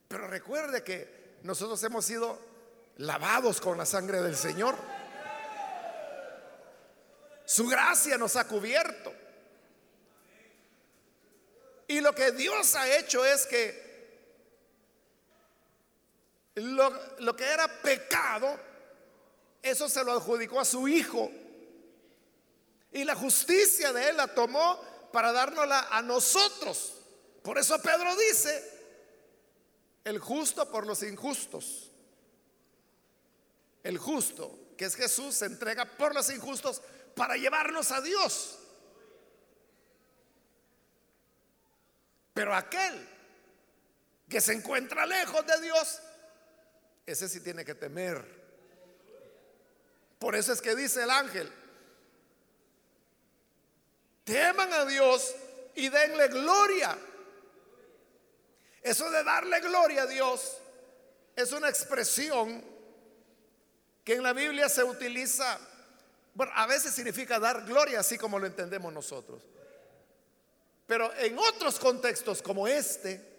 Pero 0.08 0.26
recuerde 0.26 0.82
que 0.82 1.38
nosotros 1.42 1.82
hemos 1.84 2.04
sido 2.04 2.38
lavados 2.96 3.60
con 3.60 3.76
la 3.76 3.84
sangre 3.84 4.22
del 4.22 4.36
Señor. 4.36 4.74
Su 7.44 7.68
gracia 7.68 8.16
nos 8.16 8.36
ha 8.36 8.48
cubierto. 8.48 9.12
Y 11.86 12.00
lo 12.00 12.14
que 12.14 12.32
Dios 12.32 12.74
ha 12.76 12.96
hecho 12.96 13.24
es 13.24 13.44
que 13.46 13.84
lo, 16.54 16.90
lo, 17.18 17.36
que 17.36 17.44
era 17.44 17.68
pecado, 17.82 18.58
eso 19.60 19.88
se 19.88 20.02
lo 20.02 20.12
adjudicó 20.12 20.60
a 20.60 20.64
su 20.64 20.88
Hijo. 20.88 21.30
Y 22.92 23.04
la 23.04 23.14
justicia 23.14 23.92
de 23.92 24.08
Él 24.08 24.16
la 24.16 24.28
tomó 24.28 24.93
para 25.14 25.30
dárnosla 25.30 25.86
a 25.92 26.02
nosotros. 26.02 26.92
Por 27.40 27.56
eso 27.56 27.80
Pedro 27.80 28.16
dice, 28.16 28.68
el 30.02 30.18
justo 30.18 30.68
por 30.68 30.88
los 30.88 31.04
injustos. 31.04 31.92
El 33.84 33.96
justo, 33.96 34.74
que 34.76 34.86
es 34.86 34.96
Jesús, 34.96 35.36
se 35.36 35.46
entrega 35.46 35.84
por 35.84 36.16
los 36.16 36.28
injustos 36.30 36.82
para 37.14 37.36
llevarnos 37.36 37.92
a 37.92 38.00
Dios. 38.00 38.58
Pero 42.32 42.52
aquel 42.52 43.08
que 44.28 44.40
se 44.40 44.52
encuentra 44.52 45.06
lejos 45.06 45.46
de 45.46 45.60
Dios, 45.60 46.00
ese 47.06 47.28
sí 47.28 47.38
tiene 47.38 47.64
que 47.64 47.76
temer. 47.76 48.42
Por 50.18 50.34
eso 50.34 50.52
es 50.52 50.60
que 50.60 50.74
dice 50.74 51.04
el 51.04 51.10
ángel, 51.10 51.52
teman 54.24 54.72
a 54.72 54.84
Dios 54.84 55.34
y 55.74 55.88
denle 55.88 56.28
gloria. 56.28 56.98
Eso 58.82 59.10
de 59.10 59.24
darle 59.24 59.60
gloria 59.60 60.02
a 60.02 60.06
Dios 60.06 60.58
es 61.36 61.52
una 61.52 61.68
expresión 61.68 62.64
que 64.04 64.14
en 64.14 64.22
la 64.22 64.32
Biblia 64.32 64.68
se 64.68 64.84
utiliza, 64.84 65.58
bueno, 66.34 66.52
a 66.54 66.66
veces 66.66 66.94
significa 66.94 67.38
dar 67.38 67.64
gloria, 67.64 68.00
así 68.00 68.18
como 68.18 68.38
lo 68.38 68.46
entendemos 68.46 68.92
nosotros. 68.92 69.42
Pero 70.86 71.14
en 71.14 71.38
otros 71.38 71.78
contextos 71.78 72.42
como 72.42 72.68
este, 72.68 73.34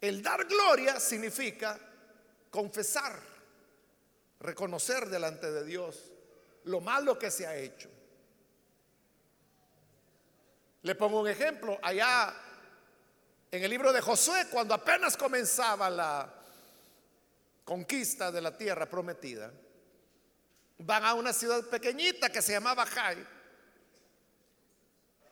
el 0.00 0.22
dar 0.22 0.44
gloria 0.44 1.00
significa 1.00 1.78
confesar, 2.50 3.18
reconocer 4.40 5.08
delante 5.08 5.50
de 5.50 5.64
Dios 5.64 6.12
lo 6.64 6.80
malo 6.80 7.18
que 7.18 7.30
se 7.30 7.46
ha 7.46 7.56
hecho. 7.56 7.88
Le 10.82 10.94
pongo 10.94 11.20
un 11.20 11.28
ejemplo. 11.28 11.78
Allá 11.82 12.34
en 13.50 13.62
el 13.62 13.70
libro 13.70 13.92
de 13.92 14.00
Josué, 14.00 14.46
cuando 14.50 14.74
apenas 14.74 15.16
comenzaba 15.16 15.90
la 15.90 16.34
conquista 17.64 18.32
de 18.32 18.40
la 18.40 18.56
tierra 18.56 18.86
prometida, 18.86 19.52
van 20.78 21.04
a 21.04 21.14
una 21.14 21.32
ciudad 21.32 21.64
pequeñita 21.66 22.30
que 22.30 22.40
se 22.40 22.52
llamaba 22.52 22.86
Jai. 22.86 23.26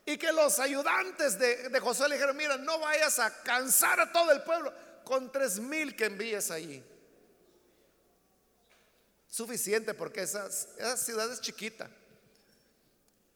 Y 0.05 0.17
que 0.17 0.33
los 0.33 0.59
ayudantes 0.59 1.39
de, 1.39 1.79
Josué 1.81 2.09
le 2.09 2.15
dijeron, 2.17 2.37
mira, 2.37 2.57
no 2.57 2.79
vayas 2.79 3.19
a 3.19 3.43
cansar 3.43 4.01
a 4.01 4.13
todo 4.13 4.33
el 4.33 4.43
pueblo 4.43 4.73
con 5.05 5.31
tres 5.31 5.59
mil 5.59 5.95
que 5.95 6.07
envíes 6.07 6.51
allí. 6.51 6.83
Suficiente 9.27 9.93
porque 9.95 10.23
esa 10.23 10.51
ciudad 10.97 11.31
es 11.31 11.41
chiquita 11.41 11.91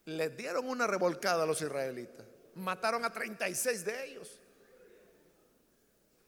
les 0.05 0.37
dieron 0.37 0.69
una 0.69 0.87
revolcada 0.87 1.45
a 1.45 1.47
los 1.47 1.61
israelitas. 1.61 2.27
Mataron 2.55 3.05
a 3.05 3.13
36 3.13 3.85
de 3.85 4.05
ellos. 4.07 4.41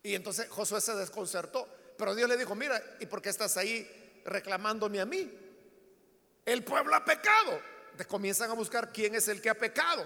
Y 0.03 0.15
entonces 0.15 0.49
Josué 0.49 0.81
se 0.81 0.95
desconcertó. 0.95 1.67
Pero 1.97 2.15
Dios 2.15 2.29
le 2.29 2.37
dijo, 2.37 2.55
mira, 2.55 2.81
¿y 3.01 3.07
por 3.07 3.23
qué 3.23 3.31
estás 3.31 3.57
ahí 3.57 4.23
reclamándome 4.25 5.01
a 5.01 5.07
mí? 5.07 5.33
El 6.45 6.65
pueblo 6.65 6.95
ha 6.95 7.05
pecado. 7.05 7.61
Comienzan 8.09 8.51
a 8.51 8.55
buscar 8.55 8.93
quién 8.93 9.15
es 9.15 9.29
el 9.29 9.41
que 9.41 9.51
ha 9.51 9.55
pecado. 9.55 10.05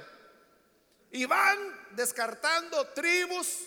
Y 1.10 1.24
van 1.24 1.58
descartando 1.96 2.86
tribus. 2.88 3.64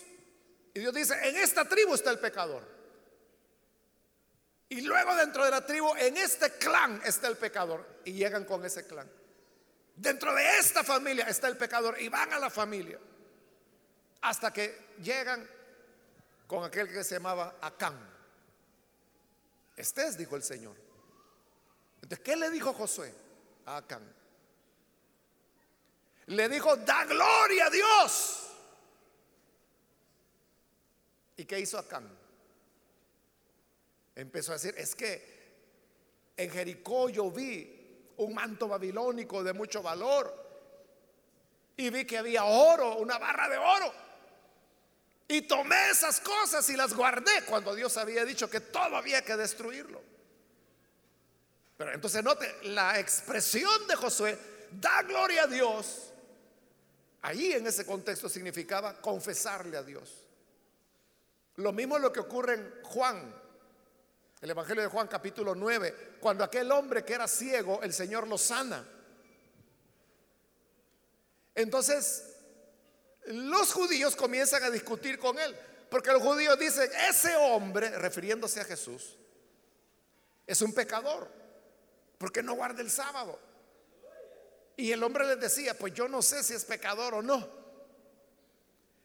Y 0.74 0.80
Dios 0.80 0.94
dice, 0.94 1.14
en 1.28 1.36
esta 1.36 1.68
tribu 1.68 1.94
está 1.94 2.10
el 2.10 2.18
pecador. 2.18 2.62
Y 4.68 4.80
luego 4.80 5.14
dentro 5.16 5.44
de 5.44 5.50
la 5.50 5.66
tribu, 5.66 5.94
en 5.96 6.16
este 6.16 6.52
clan 6.52 7.02
está 7.04 7.28
el 7.28 7.36
pecador. 7.36 7.84
Y 8.04 8.12
llegan 8.12 8.44
con 8.44 8.64
ese 8.64 8.86
clan. 8.86 9.10
Dentro 9.96 10.34
de 10.34 10.58
esta 10.58 10.82
familia 10.82 11.26
está 11.26 11.48
el 11.48 11.56
pecador 11.56 12.00
y 12.00 12.08
van 12.08 12.32
a 12.32 12.38
la 12.38 12.50
familia 12.50 12.98
hasta 14.22 14.52
que 14.52 14.94
llegan 15.02 15.48
con 16.46 16.64
aquel 16.64 16.88
que 16.88 17.04
se 17.04 17.16
llamaba 17.16 17.56
Acán. 17.60 17.98
Este 19.76 20.06
es, 20.06 20.16
dijo 20.16 20.36
el 20.36 20.42
Señor. 20.42 20.76
Entonces, 21.96 22.20
¿qué 22.20 22.36
le 22.36 22.50
dijo 22.50 22.72
Josué 22.72 23.12
a 23.66 23.78
Acán? 23.78 24.02
Le 26.26 26.48
dijo, 26.48 26.76
da 26.76 27.04
gloria 27.04 27.66
a 27.66 27.70
Dios. 27.70 28.38
¿Y 31.36 31.44
qué 31.44 31.58
hizo 31.58 31.78
Acán? 31.78 32.08
Empezó 34.14 34.52
a 34.52 34.54
decir, 34.54 34.74
es 34.76 34.94
que 34.94 35.32
en 36.36 36.50
Jericó 36.50 37.08
yo 37.08 37.30
vi 37.30 37.81
un 38.22 38.34
manto 38.34 38.68
babilónico 38.68 39.42
de 39.42 39.52
mucho 39.52 39.82
valor. 39.82 40.40
Y 41.76 41.90
vi 41.90 42.04
que 42.04 42.18
había 42.18 42.44
oro, 42.44 42.96
una 42.96 43.18
barra 43.18 43.48
de 43.48 43.58
oro. 43.58 43.92
Y 45.28 45.42
tomé 45.42 45.90
esas 45.90 46.20
cosas 46.20 46.68
y 46.70 46.76
las 46.76 46.94
guardé 46.94 47.44
cuando 47.46 47.74
Dios 47.74 47.96
había 47.96 48.24
dicho 48.24 48.50
que 48.50 48.60
todo 48.60 48.96
había 48.96 49.22
que 49.22 49.36
destruirlo. 49.36 50.00
Pero 51.76 51.92
entonces 51.92 52.22
note, 52.22 52.54
la 52.64 52.98
expresión 52.98 53.86
de 53.88 53.96
Josué, 53.96 54.38
da 54.72 55.02
gloria 55.02 55.44
a 55.44 55.46
Dios, 55.46 56.12
ahí 57.22 57.52
en 57.52 57.66
ese 57.66 57.86
contexto 57.86 58.28
significaba 58.28 59.00
confesarle 59.00 59.76
a 59.76 59.82
Dios. 59.82 60.28
Lo 61.56 61.72
mismo 61.72 61.98
lo 61.98 62.12
que 62.12 62.20
ocurre 62.20 62.54
en 62.54 62.82
Juan 62.84 63.41
el 64.42 64.50
Evangelio 64.50 64.82
de 64.82 64.88
Juan 64.88 65.06
capítulo 65.06 65.54
9, 65.54 66.16
cuando 66.20 66.42
aquel 66.42 66.70
hombre 66.72 67.04
que 67.04 67.14
era 67.14 67.28
ciego, 67.28 67.80
el 67.80 67.92
Señor 67.92 68.26
lo 68.26 68.36
sana. 68.36 68.84
Entonces, 71.54 72.24
los 73.26 73.72
judíos 73.72 74.16
comienzan 74.16 74.64
a 74.64 74.70
discutir 74.70 75.20
con 75.20 75.38
él, 75.38 75.56
porque 75.88 76.10
los 76.10 76.20
judíos 76.20 76.58
dicen, 76.58 76.90
ese 77.08 77.36
hombre, 77.36 77.90
refiriéndose 77.90 78.60
a 78.60 78.64
Jesús, 78.64 79.16
es 80.44 80.60
un 80.60 80.72
pecador, 80.74 81.30
porque 82.18 82.42
no 82.42 82.54
guarda 82.54 82.82
el 82.82 82.90
sábado. 82.90 83.38
Y 84.76 84.90
el 84.90 85.04
hombre 85.04 85.24
les 85.24 85.38
decía, 85.38 85.78
pues 85.78 85.94
yo 85.94 86.08
no 86.08 86.20
sé 86.20 86.42
si 86.42 86.54
es 86.54 86.64
pecador 86.64 87.14
o 87.14 87.22
no. 87.22 87.48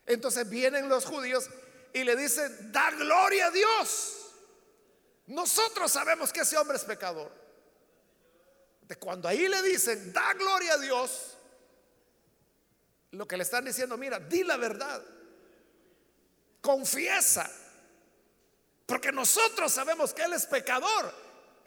Entonces 0.08 0.50
vienen 0.50 0.90
los 0.90 1.06
judíos 1.06 1.48
y 1.94 2.04
le 2.04 2.16
dicen, 2.16 2.72
da 2.72 2.90
gloria 2.90 3.48
a 3.48 3.52
Dios. 3.52 4.17
Nosotros 5.28 5.92
sabemos 5.92 6.32
que 6.32 6.42
ese 6.42 6.58
hombre 6.58 6.78
es 6.78 6.84
pecador. 6.84 7.32
De 8.82 8.96
cuando 8.96 9.28
ahí 9.28 9.48
le 9.48 9.62
dicen, 9.62 10.14
da 10.14 10.34
gloria 10.34 10.74
a 10.74 10.78
Dios, 10.78 11.38
lo 13.12 13.28
que 13.28 13.38
le 13.38 13.44
están 13.44 13.66
diciendo, 13.66 13.98
mira, 13.98 14.20
di 14.20 14.44
la 14.44 14.58
verdad. 14.58 15.04
Confiesa. 16.62 17.50
Porque 18.86 19.12
nosotros 19.12 19.72
sabemos 19.72 20.14
que 20.14 20.24
Él 20.24 20.34
es 20.34 20.46
pecador. 20.46 21.14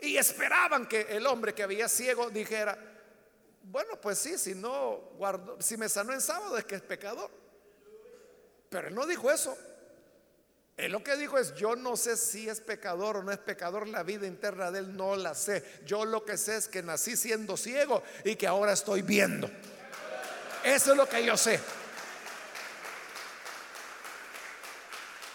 Y 0.00 0.16
esperaban 0.16 0.88
que 0.88 1.02
el 1.02 1.26
hombre 1.26 1.54
que 1.54 1.62
había 1.62 1.88
ciego 1.88 2.30
dijera, 2.30 2.78
bueno, 3.62 4.00
pues 4.00 4.18
sí, 4.18 4.38
si 4.38 4.54
no 4.54 4.96
guardo, 5.18 5.60
si 5.60 5.76
me 5.76 5.88
sanó 5.88 6.12
en 6.12 6.20
sábado 6.20 6.56
es 6.56 6.64
que 6.64 6.76
es 6.76 6.82
pecador. 6.82 7.30
Pero 8.70 8.88
él 8.88 8.94
no 8.94 9.06
dijo 9.06 9.30
eso. 9.30 9.56
Él 10.80 10.92
lo 10.92 11.04
que 11.04 11.16
dijo 11.16 11.36
es, 11.36 11.54
yo 11.54 11.76
no 11.76 11.94
sé 11.96 12.16
si 12.16 12.48
es 12.48 12.60
pecador 12.60 13.18
o 13.18 13.22
no 13.22 13.30
es 13.30 13.38
pecador, 13.38 13.86
la 13.86 14.02
vida 14.02 14.26
interna 14.26 14.70
de 14.70 14.78
él 14.78 14.96
no 14.96 15.14
la 15.14 15.34
sé. 15.34 15.62
Yo 15.84 16.06
lo 16.06 16.24
que 16.24 16.38
sé 16.38 16.56
es 16.56 16.68
que 16.68 16.82
nací 16.82 17.18
siendo 17.18 17.56
ciego 17.58 18.02
y 18.24 18.36
que 18.36 18.46
ahora 18.46 18.72
estoy 18.72 19.02
viendo. 19.02 19.50
Eso 20.64 20.92
es 20.92 20.96
lo 20.96 21.06
que 21.06 21.22
yo 21.22 21.36
sé. 21.36 21.60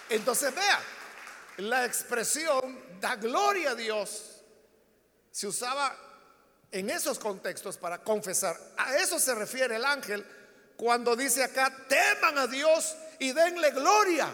Entonces 0.09 0.53
vea, 0.53 0.79
la 1.57 1.85
expresión 1.85 2.99
da 2.99 3.15
gloria 3.15 3.71
a 3.71 3.75
Dios 3.75 4.41
se 5.29 5.47
usaba 5.47 5.95
en 6.71 6.89
esos 6.89 7.19
contextos 7.19 7.77
para 7.77 8.01
confesar. 8.01 8.59
A 8.77 8.97
eso 8.97 9.19
se 9.19 9.35
refiere 9.35 9.75
el 9.75 9.85
ángel 9.85 10.25
cuando 10.75 11.15
dice 11.15 11.43
acá, 11.43 11.71
teman 11.87 12.37
a 12.37 12.47
Dios 12.47 12.95
y 13.19 13.31
denle 13.31 13.71
gloria. 13.71 14.27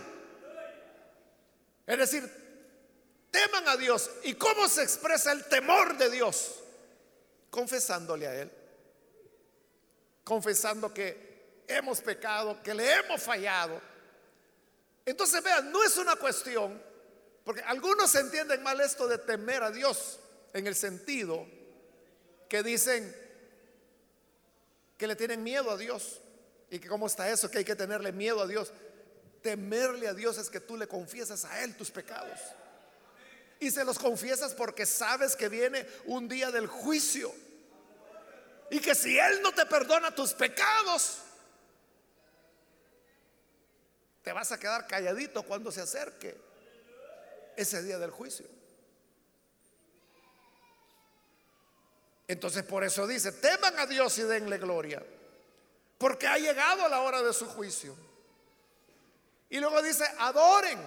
Es 1.85 1.97
decir, 1.97 2.29
teman 3.31 3.67
a 3.67 3.77
Dios. 3.77 4.09
¿Y 4.23 4.35
cómo 4.35 4.67
se 4.67 4.83
expresa 4.83 5.31
el 5.31 5.45
temor 5.45 5.97
de 5.97 6.09
Dios? 6.09 6.59
Confesándole 7.49 8.27
a 8.27 8.35
Él. 8.35 8.51
Confesando 10.23 10.93
que 10.93 11.63
hemos 11.67 12.01
pecado, 12.01 12.61
que 12.61 12.73
le 12.73 12.93
hemos 12.93 13.21
fallado. 13.21 13.81
Entonces 15.05 15.43
vean, 15.43 15.71
no 15.71 15.83
es 15.83 15.97
una 15.97 16.15
cuestión, 16.15 16.81
porque 17.43 17.61
algunos 17.61 18.13
entienden 18.15 18.61
mal 18.61 18.79
esto 18.81 19.07
de 19.07 19.17
temer 19.17 19.63
a 19.63 19.71
Dios 19.71 20.19
en 20.53 20.67
el 20.67 20.75
sentido 20.75 21.47
que 22.47 22.61
dicen 22.61 23.15
que 24.97 25.07
le 25.07 25.15
tienen 25.15 25.41
miedo 25.41 25.71
a 25.71 25.77
Dios. 25.77 26.21
¿Y 26.69 26.79
que 26.79 26.87
cómo 26.87 27.07
está 27.07 27.29
eso? 27.29 27.49
Que 27.49 27.59
hay 27.59 27.65
que 27.65 27.75
tenerle 27.75 28.11
miedo 28.11 28.41
a 28.41 28.47
Dios. 28.47 28.71
Temerle 29.41 30.07
a 30.07 30.13
Dios 30.13 30.37
es 30.37 30.49
que 30.49 30.59
tú 30.59 30.77
le 30.77 30.87
confiesas 30.87 31.45
a 31.45 31.63
Él 31.63 31.75
tus 31.75 31.89
pecados. 31.89 32.39
Y 33.59 33.71
se 33.71 33.83
los 33.83 33.99
confiesas 33.99 34.53
porque 34.53 34.85
sabes 34.85 35.35
que 35.35 35.49
viene 35.49 35.87
un 36.05 36.27
día 36.27 36.51
del 36.51 36.67
juicio. 36.67 37.33
Y 38.69 38.79
que 38.79 38.95
si 38.95 39.17
Él 39.17 39.41
no 39.41 39.51
te 39.51 39.65
perdona 39.65 40.13
tus 40.13 40.33
pecados, 40.33 41.19
te 44.23 44.31
vas 44.31 44.51
a 44.51 44.59
quedar 44.59 44.87
calladito 44.87 45.43
cuando 45.43 45.71
se 45.71 45.81
acerque 45.81 46.37
ese 47.55 47.83
día 47.83 47.99
del 47.99 48.11
juicio. 48.11 48.47
Entonces 52.27 52.63
por 52.63 52.83
eso 52.83 53.05
dice, 53.07 53.31
teman 53.33 53.77
a 53.77 53.85
Dios 53.85 54.17
y 54.17 54.23
denle 54.23 54.57
gloria, 54.57 55.03
porque 55.97 56.27
ha 56.27 56.37
llegado 56.37 56.87
la 56.87 57.01
hora 57.01 57.21
de 57.21 57.33
su 57.33 57.45
juicio. 57.45 57.95
Y 59.51 59.59
luego 59.59 59.81
dice, 59.81 60.05
adoren 60.17 60.79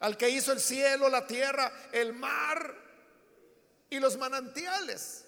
al 0.00 0.16
que 0.16 0.28
hizo 0.28 0.52
el 0.52 0.60
cielo, 0.60 1.08
la 1.08 1.28
tierra, 1.28 1.72
el 1.92 2.12
mar 2.12 2.74
y 3.88 4.00
los 4.00 4.16
manantiales. 4.16 5.24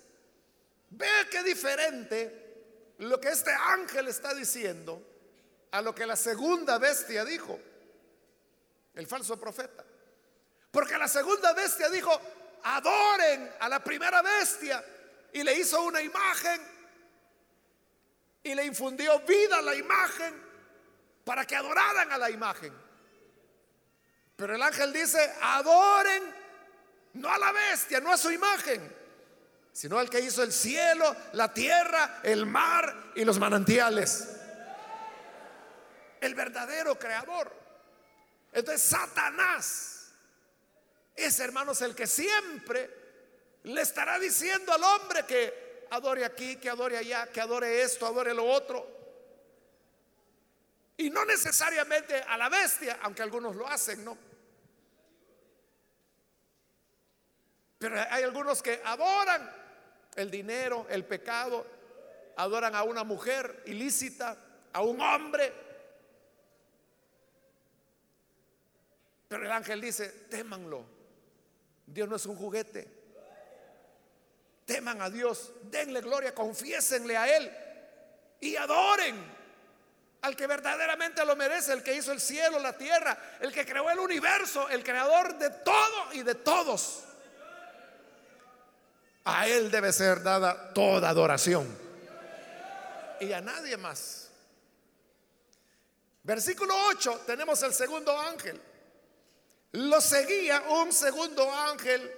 Vea 0.91 1.29
qué 1.31 1.45
diferente 1.45 2.95
lo 2.99 3.21
que 3.21 3.29
este 3.29 3.53
ángel 3.53 4.09
está 4.09 4.35
diciendo 4.35 5.01
a 5.71 5.81
lo 5.81 5.95
que 5.95 6.07
la 6.07 6.17
segunda 6.17 6.77
bestia 6.79 7.25
dijo, 7.25 7.61
el 8.97 9.07
falso 9.07 9.39
profeta. 9.39 9.85
Porque 10.73 10.99
la 10.99 11.07
segunda 11.07 11.53
bestia 11.53 11.89
dijo, 11.89 12.21
adoren 12.65 13.49
a 13.61 13.69
la 13.69 13.83
primera 13.85 14.23
bestia 14.23 14.85
y 15.33 15.45
le 15.45 15.57
hizo 15.57 15.81
una 15.83 16.03
imagen 16.03 16.61
y 18.43 18.57
le 18.57 18.65
infundió 18.65 19.21
vida 19.21 19.59
a 19.59 19.63
la 19.63 19.77
imagen 19.77 20.48
para 21.29 21.45
que 21.45 21.55
adoraran 21.55 22.11
a 22.11 22.17
la 22.17 22.31
imagen. 22.31 22.73
Pero 24.35 24.55
el 24.55 24.63
ángel 24.63 24.95
dice, 24.95 25.31
adoren 25.43 26.23
no 27.13 27.29
a 27.29 27.37
la 27.37 27.53
bestia, 27.53 28.01
no 28.01 28.11
a 28.11 28.17
su 28.17 28.31
imagen, 28.31 28.91
sino 29.71 29.99
al 29.99 30.09
que 30.09 30.21
hizo 30.21 30.43
el 30.43 30.55
cielo, 30.55 31.15
la 31.35 31.53
tierra, 31.53 32.21
el 32.23 32.47
mar 32.47 33.13
y 33.15 33.27
los 33.27 33.39
manantiales. 33.39 34.37
El 36.19 36.35
verdadero 36.35 36.99
creador. 36.99 37.55
Entonces 38.51 38.89
Satanás 38.89 40.13
es, 41.15 41.39
hermanos, 41.41 41.83
el 41.83 41.95
que 41.95 42.07
siempre 42.07 42.89
le 43.65 43.83
estará 43.83 44.19
diciendo 44.19 44.73
al 44.73 44.83
hombre 44.83 45.27
que 45.27 45.89
adore 45.91 46.25
aquí, 46.25 46.57
que 46.57 46.71
adore 46.71 46.97
allá, 46.97 47.27
que 47.27 47.43
adore 47.43 47.83
esto, 47.83 48.07
adore 48.07 48.33
lo 48.33 48.47
otro. 48.47 48.98
Y 50.99 51.11
no 51.11 51.25
necesariamente 51.25 52.21
a 52.21 52.37
la 52.37 52.49
bestia, 52.49 52.99
aunque 53.03 53.23
algunos 53.23 53.57
lo 53.57 53.67
hacen, 53.67 54.05
¿no? 54.05 54.19
Pero 57.79 57.97
hay 58.11 58.25
algunos 58.25 58.61
que 58.61 58.83
adoran 58.85 59.49
el 60.17 60.31
dinero, 60.31 60.87
el 60.91 61.05
pecado, 61.05 61.65
adoran 62.37 62.75
a 62.75 62.83
una 62.83 63.05
mujer 63.05 63.63
ilícita, 63.67 64.37
a 64.73 64.83
un 64.83 65.01
hombre. 65.01 65.53
Pero 69.29 69.45
el 69.45 69.53
ángel 69.53 69.81
dice, 69.81 70.09
témanlo. 70.29 70.85
Dios 71.87 72.09
no 72.09 72.17
es 72.17 72.27
un 72.27 72.37
juguete. 72.37 72.99
Teman 74.65 75.01
a 75.01 75.09
Dios, 75.09 75.53
denle 75.63 76.01
gloria, 76.01 76.35
confiésenle 76.35 77.17
a 77.17 77.37
Él 77.37 77.51
y 78.41 78.57
adoren 78.57 79.38
al 80.23 80.35
que 80.35 80.47
verdaderamente 80.47 81.25
lo 81.25 81.37
merece, 81.37 81.73
el 81.73 81.83
que 81.83 81.95
hizo 81.95 82.13
el 82.13 82.21
cielo, 82.21 82.59
la 82.59 82.77
tierra, 82.77 83.17
el 83.41 83.53
que 83.53 83.65
creó 83.65 83.89
el 83.91 83.99
universo, 83.99 84.69
el 84.69 84.83
creador 84.83 85.39
de 85.39 85.51
todo 85.51 86.13
y 86.13 86.23
de 86.23 86.35
todos. 86.35 87.05
A 89.25 89.47
Él 89.47 89.71
debe 89.71 89.93
ser 89.93 90.23
dada 90.23 90.73
toda 90.73 91.11
adoración. 91.11 91.67
Y 93.21 93.33
a 93.33 93.41
nadie 93.41 93.77
más. 93.77 94.29
Versículo 96.23 96.75
8, 96.89 97.23
tenemos 97.27 97.63
el 97.63 97.73
segundo 97.73 98.19
ángel. 98.19 98.61
Lo 99.73 100.01
seguía 100.01 100.61
un 100.69 100.93
segundo 100.93 101.51
ángel, 101.53 102.11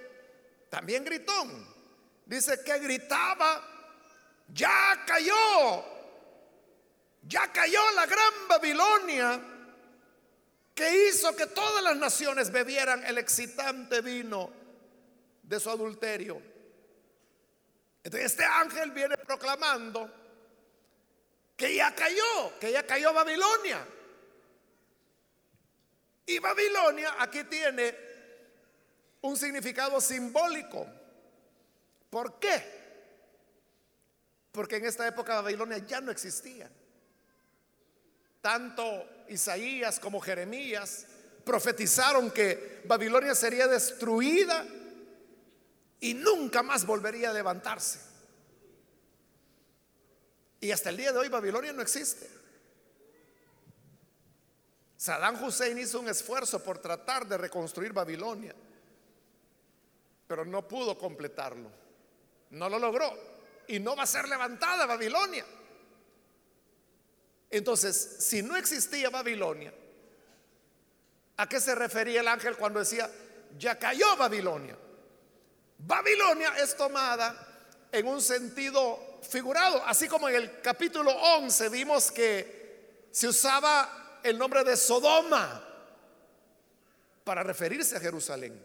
también 0.69 1.03
gritón. 1.03 1.67
Dice 2.25 2.63
que 2.63 2.79
gritaba, 2.79 3.61
ya 4.47 5.03
cayó 5.05 5.90
ya 7.21 7.51
cayó 7.51 7.79
la 7.91 8.05
gran 8.05 8.47
Babilonia 8.47 9.41
que 10.73 11.07
hizo 11.07 11.35
que 11.35 11.47
todas 11.47 11.83
las 11.83 11.95
naciones 11.97 12.51
bebieran 12.51 13.05
el 13.05 13.17
excitante 13.17 14.01
vino 14.01 14.51
de 15.43 15.59
su 15.59 15.69
adulterio. 15.69 16.41
Entonces 18.03 18.31
este 18.31 18.43
ángel 18.43 18.91
viene 18.91 19.17
proclamando 19.17 20.09
que 21.55 21.75
ya 21.75 21.93
cayó, 21.93 22.59
que 22.59 22.71
ya 22.71 22.85
cayó 22.85 23.13
Babilonia. 23.13 23.85
Y 26.25 26.39
Babilonia 26.39 27.15
aquí 27.19 27.43
tiene 27.43 27.95
un 29.21 29.37
significado 29.37 30.01
simbólico. 30.01 30.87
¿Por 32.09 32.39
qué? 32.39 32.81
Porque 34.51 34.77
en 34.77 34.85
esta 34.85 35.07
época 35.07 35.41
Babilonia 35.41 35.77
ya 35.79 36.01
no 36.01 36.11
existía. 36.11 36.69
Tanto 38.41 39.25
Isaías 39.29 39.99
como 39.99 40.19
Jeremías 40.19 41.05
profetizaron 41.45 42.31
que 42.31 42.81
Babilonia 42.85 43.35
sería 43.35 43.67
destruida 43.67 44.65
y 45.99 46.13
nunca 46.15 46.63
más 46.63 46.85
volvería 46.85 47.29
a 47.29 47.33
levantarse. 47.33 47.99
Y 50.59 50.71
hasta 50.71 50.89
el 50.89 50.97
día 50.97 51.11
de 51.11 51.19
hoy 51.19 51.29
Babilonia 51.29 51.73
no 51.73 51.81
existe. 51.81 52.29
Saddam 54.97 55.43
Hussein 55.43 55.77
hizo 55.79 55.99
un 55.99 56.09
esfuerzo 56.09 56.63
por 56.63 56.77
tratar 56.77 57.27
de 57.27 57.37
reconstruir 57.37 57.91
Babilonia, 57.91 58.53
pero 60.27 60.45
no 60.45 60.67
pudo 60.67 60.97
completarlo. 60.97 61.71
No 62.51 62.69
lo 62.69 62.77
logró. 62.77 63.31
Y 63.67 63.79
no 63.79 63.95
va 63.95 64.03
a 64.03 64.07
ser 64.07 64.27
levantada 64.27 64.85
Babilonia. 64.85 65.45
Entonces, 67.51 68.15
si 68.19 68.41
no 68.41 68.55
existía 68.55 69.09
Babilonia, 69.09 69.73
¿a 71.35 71.49
qué 71.49 71.59
se 71.59 71.75
refería 71.75 72.21
el 72.21 72.27
ángel 72.29 72.55
cuando 72.55 72.79
decía, 72.79 73.11
ya 73.57 73.77
cayó 73.77 74.15
Babilonia? 74.15 74.77
Babilonia 75.77 76.57
es 76.57 76.77
tomada 76.77 77.47
en 77.91 78.07
un 78.07 78.21
sentido 78.21 79.19
figurado, 79.21 79.83
así 79.85 80.07
como 80.07 80.29
en 80.29 80.35
el 80.35 80.61
capítulo 80.61 81.11
11 81.11 81.69
vimos 81.69 82.09
que 82.09 83.07
se 83.11 83.27
usaba 83.27 84.19
el 84.23 84.37
nombre 84.37 84.63
de 84.63 84.77
Sodoma 84.77 85.67
para 87.25 87.43
referirse 87.43 87.97
a 87.97 87.99
Jerusalén. 87.99 88.59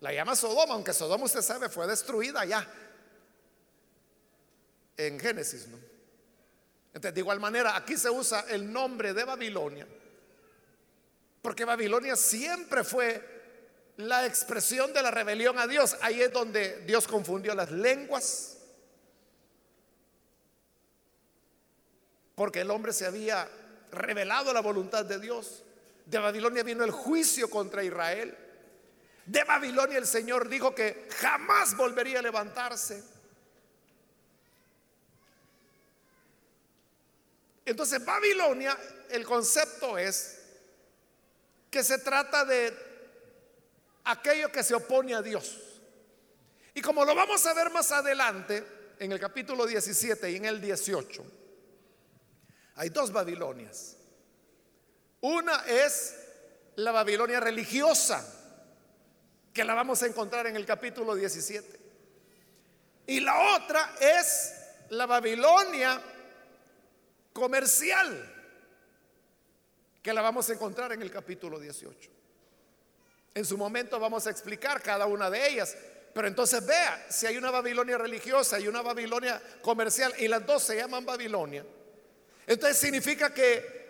La 0.00 0.12
llama 0.12 0.36
Sodoma, 0.36 0.74
aunque 0.74 0.92
Sodoma 0.92 1.24
usted 1.24 1.42
sabe 1.42 1.68
fue 1.68 1.88
destruida 1.88 2.44
ya 2.44 2.68
en 4.96 5.18
Génesis, 5.18 5.66
¿no? 5.66 5.91
Entonces, 6.94 7.14
de 7.14 7.20
igual 7.20 7.40
manera, 7.40 7.76
aquí 7.76 7.96
se 7.96 8.10
usa 8.10 8.44
el 8.48 8.70
nombre 8.70 9.14
de 9.14 9.24
Babilonia 9.24 9.86
Porque 11.40 11.64
Babilonia 11.64 12.16
siempre 12.16 12.84
fue 12.84 13.32
la 13.96 14.26
expresión 14.26 14.92
de 14.92 15.02
la 15.02 15.10
rebelión 15.10 15.58
a 15.58 15.66
Dios. 15.66 15.96
Ahí 16.02 16.20
es 16.20 16.32
donde 16.32 16.82
Dios 16.86 17.06
confundió 17.06 17.54
las 17.54 17.70
lenguas. 17.70 18.58
Porque 22.34 22.60
el 22.60 22.70
hombre 22.70 22.92
se 22.92 23.06
había 23.06 23.48
revelado 23.90 24.50
a 24.50 24.54
la 24.54 24.60
voluntad 24.60 25.04
de 25.04 25.18
Dios. 25.18 25.62
De 26.06 26.18
Babilonia 26.18 26.62
vino 26.62 26.84
el 26.84 26.90
juicio 26.90 27.48
contra 27.48 27.84
Israel. 27.84 28.36
De 29.26 29.44
Babilonia 29.44 29.98
el 29.98 30.06
Señor 30.06 30.48
dijo 30.48 30.74
que 30.74 31.08
jamás 31.16 31.76
volvería 31.76 32.18
a 32.18 32.22
levantarse. 32.22 33.02
Entonces 37.64 38.04
Babilonia, 38.04 38.76
el 39.10 39.24
concepto 39.24 39.96
es 39.96 40.38
que 41.70 41.84
se 41.84 41.98
trata 41.98 42.44
de 42.44 42.72
aquello 44.04 44.50
que 44.50 44.62
se 44.62 44.74
opone 44.74 45.14
a 45.14 45.22
Dios. 45.22 45.58
Y 46.74 46.80
como 46.80 47.04
lo 47.04 47.14
vamos 47.14 47.44
a 47.46 47.54
ver 47.54 47.70
más 47.70 47.92
adelante, 47.92 48.64
en 48.98 49.10
el 49.10 49.18
capítulo 49.18 49.66
17 49.66 50.30
y 50.30 50.36
en 50.36 50.44
el 50.44 50.60
18, 50.60 51.24
hay 52.76 52.88
dos 52.88 53.12
Babilonias. 53.12 53.96
Una 55.20 55.64
es 55.66 56.14
la 56.76 56.92
Babilonia 56.92 57.40
religiosa, 57.40 58.24
que 59.52 59.64
la 59.64 59.74
vamos 59.74 60.02
a 60.02 60.06
encontrar 60.06 60.46
en 60.46 60.56
el 60.56 60.64
capítulo 60.64 61.14
17. 61.14 61.80
Y 63.06 63.20
la 63.20 63.56
otra 63.56 63.94
es 64.00 64.54
la 64.90 65.06
Babilonia 65.06 66.00
comercial, 67.32 68.30
que 70.02 70.12
la 70.12 70.22
vamos 70.22 70.48
a 70.50 70.54
encontrar 70.54 70.92
en 70.92 71.02
el 71.02 71.10
capítulo 71.10 71.58
18. 71.58 72.10
En 73.34 73.44
su 73.44 73.56
momento 73.56 73.98
vamos 73.98 74.26
a 74.26 74.30
explicar 74.30 74.82
cada 74.82 75.06
una 75.06 75.30
de 75.30 75.48
ellas. 75.48 75.76
Pero 76.12 76.28
entonces 76.28 76.64
vea, 76.66 77.06
si 77.08 77.26
hay 77.26 77.38
una 77.38 77.50
Babilonia 77.50 77.96
religiosa 77.96 78.60
y 78.60 78.68
una 78.68 78.82
Babilonia 78.82 79.42
comercial 79.62 80.12
y 80.18 80.28
las 80.28 80.44
dos 80.44 80.62
se 80.62 80.76
llaman 80.76 81.06
Babilonia, 81.06 81.64
entonces 82.46 82.78
significa 82.78 83.32
que 83.32 83.82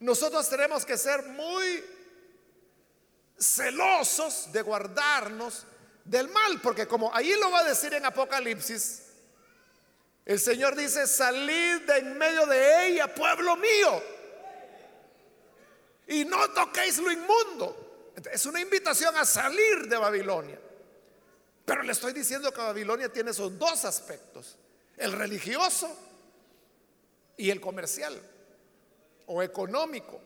nosotros 0.00 0.48
tenemos 0.48 0.86
que 0.86 0.96
ser 0.96 1.22
muy 1.24 1.84
celosos 3.38 4.50
de 4.52 4.62
guardarnos 4.62 5.66
del 6.04 6.28
mal, 6.28 6.60
porque 6.62 6.86
como 6.86 7.14
ahí 7.14 7.34
lo 7.38 7.50
va 7.50 7.60
a 7.60 7.64
decir 7.64 7.92
en 7.92 8.06
Apocalipsis, 8.06 9.09
el 10.24 10.38
Señor 10.38 10.76
dice, 10.76 11.06
salid 11.06 11.82
de 11.86 11.98
en 11.98 12.18
medio 12.18 12.46
de 12.46 12.88
ella, 12.88 13.12
pueblo 13.14 13.56
mío, 13.56 14.02
y 16.06 16.24
no 16.24 16.50
toquéis 16.50 16.98
lo 16.98 17.10
inmundo. 17.10 18.12
Es 18.32 18.44
una 18.46 18.60
invitación 18.60 19.16
a 19.16 19.24
salir 19.24 19.88
de 19.88 19.96
Babilonia. 19.96 20.58
Pero 21.64 21.82
le 21.82 21.92
estoy 21.92 22.12
diciendo 22.12 22.52
que 22.52 22.60
Babilonia 22.60 23.12
tiene 23.12 23.30
esos 23.30 23.56
dos 23.58 23.84
aspectos, 23.84 24.56
el 24.96 25.12
religioso 25.12 25.96
y 27.36 27.50
el 27.50 27.60
comercial 27.60 28.20
o 29.26 29.42
económico. 29.42 30.20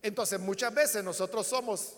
Entonces 0.00 0.40
muchas 0.40 0.72
veces 0.72 1.04
nosotros 1.04 1.46
somos 1.46 1.94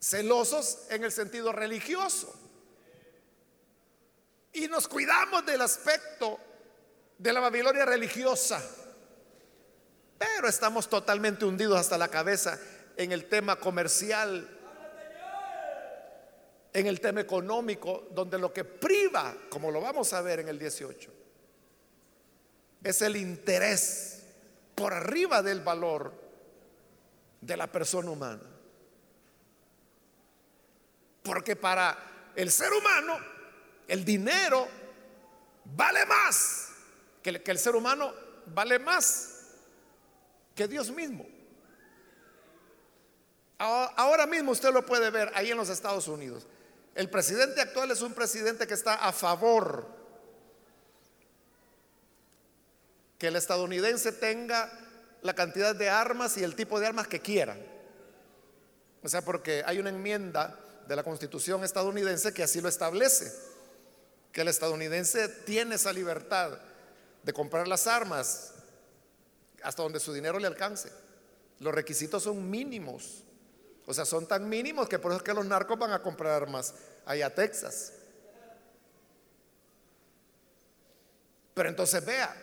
celosos 0.00 0.86
en 0.90 1.04
el 1.04 1.12
sentido 1.12 1.52
religioso 1.52 2.45
y 4.56 4.68
nos 4.68 4.88
cuidamos 4.88 5.44
del 5.44 5.60
aspecto 5.60 6.40
de 7.18 7.30
la 7.30 7.40
Babilonia 7.40 7.84
religiosa, 7.84 8.62
pero 10.16 10.48
estamos 10.48 10.88
totalmente 10.88 11.44
hundidos 11.44 11.78
hasta 11.78 11.98
la 11.98 12.08
cabeza 12.08 12.58
en 12.96 13.12
el 13.12 13.26
tema 13.26 13.56
comercial, 13.56 14.48
en 16.72 16.86
el 16.86 17.00
tema 17.02 17.20
económico, 17.20 18.08
donde 18.12 18.38
lo 18.38 18.50
que 18.50 18.64
priva, 18.64 19.36
como 19.50 19.70
lo 19.70 19.82
vamos 19.82 20.14
a 20.14 20.22
ver 20.22 20.40
en 20.40 20.48
el 20.48 20.58
18, 20.58 21.12
es 22.82 23.02
el 23.02 23.16
interés 23.16 24.22
por 24.74 24.94
arriba 24.94 25.42
del 25.42 25.60
valor 25.60 26.14
de 27.42 27.56
la 27.58 27.66
persona 27.70 28.10
humana. 28.10 28.42
Porque 31.22 31.56
para 31.56 32.32
el 32.34 32.50
ser 32.50 32.72
humano 32.72 33.35
el 33.88 34.04
dinero 34.04 34.68
vale 35.64 36.04
más, 36.06 36.68
que, 37.22 37.42
el 37.44 37.58
ser 37.58 37.76
humano 37.76 38.12
vale 38.46 38.78
más 38.78 39.32
que 40.54 40.68
Dios 40.68 40.90
mismo. 40.90 41.26
Ahora 43.58 44.26
mismo 44.26 44.52
usted 44.52 44.72
lo 44.72 44.84
puede 44.84 45.10
ver 45.10 45.32
ahí 45.34 45.50
en 45.50 45.56
los 45.56 45.68
Estados 45.68 46.08
Unidos. 46.08 46.46
El 46.94 47.10
presidente 47.10 47.60
actual 47.60 47.90
es 47.90 48.02
un 48.02 48.12
presidente 48.12 48.66
que 48.66 48.74
está 48.74 48.94
a 48.94 49.12
favor 49.12 49.86
que 53.18 53.28
el 53.28 53.36
estadounidense 53.36 54.12
tenga 54.12 54.70
la 55.22 55.34
cantidad 55.34 55.74
de 55.74 55.88
armas 55.88 56.36
y 56.36 56.44
el 56.44 56.54
tipo 56.54 56.78
de 56.78 56.86
armas 56.86 57.08
que 57.08 57.20
quiera. 57.20 57.56
O 59.02 59.08
sea, 59.08 59.22
porque 59.22 59.62
hay 59.64 59.78
una 59.78 59.90
enmienda 59.90 60.58
de 60.86 60.96
la 60.96 61.02
constitución 61.02 61.64
estadounidense 61.64 62.32
que 62.32 62.42
así 62.42 62.60
lo 62.60 62.68
establece, 62.68 63.32
que 64.36 64.42
el 64.42 64.48
estadounidense 64.48 65.30
tiene 65.30 65.76
esa 65.76 65.94
libertad 65.94 66.58
de 67.22 67.32
comprar 67.32 67.66
las 67.66 67.86
armas 67.86 68.52
hasta 69.62 69.82
donde 69.82 69.98
su 69.98 70.12
dinero 70.12 70.38
le 70.38 70.46
alcance. 70.46 70.92
Los 71.58 71.74
requisitos 71.74 72.24
son 72.24 72.50
mínimos. 72.50 73.24
O 73.86 73.94
sea, 73.94 74.04
son 74.04 74.28
tan 74.28 74.46
mínimos 74.46 74.90
que 74.90 74.98
por 74.98 75.10
eso 75.10 75.20
es 75.20 75.22
que 75.22 75.32
los 75.32 75.46
narcos 75.46 75.78
van 75.78 75.92
a 75.92 76.02
comprar 76.02 76.34
armas 76.34 76.74
allá 77.06 77.28
a 77.28 77.34
Texas. 77.34 77.94
Pero 81.54 81.70
entonces 81.70 82.04
vea, 82.04 82.36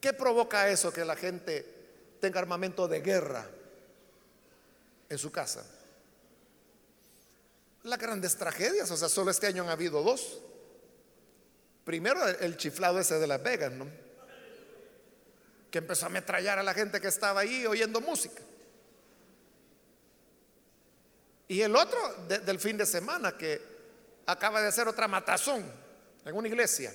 ¿qué 0.00 0.12
provoca 0.12 0.68
eso 0.70 0.92
que 0.92 1.04
la 1.04 1.14
gente 1.14 2.16
tenga 2.20 2.40
armamento 2.40 2.88
de 2.88 3.00
guerra 3.00 3.46
en 5.08 5.18
su 5.18 5.30
casa? 5.30 5.64
Las 7.84 8.00
grandes 8.00 8.36
tragedias, 8.36 8.90
o 8.90 8.96
sea, 8.96 9.08
solo 9.08 9.30
este 9.30 9.46
año 9.46 9.62
han 9.62 9.68
habido 9.68 10.02
dos. 10.02 10.40
Primero 11.84 12.26
el 12.26 12.56
chiflado 12.56 12.98
ese 13.00 13.18
de 13.18 13.26
Las 13.26 13.42
Vegas, 13.42 13.72
¿no? 13.72 13.86
Que 15.70 15.78
empezó 15.78 16.06
a 16.06 16.08
ametrallar 16.08 16.58
a 16.58 16.62
la 16.62 16.74
gente 16.74 17.00
que 17.00 17.08
estaba 17.08 17.40
ahí 17.40 17.66
oyendo 17.66 18.00
música. 18.00 18.42
Y 21.48 21.60
el 21.60 21.74
otro 21.74 21.98
del 22.28 22.58
fin 22.60 22.76
de 22.78 22.86
semana 22.86 23.36
que 23.36 23.60
acaba 24.26 24.62
de 24.62 24.68
hacer 24.68 24.88
otra 24.88 25.08
matazón 25.08 25.64
en 26.24 26.34
una 26.34 26.48
iglesia, 26.48 26.92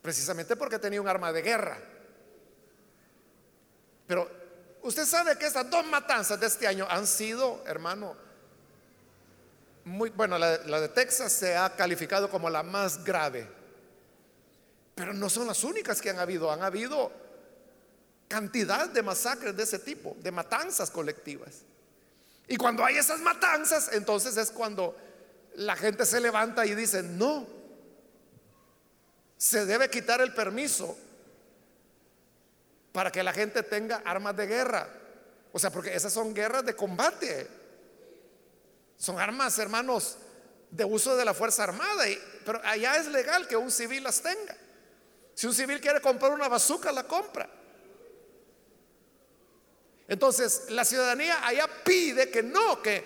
precisamente 0.00 0.56
porque 0.56 0.78
tenía 0.78 1.00
un 1.00 1.08
arma 1.08 1.32
de 1.32 1.42
guerra. 1.42 1.78
Pero 4.06 4.30
usted 4.82 5.04
sabe 5.04 5.36
que 5.38 5.46
estas 5.46 5.68
dos 5.70 5.84
matanzas 5.86 6.40
de 6.40 6.46
este 6.46 6.66
año 6.66 6.86
han 6.88 7.06
sido, 7.06 7.62
hermano, 7.66 8.16
muy 9.84 10.10
bueno, 10.10 10.38
la, 10.38 10.58
la 10.58 10.80
de 10.80 10.88
Texas 10.88 11.32
se 11.32 11.56
ha 11.56 11.74
calificado 11.76 12.30
como 12.30 12.48
la 12.48 12.62
más 12.62 13.04
grave, 13.04 13.46
pero 14.94 15.12
no 15.12 15.28
son 15.28 15.46
las 15.46 15.62
únicas 15.64 16.00
que 16.00 16.10
han 16.10 16.18
habido, 16.18 16.50
han 16.50 16.62
habido 16.62 17.12
cantidad 18.28 18.88
de 18.88 19.02
masacres 19.02 19.56
de 19.56 19.62
ese 19.62 19.78
tipo, 19.78 20.16
de 20.20 20.30
matanzas 20.30 20.90
colectivas. 20.90 21.62
Y 22.46 22.56
cuando 22.56 22.84
hay 22.84 22.96
esas 22.96 23.20
matanzas, 23.20 23.90
entonces 23.92 24.36
es 24.36 24.50
cuando 24.50 24.96
la 25.56 25.76
gente 25.76 26.04
se 26.04 26.20
levanta 26.20 26.66
y 26.66 26.74
dice, 26.74 27.02
no, 27.02 27.46
se 29.36 29.64
debe 29.66 29.88
quitar 29.88 30.20
el 30.20 30.34
permiso 30.34 30.96
para 32.92 33.10
que 33.10 33.22
la 33.22 33.32
gente 33.32 33.62
tenga 33.62 34.02
armas 34.04 34.36
de 34.36 34.46
guerra. 34.46 34.88
O 35.52 35.58
sea, 35.58 35.70
porque 35.70 35.94
esas 35.94 36.12
son 36.12 36.34
guerras 36.34 36.64
de 36.64 36.74
combate. 36.74 37.48
Son 39.04 39.20
armas, 39.20 39.58
hermanos, 39.58 40.16
de 40.70 40.82
uso 40.82 41.14
de 41.14 41.26
la 41.26 41.34
Fuerza 41.34 41.64
Armada. 41.64 42.04
pero 42.42 42.58
allá 42.64 42.96
es 42.96 43.06
legal 43.08 43.46
que 43.46 43.54
un 43.54 43.70
civil 43.70 44.02
las 44.02 44.22
tenga. 44.22 44.56
Si 45.34 45.46
un 45.46 45.52
civil 45.52 45.78
quiere 45.78 46.00
comprar 46.00 46.32
una 46.32 46.48
bazooka, 46.48 46.90
la 46.90 47.04
compra. 47.04 47.46
Entonces, 50.08 50.70
la 50.70 50.86
ciudadanía 50.86 51.46
allá 51.46 51.68
pide 51.84 52.30
que 52.30 52.42
no, 52.42 52.80
que, 52.80 53.04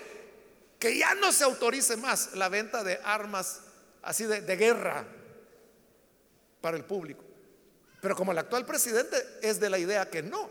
que 0.78 0.96
ya 0.96 1.16
no 1.16 1.32
se 1.32 1.42
autorice 1.42 1.96
más 1.96 2.32
la 2.34 2.48
venta 2.48 2.84
de 2.84 3.00
armas 3.02 3.62
así 4.02 4.22
de, 4.24 4.40
de 4.40 4.56
guerra 4.56 5.04
para 6.60 6.76
el 6.76 6.84
público. 6.84 7.24
Pero 8.00 8.14
como 8.14 8.30
el 8.30 8.38
actual 8.38 8.64
presidente 8.64 9.16
es 9.42 9.58
de 9.58 9.68
la 9.68 9.78
idea 9.78 10.08
que 10.08 10.22
no. 10.22 10.48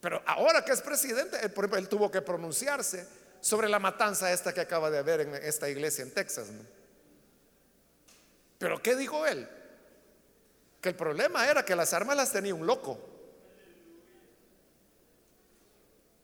Pero 0.00 0.22
ahora 0.26 0.64
que 0.64 0.70
es 0.70 0.80
presidente, 0.80 1.40
él, 1.42 1.50
por 1.50 1.64
ejemplo, 1.64 1.80
él 1.80 1.88
tuvo 1.88 2.08
que 2.08 2.22
pronunciarse 2.22 3.18
sobre 3.40 3.68
la 3.68 3.78
matanza 3.78 4.32
esta 4.32 4.52
que 4.52 4.60
acaba 4.60 4.90
de 4.90 4.98
haber 4.98 5.20
en 5.20 5.34
esta 5.36 5.68
iglesia 5.68 6.02
en 6.02 6.12
Texas. 6.12 6.48
Pero 8.58 8.82
¿qué 8.82 8.96
dijo 8.96 9.26
él? 9.26 9.48
Que 10.80 10.88
el 10.88 10.96
problema 10.96 11.48
era 11.48 11.64
que 11.64 11.76
las 11.76 11.92
armas 11.92 12.16
las 12.16 12.32
tenía 12.32 12.54
un 12.54 12.66
loco. 12.66 12.98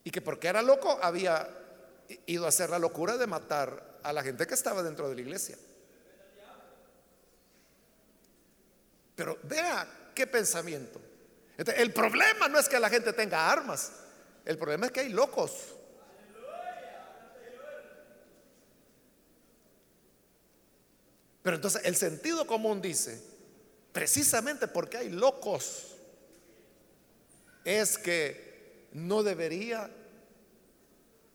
Y 0.02 0.10
que 0.10 0.20
porque 0.20 0.48
era 0.48 0.60
loco 0.62 0.98
había 1.02 1.48
ido 2.26 2.44
a 2.44 2.48
hacer 2.48 2.70
la 2.70 2.78
locura 2.78 3.16
de 3.16 3.26
matar 3.26 3.98
a 4.02 4.12
la 4.12 4.22
gente 4.22 4.46
que 4.46 4.54
estaba 4.54 4.82
dentro 4.82 5.08
de 5.08 5.14
la 5.14 5.20
iglesia. 5.20 5.56
Pero 9.16 9.38
vea 9.44 10.10
qué 10.14 10.26
pensamiento. 10.26 11.00
el 11.56 11.92
problema 11.92 12.48
no 12.48 12.58
es 12.58 12.68
que 12.68 12.78
la 12.78 12.90
gente 12.90 13.12
tenga 13.12 13.50
armas, 13.50 13.92
el 14.44 14.58
problema 14.58 14.86
es 14.86 14.92
que 14.92 15.00
hay 15.00 15.08
locos. 15.10 15.74
Pero 21.44 21.56
entonces 21.56 21.82
el 21.84 21.94
sentido 21.94 22.46
común 22.46 22.80
dice, 22.80 23.22
precisamente 23.92 24.66
porque 24.66 24.96
hay 24.96 25.10
locos, 25.10 25.94
es 27.66 27.98
que 27.98 28.88
no 28.92 29.22
debería 29.22 29.90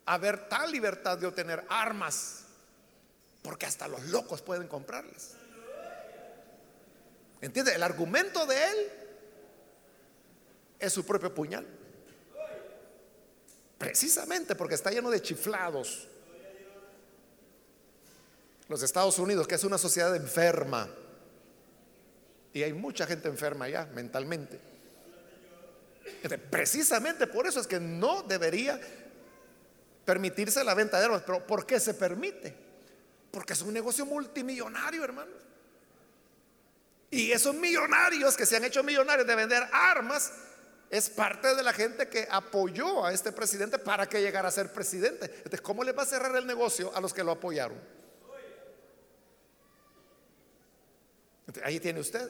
haber 0.07 0.49
tal 0.49 0.71
libertad 0.71 1.19
de 1.19 1.27
obtener 1.27 1.63
armas, 1.69 2.39
porque 3.43 3.67
hasta 3.67 3.87
los 3.87 4.03
locos 4.05 4.41
pueden 4.41 4.67
comprarlas. 4.67 5.35
¿Entiende? 7.39 7.75
El 7.75 7.83
argumento 7.83 8.47
de 8.47 8.65
él 8.65 8.91
es 10.79 10.91
su 10.91 11.05
propio 11.05 11.35
puñal. 11.35 11.67
Precisamente 13.77 14.55
porque 14.55 14.73
está 14.73 14.89
lleno 14.89 15.11
de 15.11 15.21
chiflados. 15.21 16.07
Los 18.69 18.83
Estados 18.83 19.19
Unidos, 19.19 19.47
que 19.47 19.55
es 19.55 19.63
una 19.63 19.77
sociedad 19.77 20.15
enferma, 20.15 20.87
y 22.53 22.63
hay 22.63 22.71
mucha 22.71 23.05
gente 23.05 23.27
enferma 23.27 23.67
ya 23.67 23.85
mentalmente. 23.87 24.59
Precisamente 26.49 27.27
por 27.27 27.47
eso 27.47 27.59
es 27.59 27.67
que 27.67 27.79
no 27.79 28.23
debería 28.23 28.79
permitirse 30.05 30.63
la 30.63 30.73
venta 30.73 30.99
de 30.99 31.05
armas. 31.05 31.23
Pero 31.25 31.45
¿por 31.45 31.65
qué 31.65 31.79
se 31.79 31.93
permite? 31.93 32.55
Porque 33.31 33.53
es 33.53 33.61
un 33.61 33.73
negocio 33.73 34.05
multimillonario, 34.05 35.03
hermanos. 35.03 35.35
Y 37.11 37.31
esos 37.31 37.55
millonarios 37.55 38.35
que 38.35 38.45
se 38.45 38.57
han 38.57 38.63
hecho 38.63 38.83
millonarios 38.83 39.27
de 39.27 39.35
vender 39.35 39.63
armas 39.71 40.31
es 40.89 41.09
parte 41.09 41.55
de 41.55 41.61
la 41.61 41.73
gente 41.73 42.07
que 42.07 42.27
apoyó 42.29 43.05
a 43.05 43.13
este 43.13 43.31
presidente 43.31 43.77
para 43.77 44.07
que 44.07 44.21
llegara 44.21 44.47
a 44.47 44.51
ser 44.51 44.73
presidente. 44.73 45.25
Entonces, 45.25 45.61
¿cómo 45.61 45.83
le 45.83 45.91
va 45.91 46.03
a 46.03 46.07
cerrar 46.07 46.35
el 46.35 46.47
negocio 46.47 46.91
a 46.95 47.01
los 47.01 47.13
que 47.13 47.23
lo 47.23 47.31
apoyaron? 47.31 47.98
Ahí 51.63 51.79
tiene 51.79 51.99
usted. 51.99 52.29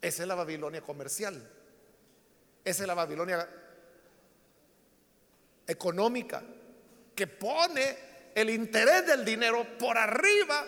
Esa 0.00 0.22
es 0.22 0.28
la 0.28 0.34
Babilonia 0.34 0.80
comercial. 0.80 1.36
Esa 2.64 2.82
es 2.82 2.86
la 2.86 2.94
Babilonia 2.94 3.48
económica 5.66 6.42
que 7.14 7.26
pone 7.26 7.96
el 8.34 8.50
interés 8.50 9.06
del 9.06 9.24
dinero 9.24 9.78
por 9.78 9.96
arriba 9.96 10.66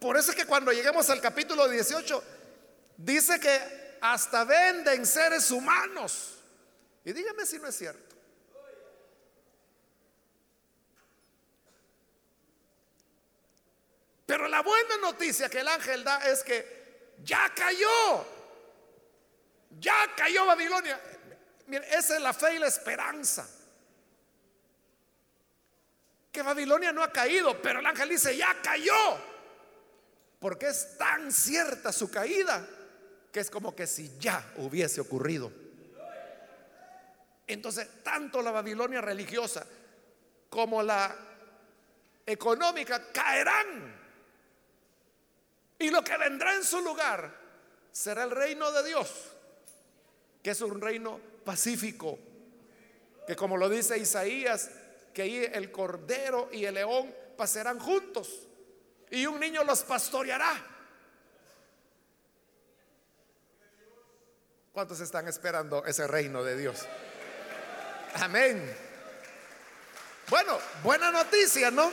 por 0.00 0.16
eso 0.16 0.30
es 0.30 0.36
que 0.36 0.46
cuando 0.46 0.72
lleguemos 0.72 1.10
al 1.10 1.20
capítulo 1.20 1.68
18, 1.68 2.24
dice 2.96 3.38
que 3.38 3.98
hasta 4.00 4.44
venden 4.44 5.04
seres 5.04 5.50
humanos. 5.50 6.38
Y 7.04 7.12
dígame 7.12 7.44
si 7.44 7.58
no 7.58 7.68
es 7.68 7.76
cierto. 7.76 8.09
Pero 14.30 14.46
la 14.46 14.62
buena 14.62 14.96
noticia 14.98 15.48
que 15.48 15.58
el 15.58 15.66
ángel 15.66 16.04
da 16.04 16.18
es 16.18 16.44
que 16.44 17.16
ya 17.24 17.52
cayó. 17.52 18.24
Ya 19.80 20.14
cayó 20.16 20.46
Babilonia. 20.46 21.00
Esa 21.90 22.14
es 22.14 22.22
la 22.22 22.32
fe 22.32 22.54
y 22.54 22.58
la 22.60 22.68
esperanza. 22.68 23.50
Que 26.30 26.42
Babilonia 26.42 26.92
no 26.92 27.02
ha 27.02 27.10
caído, 27.10 27.60
pero 27.60 27.80
el 27.80 27.86
ángel 27.86 28.10
dice, 28.10 28.36
ya 28.36 28.56
cayó. 28.62 29.18
Porque 30.38 30.68
es 30.68 30.96
tan 30.96 31.32
cierta 31.32 31.90
su 31.90 32.08
caída 32.08 32.64
que 33.32 33.40
es 33.40 33.50
como 33.50 33.74
que 33.74 33.88
si 33.88 34.16
ya 34.16 34.52
hubiese 34.58 35.00
ocurrido. 35.00 35.50
Entonces, 37.48 38.04
tanto 38.04 38.42
la 38.42 38.52
Babilonia 38.52 39.00
religiosa 39.00 39.66
como 40.48 40.84
la 40.84 41.16
económica 42.24 43.10
caerán. 43.10 43.98
Y 45.80 45.90
lo 45.90 46.04
que 46.04 46.16
vendrá 46.18 46.54
en 46.54 46.62
su 46.62 46.80
lugar 46.80 47.34
será 47.90 48.24
el 48.24 48.30
reino 48.30 48.70
de 48.70 48.86
Dios, 48.86 49.10
que 50.42 50.50
es 50.50 50.60
un 50.60 50.78
reino 50.78 51.18
pacífico, 51.42 52.18
que 53.26 53.34
como 53.34 53.56
lo 53.56 53.66
dice 53.68 53.96
Isaías, 53.98 54.70
que 55.14 55.46
el 55.46 55.72
cordero 55.72 56.50
y 56.52 56.66
el 56.66 56.74
león 56.74 57.12
pasarán 57.36 57.78
juntos 57.78 58.46
y 59.10 59.24
un 59.24 59.40
niño 59.40 59.64
los 59.64 59.82
pastoreará. 59.82 60.66
¿Cuántos 64.72 65.00
están 65.00 65.28
esperando 65.28 65.84
ese 65.86 66.06
reino 66.06 66.44
de 66.44 66.58
Dios? 66.58 66.86
Amén. 68.16 68.76
Bueno, 70.28 70.58
buena 70.82 71.10
noticia, 71.10 71.70
¿no? 71.70 71.90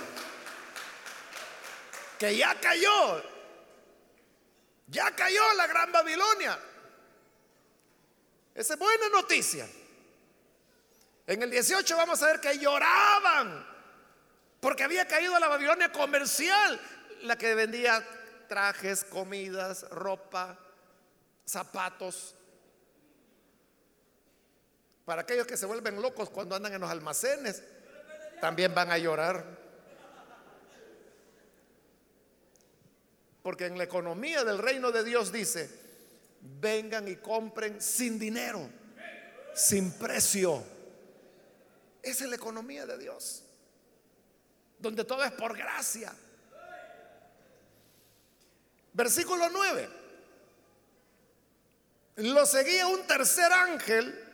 Que 2.19 2.35
ya 2.35 2.53
cayó. 2.59 3.36
Ya 4.87 5.15
cayó 5.15 5.41
la 5.53 5.67
gran 5.67 5.91
Babilonia. 5.91 6.59
Esa 8.55 8.73
es 8.73 8.79
buena 8.79 9.09
noticia. 9.09 9.67
En 11.27 11.43
el 11.43 11.51
18 11.51 11.97
vamos 11.97 12.23
a 12.23 12.27
ver 12.27 12.39
que 12.39 12.57
lloraban 12.57 13.67
porque 14.59 14.83
había 14.83 15.07
caído 15.07 15.37
la 15.39 15.47
Babilonia 15.47 15.91
comercial 15.91 16.79
la 17.23 17.37
que 17.37 17.53
vendía 17.53 18.03
trajes, 18.47 19.03
comidas, 19.03 19.83
ropa, 19.89 20.57
zapatos. 21.45 22.35
Para 25.05 25.21
aquellos 25.21 25.47
que 25.47 25.57
se 25.57 25.65
vuelven 25.65 26.01
locos 26.01 26.29
cuando 26.29 26.55
andan 26.55 26.73
en 26.73 26.81
los 26.81 26.89
almacenes, 26.89 27.63
también 28.41 28.73
van 28.73 28.91
a 28.91 28.97
llorar. 28.97 29.66
Porque 33.47 33.65
en 33.65 33.77
la 33.77 33.85
economía 33.85 34.43
del 34.43 34.57
reino 34.57 34.91
de 34.91 35.05
Dios 35.05 35.31
dice, 35.31 35.69
vengan 36.59 37.07
y 37.07 37.15
compren 37.15 37.81
sin 37.81 38.19
dinero, 38.19 38.69
sin 39.55 39.93
precio. 39.93 40.61
Esa 42.03 42.25
es 42.25 42.29
la 42.29 42.35
economía 42.35 42.85
de 42.85 42.97
Dios, 42.97 43.45
donde 44.77 45.05
todo 45.05 45.23
es 45.23 45.31
por 45.31 45.57
gracia. 45.57 46.13
Versículo 48.91 49.49
9. 49.49 49.89
Lo 52.17 52.45
seguía 52.45 52.87
un 52.87 53.07
tercer 53.07 53.49
ángel 53.53 54.25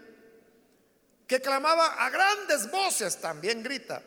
que 1.28 1.40
clamaba 1.40 2.04
a 2.04 2.10
grandes 2.10 2.72
voces, 2.72 3.22
también 3.22 3.62
grita. 3.62 4.02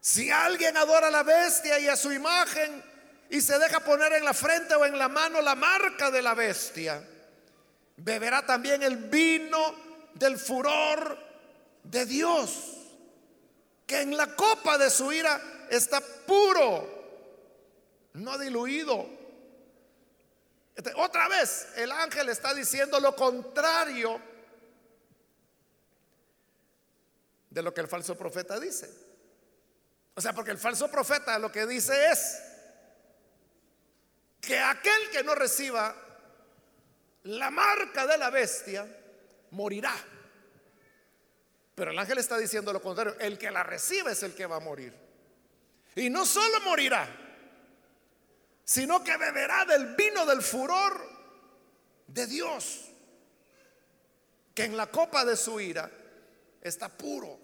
Si 0.00 0.28
alguien 0.28 0.76
adora 0.76 1.06
a 1.06 1.10
la 1.12 1.22
bestia 1.22 1.78
y 1.78 1.86
a 1.86 1.94
su 1.94 2.10
imagen 2.10 2.95
y 3.30 3.40
se 3.40 3.58
deja 3.58 3.80
poner 3.80 4.12
en 4.12 4.24
la 4.24 4.34
frente 4.34 4.74
o 4.74 4.84
en 4.84 4.98
la 4.98 5.08
mano 5.08 5.40
la 5.40 5.54
marca 5.54 6.10
de 6.10 6.22
la 6.22 6.34
bestia, 6.34 7.02
beberá 7.96 8.44
también 8.44 8.82
el 8.82 8.96
vino 8.96 9.74
del 10.14 10.38
furor 10.38 11.18
de 11.82 12.06
Dios, 12.06 12.76
que 13.86 14.00
en 14.00 14.16
la 14.16 14.34
copa 14.34 14.78
de 14.78 14.90
su 14.90 15.12
ira 15.12 15.66
está 15.70 16.00
puro, 16.00 16.88
no 18.14 18.38
diluido. 18.38 19.08
Este, 20.74 20.92
otra 20.96 21.28
vez 21.28 21.68
el 21.76 21.90
ángel 21.90 22.28
está 22.28 22.52
diciendo 22.52 23.00
lo 23.00 23.16
contrario 23.16 24.20
de 27.50 27.62
lo 27.62 27.72
que 27.72 27.80
el 27.80 27.88
falso 27.88 28.16
profeta 28.16 28.60
dice. 28.60 28.90
O 30.14 30.20
sea, 30.20 30.32
porque 30.32 30.50
el 30.50 30.58
falso 30.58 30.90
profeta 30.90 31.38
lo 31.38 31.50
que 31.50 31.66
dice 31.66 32.10
es 32.10 32.38
que 34.46 34.58
aquel 34.58 35.10
que 35.10 35.24
no 35.24 35.34
reciba 35.34 35.94
la 37.24 37.50
marca 37.50 38.06
de 38.06 38.16
la 38.16 38.30
bestia 38.30 38.86
morirá. 39.50 39.92
Pero 41.74 41.90
el 41.90 41.98
ángel 41.98 42.18
está 42.18 42.38
diciendo 42.38 42.72
lo 42.72 42.80
contrario, 42.80 43.16
el 43.18 43.36
que 43.36 43.50
la 43.50 43.64
recibe 43.64 44.12
es 44.12 44.22
el 44.22 44.34
que 44.34 44.46
va 44.46 44.56
a 44.56 44.60
morir. 44.60 44.94
Y 45.96 46.08
no 46.08 46.24
solo 46.24 46.60
morirá, 46.60 47.08
sino 48.64 49.02
que 49.02 49.16
beberá 49.16 49.64
del 49.64 49.96
vino 49.96 50.24
del 50.24 50.40
furor 50.40 51.06
de 52.06 52.26
Dios, 52.26 52.84
que 54.54 54.64
en 54.64 54.76
la 54.76 54.86
copa 54.86 55.24
de 55.24 55.36
su 55.36 55.60
ira 55.60 55.90
está 56.62 56.88
puro. 56.88 57.40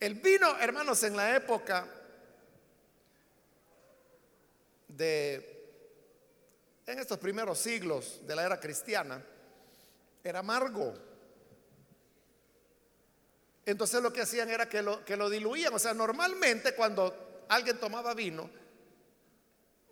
El 0.00 0.14
vino, 0.14 0.56
hermanos, 0.58 1.02
en 1.02 1.16
la 1.16 1.36
época 1.36 1.86
de, 4.98 6.82
en 6.86 6.98
estos 6.98 7.18
primeros 7.18 7.58
siglos 7.58 8.20
de 8.26 8.34
la 8.34 8.44
era 8.44 8.58
cristiana, 8.60 9.24
era 10.22 10.40
amargo. 10.40 10.92
entonces 13.64 14.02
lo 14.02 14.12
que 14.12 14.22
hacían 14.22 14.50
era 14.50 14.68
que 14.68 14.82
lo, 14.82 15.04
que 15.04 15.16
lo 15.16 15.30
diluían. 15.30 15.72
O 15.72 15.78
sea, 15.78 15.94
normalmente 15.94 16.74
cuando 16.74 17.44
alguien 17.48 17.78
tomaba 17.78 18.12
vino, 18.12 18.50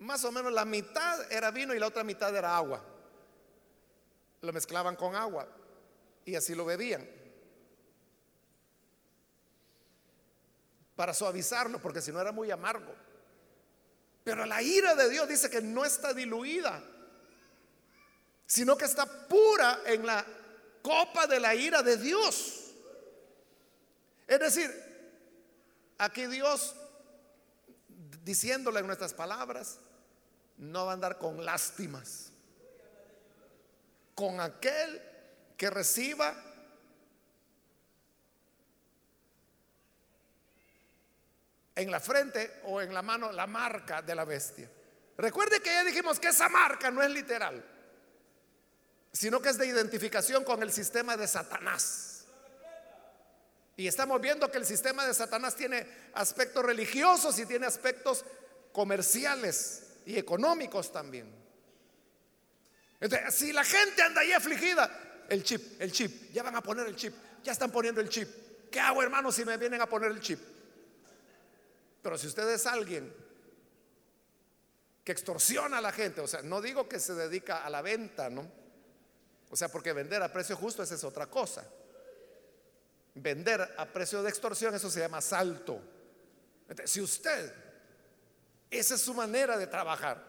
más 0.00 0.24
o 0.24 0.32
menos 0.32 0.52
la 0.52 0.64
mitad 0.64 1.30
era 1.30 1.50
vino 1.50 1.72
y 1.72 1.78
la 1.78 1.86
otra 1.86 2.02
mitad 2.02 2.34
era 2.34 2.56
agua. 2.56 2.82
Lo 4.40 4.52
mezclaban 4.52 4.96
con 4.96 5.14
agua 5.14 5.46
y 6.24 6.34
así 6.34 6.54
lo 6.54 6.64
bebían. 6.64 7.08
Para 10.96 11.14
suavizarlo, 11.14 11.80
porque 11.80 12.00
si 12.00 12.10
no 12.10 12.20
era 12.20 12.32
muy 12.32 12.50
amargo. 12.50 13.05
Pero 14.26 14.44
la 14.44 14.60
ira 14.60 14.96
de 14.96 15.08
Dios 15.08 15.28
dice 15.28 15.48
que 15.48 15.62
no 15.62 15.84
está 15.84 16.12
diluida, 16.12 16.82
sino 18.44 18.76
que 18.76 18.84
está 18.84 19.06
pura 19.06 19.82
en 19.86 20.04
la 20.04 20.26
copa 20.82 21.28
de 21.28 21.38
la 21.38 21.54
ira 21.54 21.80
de 21.80 21.96
Dios. 21.96 22.72
Es 24.26 24.40
decir, 24.40 24.68
aquí 25.98 26.26
Dios, 26.26 26.74
diciéndole 28.24 28.80
en 28.80 28.88
nuestras 28.88 29.14
palabras, 29.14 29.78
no 30.58 30.86
va 30.86 30.90
a 30.90 30.94
andar 30.94 31.18
con 31.18 31.44
lástimas. 31.44 32.32
Con 34.16 34.40
aquel 34.40 35.00
que 35.56 35.70
reciba 35.70 36.34
en 41.76 41.90
la 41.90 42.00
frente 42.00 42.60
o 42.64 42.80
en 42.80 42.92
la 42.92 43.02
mano 43.02 43.30
la 43.30 43.46
marca 43.46 44.00
de 44.02 44.14
la 44.14 44.24
bestia. 44.24 44.68
Recuerde 45.18 45.60
que 45.60 45.70
ya 45.70 45.84
dijimos 45.84 46.18
que 46.18 46.28
esa 46.28 46.48
marca 46.48 46.90
no 46.90 47.02
es 47.02 47.10
literal, 47.10 47.62
sino 49.12 49.40
que 49.40 49.50
es 49.50 49.58
de 49.58 49.66
identificación 49.66 50.42
con 50.42 50.62
el 50.62 50.72
sistema 50.72 51.16
de 51.16 51.28
Satanás. 51.28 52.24
Y 53.76 53.86
estamos 53.86 54.20
viendo 54.22 54.50
que 54.50 54.56
el 54.56 54.64
sistema 54.64 55.06
de 55.06 55.12
Satanás 55.12 55.54
tiene 55.54 55.86
aspectos 56.14 56.64
religiosos 56.64 57.38
y 57.38 57.44
tiene 57.44 57.66
aspectos 57.66 58.24
comerciales 58.72 59.98
y 60.06 60.16
económicos 60.16 60.90
también. 60.90 61.30
Entonces, 62.98 63.34
si 63.34 63.52
la 63.52 63.64
gente 63.64 64.00
anda 64.00 64.22
ahí 64.22 64.32
afligida, 64.32 65.24
el 65.28 65.42
chip, 65.42 65.80
el 65.80 65.92
chip, 65.92 66.32
ya 66.32 66.42
van 66.42 66.56
a 66.56 66.62
poner 66.62 66.86
el 66.86 66.96
chip, 66.96 67.14
ya 67.42 67.52
están 67.52 67.70
poniendo 67.70 68.00
el 68.00 68.08
chip. 68.08 68.70
¿Qué 68.70 68.80
hago, 68.80 69.02
hermano, 69.02 69.30
si 69.30 69.44
me 69.44 69.58
vienen 69.58 69.82
a 69.82 69.86
poner 69.86 70.10
el 70.10 70.20
chip? 70.20 70.55
Pero 72.06 72.16
si 72.16 72.28
usted 72.28 72.48
es 72.50 72.64
alguien 72.66 73.12
que 75.02 75.10
extorsiona 75.10 75.78
a 75.78 75.80
la 75.80 75.90
gente, 75.90 76.20
o 76.20 76.28
sea, 76.28 76.40
no 76.40 76.62
digo 76.62 76.88
que 76.88 77.00
se 77.00 77.14
dedica 77.14 77.64
a 77.64 77.68
la 77.68 77.82
venta, 77.82 78.30
¿no? 78.30 78.48
O 79.50 79.56
sea, 79.56 79.68
porque 79.70 79.92
vender 79.92 80.22
a 80.22 80.32
precio 80.32 80.56
justo, 80.56 80.84
esa 80.84 80.94
es 80.94 81.02
otra 81.02 81.26
cosa. 81.26 81.68
Vender 83.16 83.60
a 83.76 83.86
precio 83.86 84.22
de 84.22 84.28
extorsión, 84.28 84.72
eso 84.72 84.88
se 84.88 85.00
llama 85.00 85.20
salto. 85.20 85.80
si 86.84 87.00
usted 87.00 87.52
esa 88.70 88.94
es 88.94 89.00
su 89.00 89.12
manera 89.12 89.58
de 89.58 89.66
trabajar. 89.66 90.22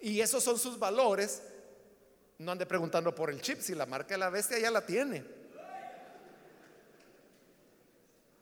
Y 0.00 0.18
esos 0.18 0.42
son 0.42 0.58
sus 0.58 0.78
valores. 0.78 1.42
No 2.38 2.52
ande 2.52 2.64
preguntando 2.64 3.14
por 3.14 3.28
el 3.28 3.42
chip, 3.42 3.60
si 3.60 3.74
la 3.74 3.84
marca 3.84 4.14
de 4.14 4.18
la 4.18 4.30
bestia 4.30 4.58
ya 4.58 4.70
la 4.70 4.86
tiene. 4.86 5.26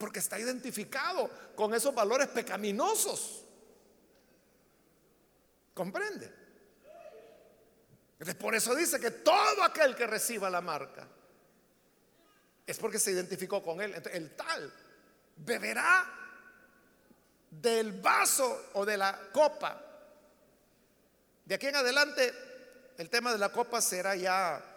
Porque 0.01 0.21
está 0.21 0.39
identificado 0.39 1.29
con 1.55 1.75
esos 1.75 1.95
valores 1.95 2.29
pecaminosos. 2.29 3.45
¿Comprende? 5.75 6.41
por 8.39 8.55
eso 8.55 8.75
dice 8.75 8.99
que 8.99 9.11
todo 9.11 9.63
aquel 9.63 9.95
que 9.95 10.07
reciba 10.07 10.51
la 10.51 10.61
marca 10.61 11.07
es 12.67 12.79
porque 12.79 12.99
se 12.99 13.13
identificó 13.13 13.63
con 13.63 13.83
él. 13.83 13.95
el 14.13 14.37
tal 14.37 14.73
beberá 15.37 16.07
del 17.51 18.01
vaso 18.01 18.71
o 18.75 18.87
de 18.87 18.97
la 18.97 19.29
copa. 19.33 19.85
De 21.45 21.55
aquí 21.57 21.67
en 21.67 21.77
adelante, 21.77 22.33
el 22.97 23.11
tema 23.11 23.33
de 23.33 23.39
la 23.39 23.51
copa 23.51 23.83
será 23.83 24.17
ya 24.17 24.70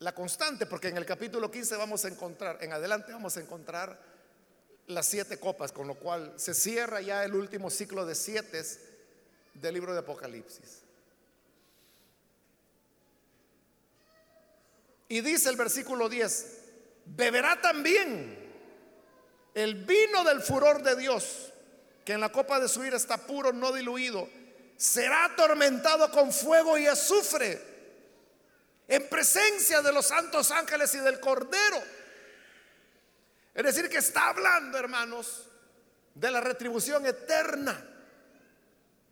la 0.00 0.14
constante, 0.14 0.66
porque 0.66 0.88
en 0.88 0.96
el 0.96 1.06
capítulo 1.06 1.50
15 1.50 1.76
vamos 1.76 2.04
a 2.04 2.08
encontrar, 2.08 2.58
en 2.62 2.72
adelante 2.72 3.12
vamos 3.12 3.36
a 3.36 3.40
encontrar 3.40 3.98
las 4.86 5.06
siete 5.06 5.38
copas, 5.38 5.72
con 5.72 5.86
lo 5.86 5.96
cual 5.96 6.32
se 6.36 6.54
cierra 6.54 7.00
ya 7.00 7.24
el 7.24 7.34
último 7.34 7.68
ciclo 7.68 8.06
de 8.06 8.14
siete 8.14 8.62
del 9.54 9.74
libro 9.74 9.92
de 9.92 10.00
Apocalipsis. 10.00 10.82
Y 15.08 15.20
dice 15.20 15.48
el 15.48 15.56
versículo 15.56 16.08
10, 16.08 16.58
beberá 17.06 17.60
también 17.60 18.38
el 19.54 19.84
vino 19.84 20.22
del 20.24 20.40
furor 20.42 20.82
de 20.82 20.96
Dios, 20.96 21.52
que 22.04 22.12
en 22.12 22.20
la 22.20 22.30
copa 22.30 22.60
de 22.60 22.68
su 22.68 22.84
ira 22.84 22.96
está 22.96 23.18
puro, 23.18 23.52
no 23.52 23.72
diluido, 23.72 24.28
será 24.76 25.24
atormentado 25.24 26.10
con 26.12 26.32
fuego 26.32 26.78
y 26.78 26.86
azufre 26.86 27.67
en 28.88 29.06
presencia 29.10 29.82
de 29.82 29.92
los 29.92 30.06
santos 30.06 30.50
ángeles 30.50 30.94
y 30.94 30.98
del 30.98 31.20
Cordero. 31.20 31.82
Es 33.54 33.62
decir, 33.62 33.88
que 33.90 33.98
está 33.98 34.28
hablando, 34.30 34.78
hermanos, 34.78 35.46
de 36.14 36.30
la 36.30 36.40
retribución 36.40 37.04
eterna, 37.04 37.84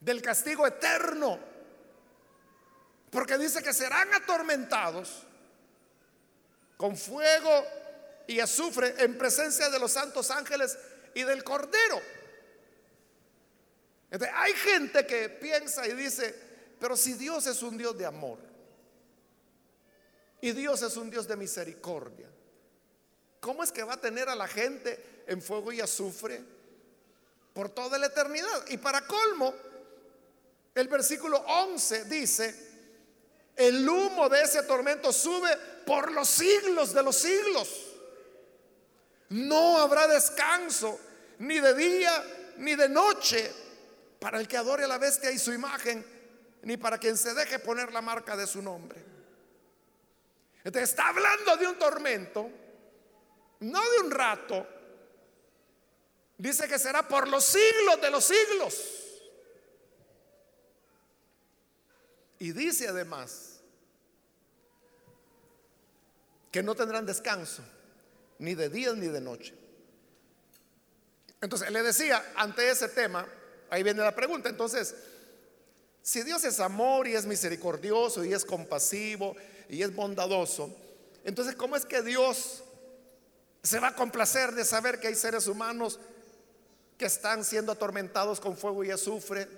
del 0.00 0.22
castigo 0.22 0.66
eterno, 0.66 1.38
porque 3.10 3.36
dice 3.36 3.62
que 3.62 3.74
serán 3.74 4.12
atormentados 4.14 5.24
con 6.78 6.96
fuego 6.96 7.66
y 8.26 8.40
azufre 8.40 8.94
en 8.98 9.18
presencia 9.18 9.68
de 9.68 9.78
los 9.78 9.92
santos 9.92 10.30
ángeles 10.30 10.78
y 11.14 11.22
del 11.22 11.44
Cordero. 11.44 12.00
hay 14.34 14.52
gente 14.54 15.06
que 15.06 15.28
piensa 15.28 15.86
y 15.86 15.92
dice, 15.92 16.34
pero 16.80 16.96
si 16.96 17.12
Dios 17.14 17.46
es 17.46 17.62
un 17.62 17.76
Dios 17.76 17.96
de 17.98 18.06
amor 18.06 18.55
y 20.40 20.52
Dios 20.52 20.82
es 20.82 20.96
un 20.96 21.10
Dios 21.10 21.26
de 21.26 21.36
misericordia, 21.36 22.28
¿cómo 23.40 23.62
es 23.62 23.72
que 23.72 23.82
va 23.82 23.94
a 23.94 24.00
tener 24.00 24.28
a 24.28 24.34
la 24.34 24.48
gente 24.48 25.22
en 25.26 25.40
fuego 25.40 25.72
y 25.72 25.80
azufre 25.80 26.42
por 27.52 27.70
toda 27.70 27.98
la 27.98 28.06
eternidad? 28.06 28.66
Y 28.68 28.76
para 28.76 29.06
colmo, 29.06 29.54
el 30.74 30.88
versículo 30.88 31.38
11 31.38 32.04
dice, 32.04 32.66
el 33.56 33.88
humo 33.88 34.28
de 34.28 34.42
ese 34.42 34.62
tormento 34.64 35.12
sube 35.12 35.56
por 35.86 36.12
los 36.12 36.28
siglos 36.28 36.92
de 36.92 37.02
los 37.02 37.16
siglos. 37.16 37.68
No 39.30 39.78
habrá 39.78 40.06
descanso 40.06 41.00
ni 41.38 41.58
de 41.58 41.74
día 41.74 42.52
ni 42.58 42.74
de 42.74 42.88
noche 42.88 43.50
para 44.18 44.38
el 44.38 44.46
que 44.46 44.56
adore 44.56 44.84
a 44.84 44.88
la 44.88 44.98
bestia 44.98 45.30
y 45.30 45.38
su 45.38 45.52
imagen, 45.52 46.04
ni 46.62 46.76
para 46.76 46.98
quien 46.98 47.16
se 47.16 47.34
deje 47.34 47.58
poner 47.58 47.92
la 47.92 48.02
marca 48.02 48.36
de 48.36 48.46
su 48.46 48.60
nombre. 48.60 49.05
Entonces 50.66 50.90
está 50.90 51.10
hablando 51.10 51.56
de 51.58 51.68
un 51.68 51.78
tormento, 51.78 52.50
no 53.60 53.90
de 53.92 53.98
un 54.00 54.10
rato. 54.10 54.66
Dice 56.36 56.66
que 56.66 56.76
será 56.76 57.06
por 57.06 57.28
los 57.28 57.44
siglos 57.44 58.00
de 58.00 58.10
los 58.10 58.24
siglos. 58.24 58.84
Y 62.40 62.50
dice 62.50 62.88
además 62.88 63.60
que 66.50 66.64
no 66.64 66.74
tendrán 66.74 67.06
descanso 67.06 67.62
ni 68.40 68.56
de 68.56 68.68
día 68.68 68.92
ni 68.94 69.06
de 69.06 69.20
noche. 69.20 69.54
Entonces, 71.40 71.70
le 71.70 71.80
decía, 71.84 72.32
ante 72.34 72.68
ese 72.68 72.88
tema, 72.88 73.24
ahí 73.70 73.84
viene 73.84 74.02
la 74.02 74.16
pregunta, 74.16 74.48
entonces, 74.48 74.96
si 76.02 76.24
Dios 76.24 76.42
es 76.42 76.58
amor 76.58 77.06
y 77.06 77.14
es 77.14 77.24
misericordioso 77.24 78.24
y 78.24 78.32
es 78.32 78.44
compasivo 78.44 79.36
y 79.68 79.82
es 79.82 79.94
bondadoso, 79.94 80.74
entonces, 81.26 81.56
¿cómo 81.56 81.74
es 81.74 81.84
que 81.84 82.02
Dios 82.02 82.62
se 83.60 83.80
va 83.80 83.88
a 83.88 83.96
complacer 83.96 84.54
de 84.54 84.64
saber 84.64 85.00
que 85.00 85.08
hay 85.08 85.16
seres 85.16 85.48
humanos 85.48 85.98
que 86.96 87.06
están 87.06 87.44
siendo 87.44 87.72
atormentados 87.72 88.38
con 88.38 88.56
fuego 88.56 88.84
y 88.84 88.92
azufre 88.92 89.48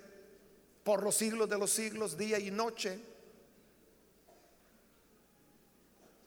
por 0.82 1.02
los 1.02 1.14
siglos 1.14 1.46
de 1.50 1.58
los 1.58 1.70
siglos, 1.70 2.16
día 2.16 2.38
y 2.38 2.50
noche? 2.50 2.98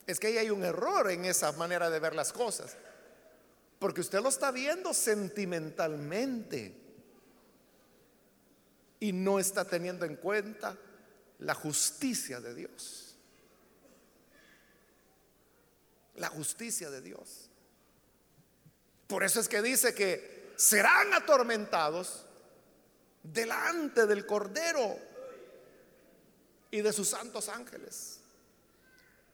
Es 0.05 0.19
que 0.19 0.27
ahí 0.27 0.37
hay 0.37 0.51
un 0.51 0.63
error 0.63 1.09
en 1.09 1.25
esa 1.25 1.51
manera 1.53 1.89
de 1.89 1.99
ver 1.99 2.13
las 2.13 2.31
cosas. 2.31 2.77
Porque 3.79 4.01
usted 4.01 4.21
lo 4.21 4.29
está 4.29 4.51
viendo 4.51 4.93
sentimentalmente 4.93 6.75
y 8.99 9.11
no 9.11 9.39
está 9.39 9.65
teniendo 9.65 10.05
en 10.05 10.17
cuenta 10.17 10.77
la 11.39 11.55
justicia 11.55 12.39
de 12.39 12.53
Dios. 12.53 13.10
La 16.21 16.29
justicia 16.29 16.91
de 16.91 17.01
Dios. 17.01 17.49
Por 19.07 19.23
eso 19.23 19.39
es 19.39 19.49
que 19.49 19.59
dice 19.63 19.95
que 19.95 20.53
serán 20.55 21.15
atormentados 21.15 22.27
delante 23.23 24.05
del 24.05 24.27
Cordero 24.27 24.99
y 26.69 26.81
de 26.81 26.93
sus 26.93 27.09
santos 27.09 27.49
ángeles. 27.49 28.19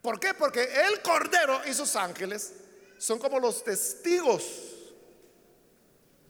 ¿Por 0.02 0.18
qué? 0.18 0.34
Porque 0.34 0.64
el 0.64 1.02
Cordero 1.02 1.60
y 1.68 1.74
sus 1.74 1.94
ángeles 1.98 2.54
son 2.98 3.20
como 3.20 3.38
los 3.38 3.66
testigos 3.66 4.46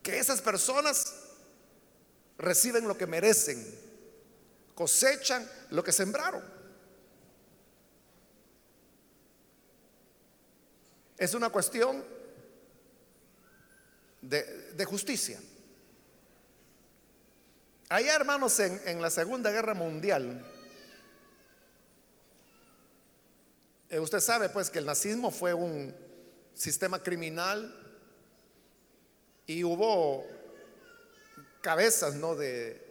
que 0.02 0.18
esas 0.18 0.42
personas 0.42 1.14
reciben 2.40 2.88
lo 2.88 2.98
que 2.98 3.06
merecen, 3.06 3.64
cosechan 4.74 5.48
lo 5.70 5.84
que 5.84 5.92
sembraron. 5.92 6.57
Es 11.18 11.34
una 11.34 11.50
cuestión 11.50 12.04
de, 14.22 14.86
justicia. 14.86 15.40
Allá, 17.90 18.16
hermanos, 18.16 18.60
en, 18.60 18.80
en 18.86 19.02
la 19.02 19.10
Segunda 19.10 19.52
Guerra 19.52 19.74
Mundial, 19.74 20.46
eh, 23.90 24.00
usted 24.00 24.20
sabe 24.20 24.50
pues 24.50 24.70
que 24.70 24.80
el 24.80 24.86
nazismo 24.86 25.32
fue 25.32 25.54
un 25.54 25.96
sistema 26.54 27.02
criminal 27.02 27.74
y 29.46 29.64
hubo 29.64 30.26
cabezas, 31.62 32.16
¿no? 32.16 32.36
De 32.36 32.86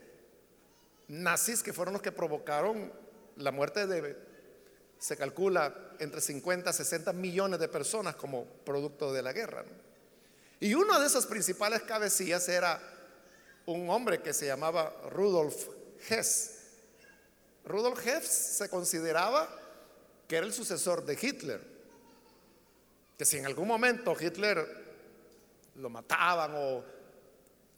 nazis 1.09 1.63
que 1.63 1.73
fueron 1.73 1.93
los 1.93 2.03
que 2.03 2.13
provocaron 2.13 2.93
la 3.37 3.53
muerte 3.53 3.87
de, 3.87 4.17
se 4.99 5.17
calcula, 5.17 5.75
entre 5.99 6.21
50 6.21 6.71
y 6.71 6.73
60 6.73 7.13
millones 7.13 7.61
de 7.61 7.69
personas 7.69 8.17
como 8.17 8.45
producto 8.45 9.13
de 9.13 9.23
la 9.23 9.33
guerra. 9.33 9.65
Y 10.61 10.75
uno 10.75 10.99
de 10.99 11.07
esas 11.07 11.27
principales 11.27 11.83
cabecillas 11.83 12.49
era 12.49 12.81
un 13.67 13.91
hombre 13.91 14.23
que 14.23 14.33
se 14.33 14.47
llamaba 14.47 14.95
Rudolf 15.11 15.69
Hess. 16.09 16.53
Rudolf 17.65 18.07
Hess 18.07 18.27
se 18.27 18.69
consideraba 18.69 19.49
que 20.29 20.37
era 20.37 20.47
el 20.47 20.53
sucesor 20.53 21.05
de 21.05 21.19
Hitler. 21.21 21.61
Que 23.19 23.25
si 23.25 23.39
en 23.39 23.47
algún 23.47 23.69
momento 23.69 24.17
Hitler 24.19 24.65
lo 25.77 25.91
mataban 25.91 26.53
o 26.55 26.85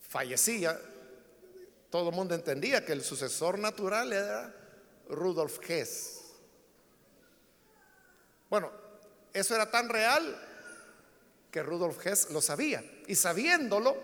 fallecía, 0.00 0.78
todo 1.90 2.10
el 2.10 2.14
mundo 2.14 2.34
entendía 2.34 2.84
que 2.84 2.92
el 2.92 3.02
sucesor 3.02 3.58
natural 3.58 4.12
era 4.12 4.54
Rudolf 5.08 5.58
Hess. 5.68 6.17
Bueno, 8.50 8.70
eso 9.32 9.54
era 9.54 9.70
tan 9.70 9.88
real 9.88 10.36
que 11.50 11.62
Rudolf 11.62 12.04
Hess 12.06 12.30
lo 12.30 12.40
sabía. 12.40 12.84
Y 13.06 13.14
sabiéndolo, 13.14 13.96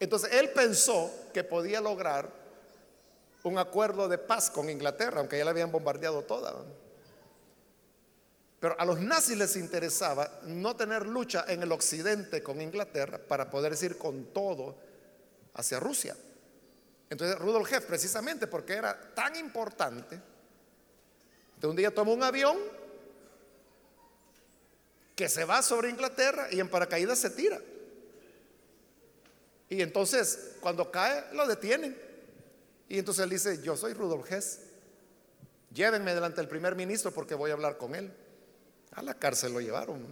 entonces 0.00 0.32
él 0.32 0.50
pensó 0.50 1.10
que 1.32 1.44
podía 1.44 1.80
lograr 1.80 2.28
un 3.44 3.58
acuerdo 3.58 4.08
de 4.08 4.18
paz 4.18 4.50
con 4.50 4.70
Inglaterra, 4.70 5.20
aunque 5.20 5.38
ya 5.38 5.44
la 5.44 5.50
habían 5.50 5.72
bombardeado 5.72 6.22
toda. 6.22 6.54
Pero 8.60 8.78
a 8.78 8.84
los 8.84 9.00
nazis 9.00 9.36
les 9.36 9.56
interesaba 9.56 10.40
no 10.44 10.76
tener 10.76 11.06
lucha 11.06 11.44
en 11.48 11.62
el 11.62 11.72
occidente 11.72 12.42
con 12.42 12.60
Inglaterra 12.60 13.18
para 13.18 13.50
poder 13.50 13.76
ir 13.82 13.98
con 13.98 14.26
todo 14.26 14.76
hacia 15.54 15.80
Rusia. 15.80 16.16
Entonces 17.10 17.38
Rudolf 17.38 17.70
Hess, 17.72 17.82
precisamente 17.82 18.46
porque 18.46 18.74
era 18.74 19.14
tan 19.14 19.34
importante, 19.36 20.20
de 21.62 21.68
un 21.68 21.76
día 21.76 21.94
toma 21.94 22.10
un 22.10 22.24
avión 22.24 22.58
que 25.14 25.28
se 25.28 25.44
va 25.44 25.62
sobre 25.62 25.90
Inglaterra 25.90 26.48
y 26.50 26.58
en 26.58 26.68
paracaídas 26.68 27.20
se 27.20 27.30
tira. 27.30 27.60
Y 29.68 29.80
entonces 29.80 30.56
cuando 30.60 30.90
cae 30.90 31.24
lo 31.32 31.46
detienen. 31.46 31.96
Y 32.88 32.98
entonces 32.98 33.22
él 33.22 33.30
dice, 33.30 33.62
yo 33.62 33.76
soy 33.76 33.94
Rudolf 33.94 34.30
Hess, 34.30 34.58
llévenme 35.72 36.14
delante 36.14 36.40
del 36.40 36.48
primer 36.48 36.74
ministro 36.74 37.12
porque 37.12 37.36
voy 37.36 37.50
a 37.50 37.54
hablar 37.54 37.78
con 37.78 37.94
él. 37.94 38.12
A 38.90 39.02
la 39.02 39.14
cárcel 39.14 39.52
lo 39.52 39.60
llevaron. 39.60 40.04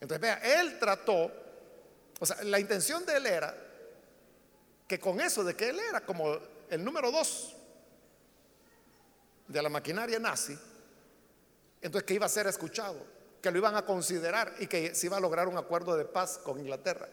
Entonces, 0.00 0.20
vea, 0.20 0.60
él 0.60 0.78
trató, 0.80 1.30
o 2.18 2.26
sea, 2.26 2.42
la 2.42 2.58
intención 2.58 3.04
de 3.04 3.16
él 3.18 3.26
era 3.26 3.54
que 4.88 4.98
con 4.98 5.20
eso 5.20 5.44
de 5.44 5.54
que 5.54 5.68
él 5.68 5.78
era 5.78 6.00
como 6.00 6.38
el 6.70 6.82
número 6.82 7.12
dos 7.12 7.54
de 9.52 9.62
la 9.62 9.68
maquinaria 9.68 10.18
nazi, 10.18 10.58
entonces 11.80 12.06
que 12.06 12.14
iba 12.14 12.26
a 12.26 12.28
ser 12.28 12.46
escuchado, 12.46 12.98
que 13.40 13.50
lo 13.50 13.58
iban 13.58 13.76
a 13.76 13.84
considerar 13.84 14.54
y 14.58 14.66
que 14.66 14.94
se 14.94 15.06
iba 15.06 15.16
a 15.16 15.20
lograr 15.20 15.48
un 15.48 15.58
acuerdo 15.58 15.96
de 15.96 16.04
paz 16.04 16.38
con 16.42 16.58
Inglaterra. 16.58 17.08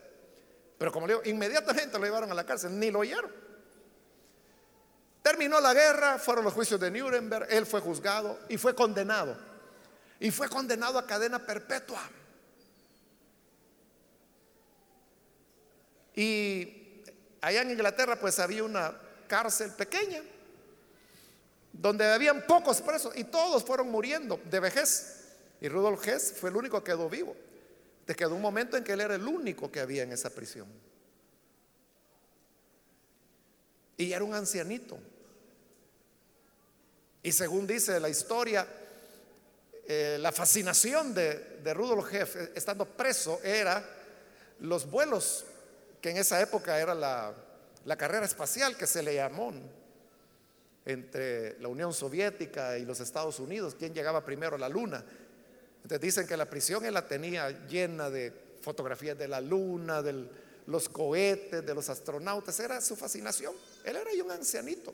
Pero 0.78 0.92
como 0.92 1.06
le 1.06 1.14
digo, 1.14 1.26
inmediatamente 1.26 2.00
lo 2.00 2.06
llevaron 2.06 2.32
a 2.32 2.34
la 2.34 2.46
cárcel, 2.46 2.80
ni 2.80 2.90
lo 2.90 3.00
oyeron. 3.00 3.32
Terminó 5.22 5.60
la 5.60 5.74
guerra, 5.74 6.18
fueron 6.18 6.46
los 6.46 6.54
juicios 6.54 6.80
de 6.80 6.90
Nuremberg, 6.90 7.48
él 7.50 7.66
fue 7.66 7.82
juzgado 7.82 8.40
y 8.48 8.58
fue 8.58 8.74
condenado 8.74 9.38
y 10.20 10.32
fue 10.32 10.50
condenado 10.50 10.98
a 11.00 11.06
cadena 11.06 11.40
perpetua. 11.40 12.02
Y 16.16 17.04
allá 17.42 17.62
en 17.62 17.72
Inglaterra 17.72 18.18
pues 18.20 18.40
había 18.40 18.64
una 18.64 18.94
cárcel 19.28 19.72
pequeña 19.72 20.22
donde 21.82 22.06
habían 22.06 22.46
pocos 22.46 22.82
presos 22.82 23.16
y 23.16 23.24
todos 23.24 23.64
fueron 23.64 23.90
muriendo 23.90 24.40
de 24.50 24.60
vejez. 24.60 25.16
Y 25.62 25.70
Rudolf 25.70 26.06
Hess 26.06 26.34
fue 26.38 26.50
el 26.50 26.58
único 26.58 26.84
que 26.84 26.92
quedó 26.92 27.10
vivo. 27.10 27.36
Te 28.06 28.16
quedó 28.16 28.36
un 28.36 28.42
momento 28.42 28.76
en 28.76 28.84
que 28.84 28.94
él 28.94 29.02
era 29.02 29.16
el 29.16 29.26
único 29.26 29.72
que 29.72 29.80
había 29.80 30.04
en 30.04 30.12
esa 30.12 30.30
prisión. 30.30 30.68
Y 33.96 34.12
era 34.12 34.24
un 34.24 34.34
ancianito. 34.34 34.98
Y 37.24 37.32
según 37.32 37.66
dice 37.66 38.00
la 38.00 38.10
historia, 38.10 38.68
eh, 39.88 40.18
la 40.20 40.34
fascinación 40.34 41.14
de, 41.14 41.74
Rudolf 41.74 42.14
Hess 42.14 42.36
eh, 42.36 42.52
estando 42.56 42.86
preso 42.86 43.40
era 43.42 43.84
los 44.60 44.90
vuelos, 44.90 45.46
que 46.02 46.10
en 46.10 46.18
esa 46.18 46.42
época 46.42 46.78
era 46.78 46.94
la, 46.94 47.34
la 47.86 47.96
carrera 47.96 48.26
espacial 48.26 48.76
que 48.76 48.88
se 48.88 49.02
le 49.02 49.16
llamó 49.16 49.54
entre 50.86 51.60
la 51.60 51.68
Unión 51.68 51.94
Soviética 51.94 52.78
y 52.78 52.86
los 52.86 53.00
Estados 53.00 53.40
Unidos, 53.40 53.76
quién 53.78 53.94
llegaba 53.94 54.24
primero 54.24 54.56
a 54.56 54.60
la 54.60 54.70
luna. 54.70 55.04
Entonces 55.84 56.02
dicen 56.02 56.28
que 56.28 56.38
la 56.38 56.50
prisión 56.50 56.86
él 56.86 56.94
la 56.94 57.08
tenía 57.08 57.68
llena 57.68 58.10
de 58.10 58.34
fotografías 58.62 59.18
de 59.18 59.28
la 59.28 59.42
luna, 59.42 60.02
de 60.02 60.28
los 60.68 60.90
cohetes, 60.90 61.66
de 61.66 61.74
los 61.74 61.90
astronautas, 61.90 62.60
era 62.60 62.82
su 62.82 62.96
fascinación. 62.96 63.56
Él 63.84 63.96
era 63.96 64.24
un 64.24 64.32
ancianito. 64.32 64.94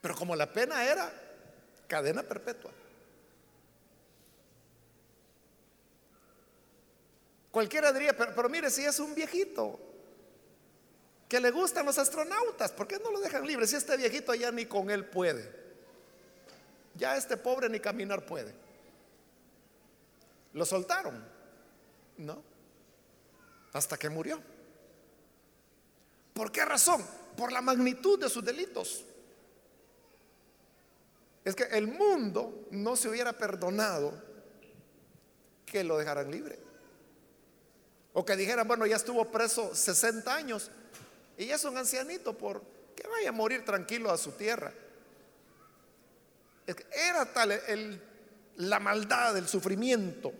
Pero 0.00 0.14
como 0.14 0.34
la 0.36 0.52
pena 0.52 0.84
era 0.84 1.12
cadena 1.86 2.22
perpetua. 2.22 2.72
Cualquiera 7.50 7.92
diría, 7.92 8.16
pero, 8.16 8.48
mire, 8.48 8.68
si 8.68 8.84
es 8.84 8.98
un 8.98 9.14
viejito 9.14 9.78
que 11.28 11.40
le 11.40 11.50
gustan 11.50 11.86
los 11.86 11.98
astronautas, 11.98 12.72
¿por 12.72 12.86
qué 12.86 12.98
no 12.98 13.10
lo 13.10 13.20
dejan 13.20 13.46
libre? 13.46 13.66
Si 13.66 13.76
este 13.76 13.96
viejito 13.96 14.34
ya 14.34 14.52
ni 14.52 14.66
con 14.66 14.90
él 14.90 15.04
puede, 15.06 15.50
ya 16.94 17.16
este 17.16 17.36
pobre 17.36 17.68
ni 17.68 17.80
caminar 17.80 18.24
puede. 18.24 18.54
Lo 20.52 20.64
soltaron, 20.64 21.24
¿no? 22.18 22.42
Hasta 23.72 23.96
que 23.96 24.08
murió. 24.08 24.40
¿Por 26.32 26.52
qué 26.52 26.64
razón? 26.64 27.04
Por 27.36 27.50
la 27.50 27.60
magnitud 27.60 28.18
de 28.18 28.28
sus 28.28 28.44
delitos 28.44 29.04
es 31.44 31.54
que 31.54 31.64
el 31.64 31.88
mundo 31.88 32.66
no 32.70 32.96
se 32.96 33.08
hubiera 33.08 33.32
perdonado 33.32 34.14
que 35.66 35.84
lo 35.84 35.98
dejaran 35.98 36.30
libre. 36.30 36.58
O 38.14 38.24
que 38.24 38.36
dijeran, 38.36 38.66
bueno, 38.66 38.86
ya 38.86 38.96
estuvo 38.96 39.30
preso 39.30 39.74
60 39.74 40.34
años 40.34 40.70
y 41.36 41.46
ya 41.46 41.56
es 41.56 41.64
un 41.64 41.76
ancianito 41.76 42.36
por 42.36 42.62
que 42.94 43.08
vaya 43.08 43.30
a 43.30 43.32
morir 43.32 43.64
tranquilo 43.64 44.10
a 44.10 44.18
su 44.18 44.32
tierra. 44.32 44.72
era 46.92 47.32
tal 47.32 48.00
la 48.56 48.78
maldad, 48.78 49.36
el 49.36 49.48
sufrimiento, 49.48 50.32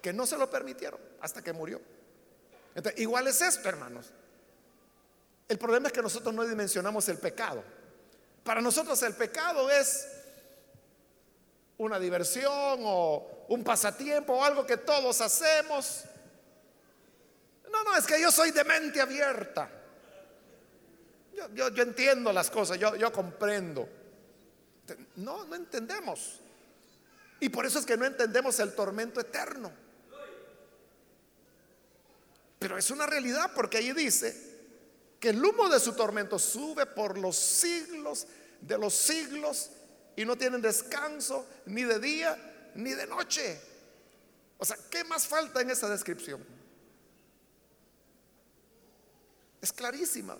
que 0.00 0.12
no 0.12 0.26
se 0.26 0.38
lo 0.38 0.50
permitieron 0.50 1.00
hasta 1.20 1.42
que 1.42 1.52
murió. 1.52 1.80
igual 2.96 3.28
es 3.28 3.42
esto, 3.42 3.68
hermanos. 3.68 4.10
El 5.48 5.58
problema 5.58 5.88
es 5.88 5.92
que 5.92 6.02
nosotros 6.02 6.34
no 6.34 6.44
dimensionamos 6.44 7.08
el 7.08 7.18
pecado. 7.18 7.62
Para 8.42 8.60
nosotros 8.60 9.00
el 9.02 9.14
pecado 9.14 9.70
es 9.70 10.08
una 11.78 11.98
diversión 11.98 12.80
o 12.84 13.44
un 13.48 13.62
pasatiempo 13.62 14.32
o 14.32 14.44
algo 14.44 14.66
que 14.66 14.78
todos 14.78 15.20
hacemos. 15.20 16.04
No, 17.72 17.82
no, 17.84 17.96
es 17.96 18.06
que 18.06 18.20
yo 18.20 18.30
soy 18.30 18.50
de 18.50 18.64
mente 18.64 19.00
abierta. 19.00 19.70
Yo, 21.54 21.66
entiendo 21.68 22.32
las 22.32 22.50
cosas, 22.50 22.78
yo, 22.78 22.94
yo 22.94 23.10
comprendo. 23.10 23.88
No, 25.16 25.44
no 25.44 25.54
entendemos. 25.56 26.40
Y 27.40 27.48
por 27.48 27.66
eso 27.66 27.78
es 27.78 27.86
que 27.86 27.96
no 27.96 28.04
entendemos 28.04 28.60
el 28.60 28.74
tormento 28.74 29.20
eterno. 29.20 29.72
Pero 32.58 32.78
es 32.78 32.90
una 32.90 33.06
realidad 33.06 33.50
porque 33.54 33.78
ahí 33.78 33.92
dice 33.92 34.52
que 35.18 35.30
el 35.30 35.44
humo 35.44 35.68
de 35.68 35.80
su 35.80 35.94
tormento 35.94 36.38
sube 36.38 36.86
por 36.86 37.18
los 37.18 37.36
siglos 37.36 38.26
de 38.62 38.78
los 38.78 38.94
siglos 38.94 39.70
y 40.16 40.24
no 40.24 40.36
tienen 40.36 40.62
descanso 40.62 41.46
ni 41.66 41.82
de 41.82 41.98
día 41.98 42.70
ni 42.76 42.92
de 42.94 43.06
noche. 43.06 43.60
O 44.58 44.64
sea, 44.64 44.76
¿qué 44.88 45.04
más 45.04 45.26
falta 45.26 45.60
en 45.60 45.70
esa 45.70 45.88
descripción? 45.88 46.44
Es 49.62 49.72
clarísima 49.72 50.36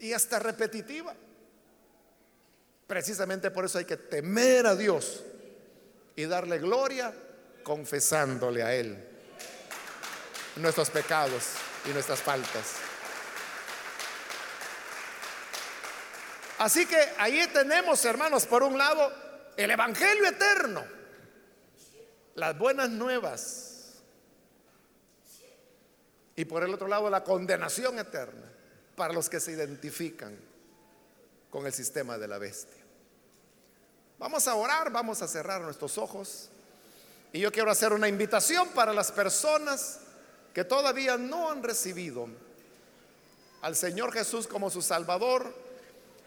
y 0.00 0.12
hasta 0.12 0.38
repetitiva. 0.40 1.14
Precisamente 2.86 3.50
por 3.50 3.66
eso 3.66 3.78
hay 3.78 3.84
que 3.84 3.96
temer 3.96 4.66
a 4.66 4.74
Dios 4.74 5.22
y 6.16 6.24
darle 6.24 6.58
gloria 6.58 7.14
confesándole 7.62 8.62
a 8.62 8.74
Él 8.74 8.96
nuestros 10.56 10.88
pecados 10.90 11.44
y 11.84 11.90
nuestras 11.90 12.20
faltas. 12.20 12.76
Así 16.58 16.86
que 16.86 16.96
ahí 17.18 17.46
tenemos, 17.52 18.02
hermanos, 18.04 18.46
por 18.46 18.62
un 18.62 18.78
lado, 18.78 19.12
el 19.56 19.70
Evangelio 19.70 20.26
eterno, 20.26 20.84
las 22.34 22.56
buenas 22.56 22.88
nuevas, 22.88 23.65
y 26.36 26.44
por 26.44 26.62
el 26.62 26.72
otro 26.74 26.86
lado, 26.86 27.08
la 27.08 27.24
condenación 27.24 27.98
eterna 27.98 28.52
para 28.94 29.14
los 29.14 29.28
que 29.30 29.40
se 29.40 29.52
identifican 29.52 30.38
con 31.50 31.66
el 31.66 31.72
sistema 31.72 32.18
de 32.18 32.28
la 32.28 32.36
bestia. 32.36 32.82
Vamos 34.18 34.46
a 34.46 34.54
orar, 34.54 34.92
vamos 34.92 35.22
a 35.22 35.28
cerrar 35.28 35.62
nuestros 35.62 35.96
ojos. 35.96 36.50
Y 37.32 37.40
yo 37.40 37.50
quiero 37.50 37.70
hacer 37.70 37.92
una 37.92 38.08
invitación 38.08 38.68
para 38.68 38.92
las 38.92 39.10
personas 39.12 40.00
que 40.52 40.64
todavía 40.64 41.16
no 41.16 41.50
han 41.50 41.62
recibido 41.62 42.28
al 43.62 43.74
Señor 43.74 44.12
Jesús 44.12 44.46
como 44.46 44.70
su 44.70 44.82
Salvador. 44.82 45.54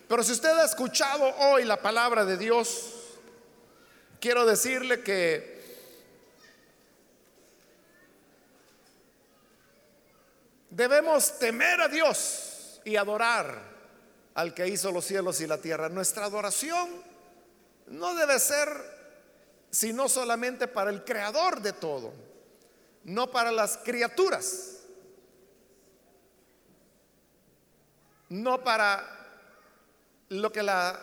Pero 0.08 0.24
si 0.24 0.32
usted 0.32 0.50
ha 0.50 0.66
escuchado 0.66 1.24
hoy 1.38 1.66
la 1.66 1.82
palabra 1.82 2.26
de 2.26 2.38
Dios, 2.38 2.94
quiero 4.20 4.46
decirle 4.46 5.02
que 5.02 5.59
debemos 10.70 11.38
temer 11.40 11.82
a 11.82 11.88
Dios 11.88 12.82
y 12.86 12.96
adorar 12.96 13.70
al 14.36 14.54
que 14.54 14.68
hizo 14.68 14.92
los 14.92 15.06
cielos 15.06 15.42
y 15.42 15.48
la 15.48 15.58
tierra. 15.58 15.90
Nuestra 15.90 16.26
adoración 16.26 16.90
no 17.88 18.14
debe 18.16 18.40
ser 18.40 18.68
sino 19.72 20.10
solamente 20.10 20.68
para 20.68 20.90
el 20.90 21.04
creador 21.04 21.62
de 21.62 21.74
todo, 21.74 22.14
no 23.04 23.30
para 23.30 23.52
las 23.52 23.78
criaturas, 23.78 24.78
no 28.30 28.64
para 28.64 29.06
lo 30.30 30.52
que 30.52 30.64
la 30.64 31.00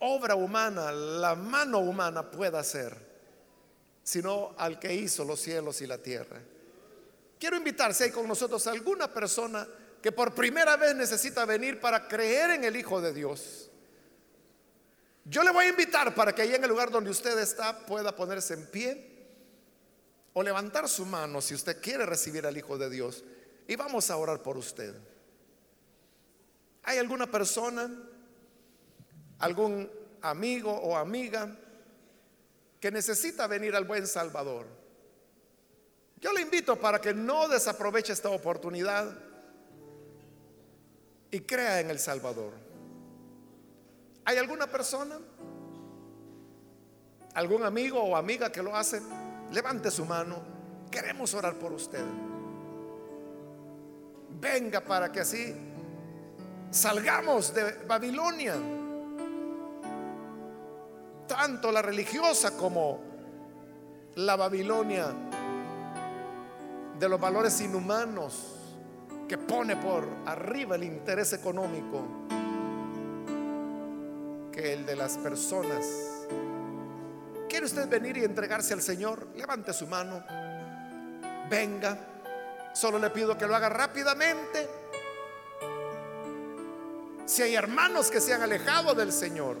obra 0.00 0.34
humana, 0.34 0.90
la 0.90 1.34
mano 1.34 1.78
humana 1.78 2.30
pueda 2.30 2.60
hacer, 2.60 2.96
sino 4.02 4.54
al 4.56 4.78
que 4.78 4.94
hizo 4.94 5.24
los 5.24 5.40
cielos 5.40 5.80
y 5.82 5.86
la 5.86 5.98
tierra. 5.98 6.40
Quiero 7.40 7.56
invitar 7.56 7.94
si 7.94 8.04
hay 8.04 8.10
con 8.10 8.28
nosotros 8.28 8.66
alguna 8.66 9.10
persona 9.12 9.66
que 10.02 10.12
por 10.12 10.34
primera 10.34 10.76
vez 10.76 10.94
necesita 10.94 11.46
venir 11.46 11.80
para 11.80 12.06
creer 12.06 12.50
en 12.50 12.64
el 12.64 12.76
Hijo 12.76 13.00
de 13.00 13.14
Dios. 13.14 13.70
Yo 15.24 15.42
le 15.42 15.50
voy 15.50 15.64
a 15.64 15.68
invitar 15.70 16.14
para 16.14 16.34
que 16.34 16.42
ahí 16.42 16.54
en 16.54 16.62
el 16.62 16.68
lugar 16.68 16.90
donde 16.90 17.08
usted 17.10 17.38
está 17.38 17.86
pueda 17.86 18.14
ponerse 18.14 18.52
en 18.52 18.66
pie 18.66 19.26
o 20.34 20.42
levantar 20.42 20.86
su 20.86 21.06
mano 21.06 21.40
si 21.40 21.54
usted 21.54 21.80
quiere 21.80 22.04
recibir 22.04 22.44
al 22.44 22.58
Hijo 22.58 22.76
de 22.76 22.90
Dios 22.90 23.24
y 23.66 23.74
vamos 23.74 24.10
a 24.10 24.18
orar 24.18 24.42
por 24.42 24.58
usted. 24.58 24.94
¿Hay 26.82 26.98
alguna 26.98 27.30
persona, 27.30 27.90
algún 29.38 29.90
amigo 30.20 30.72
o 30.72 30.94
amiga 30.94 31.56
que 32.78 32.90
necesita 32.90 33.46
venir 33.46 33.74
al 33.74 33.86
buen 33.86 34.06
Salvador? 34.06 34.79
Yo 36.20 36.32
le 36.32 36.42
invito 36.42 36.76
para 36.76 37.00
que 37.00 37.14
no 37.14 37.48
desaproveche 37.48 38.12
esta 38.12 38.28
oportunidad 38.28 39.10
y 41.30 41.40
crea 41.40 41.80
en 41.80 41.90
el 41.90 41.98
Salvador. 41.98 42.52
¿Hay 44.26 44.36
alguna 44.36 44.66
persona? 44.66 45.18
¿Algún 47.34 47.64
amigo 47.64 48.02
o 48.02 48.16
amiga 48.16 48.52
que 48.52 48.62
lo 48.62 48.76
hace? 48.76 49.00
Levante 49.50 49.90
su 49.90 50.04
mano. 50.04 50.42
Queremos 50.90 51.32
orar 51.32 51.54
por 51.54 51.72
usted. 51.72 52.04
Venga 54.40 54.80
para 54.80 55.10
que 55.10 55.20
así 55.20 55.54
salgamos 56.70 57.54
de 57.54 57.72
Babilonia. 57.86 58.56
Tanto 61.26 61.72
la 61.72 61.80
religiosa 61.80 62.56
como 62.56 63.00
la 64.16 64.36
Babilonia 64.36 65.29
de 67.00 67.08
los 67.08 67.18
valores 67.18 67.58
inhumanos 67.62 68.56
que 69.26 69.38
pone 69.38 69.74
por 69.76 70.06
arriba 70.26 70.76
el 70.76 70.84
interés 70.84 71.32
económico 71.32 72.04
que 74.52 74.74
el 74.74 74.84
de 74.84 74.96
las 74.96 75.16
personas. 75.16 75.86
¿Quiere 77.48 77.64
usted 77.64 77.88
venir 77.88 78.18
y 78.18 78.24
entregarse 78.24 78.74
al 78.74 78.82
Señor? 78.82 79.28
Levante 79.34 79.72
su 79.72 79.86
mano. 79.86 80.22
Venga. 81.48 81.96
Solo 82.74 82.98
le 82.98 83.08
pido 83.08 83.36
que 83.38 83.46
lo 83.46 83.56
haga 83.56 83.70
rápidamente. 83.70 84.68
Si 87.24 87.40
hay 87.40 87.54
hermanos 87.54 88.10
que 88.10 88.20
se 88.20 88.34
han 88.34 88.42
alejado 88.42 88.94
del 88.94 89.10
Señor 89.10 89.56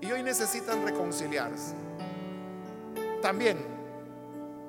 y 0.00 0.10
hoy 0.10 0.22
necesitan 0.22 0.82
reconciliarse, 0.86 1.74
también 3.20 3.79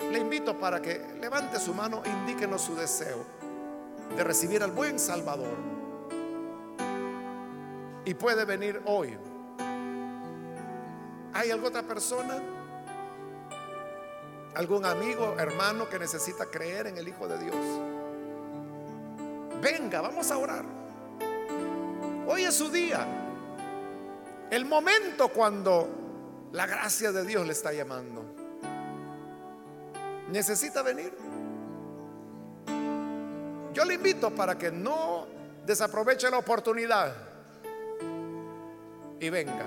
le 0.10 0.20
invito 0.20 0.58
para 0.58 0.82
que 0.82 1.00
levante 1.20 1.60
su 1.60 1.74
mano 1.74 2.02
indíquenos 2.06 2.62
su 2.62 2.76
deseo 2.76 3.26
de 4.16 4.24
recibir 4.24 4.64
al 4.64 4.72
buen 4.72 5.00
Salvador. 5.00 5.56
Y 8.06 8.14
puede 8.14 8.46
venir 8.46 8.82
hoy. 8.86 9.18
¿Hay 11.34 11.52
alguna 11.52 11.70
otra 11.70 11.84
persona? 11.84 12.36
¿Algún 14.56 14.86
amigo, 14.86 15.36
hermano 15.38 15.88
que 15.88 15.98
necesita 15.98 16.46
creer 16.48 16.88
en 16.88 16.98
el 16.98 17.08
Hijo 17.08 17.28
de 17.28 17.38
Dios? 17.38 17.56
Venga, 19.62 20.02
vamos 20.02 20.30
a 20.32 20.38
orar. 20.38 20.66
Hoy 22.28 22.44
es 22.44 22.56
su 22.56 22.70
día. 22.70 23.06
El 24.50 24.66
momento 24.66 25.30
cuando 25.30 25.88
la 26.52 26.66
gracia 26.66 27.12
de 27.12 27.26
Dios 27.26 27.46
le 27.46 27.54
está 27.54 27.72
llamando. 27.72 28.31
¿Necesita 30.32 30.82
venir? 30.82 31.14
Yo 33.74 33.86
le 33.86 33.96
invito 33.96 34.34
para 34.34 34.58
que 34.58 34.72
no 34.72 35.28
desaproveche 35.66 36.30
la 36.30 36.38
oportunidad 36.38 37.14
y 39.20 39.30
venga. 39.30 39.66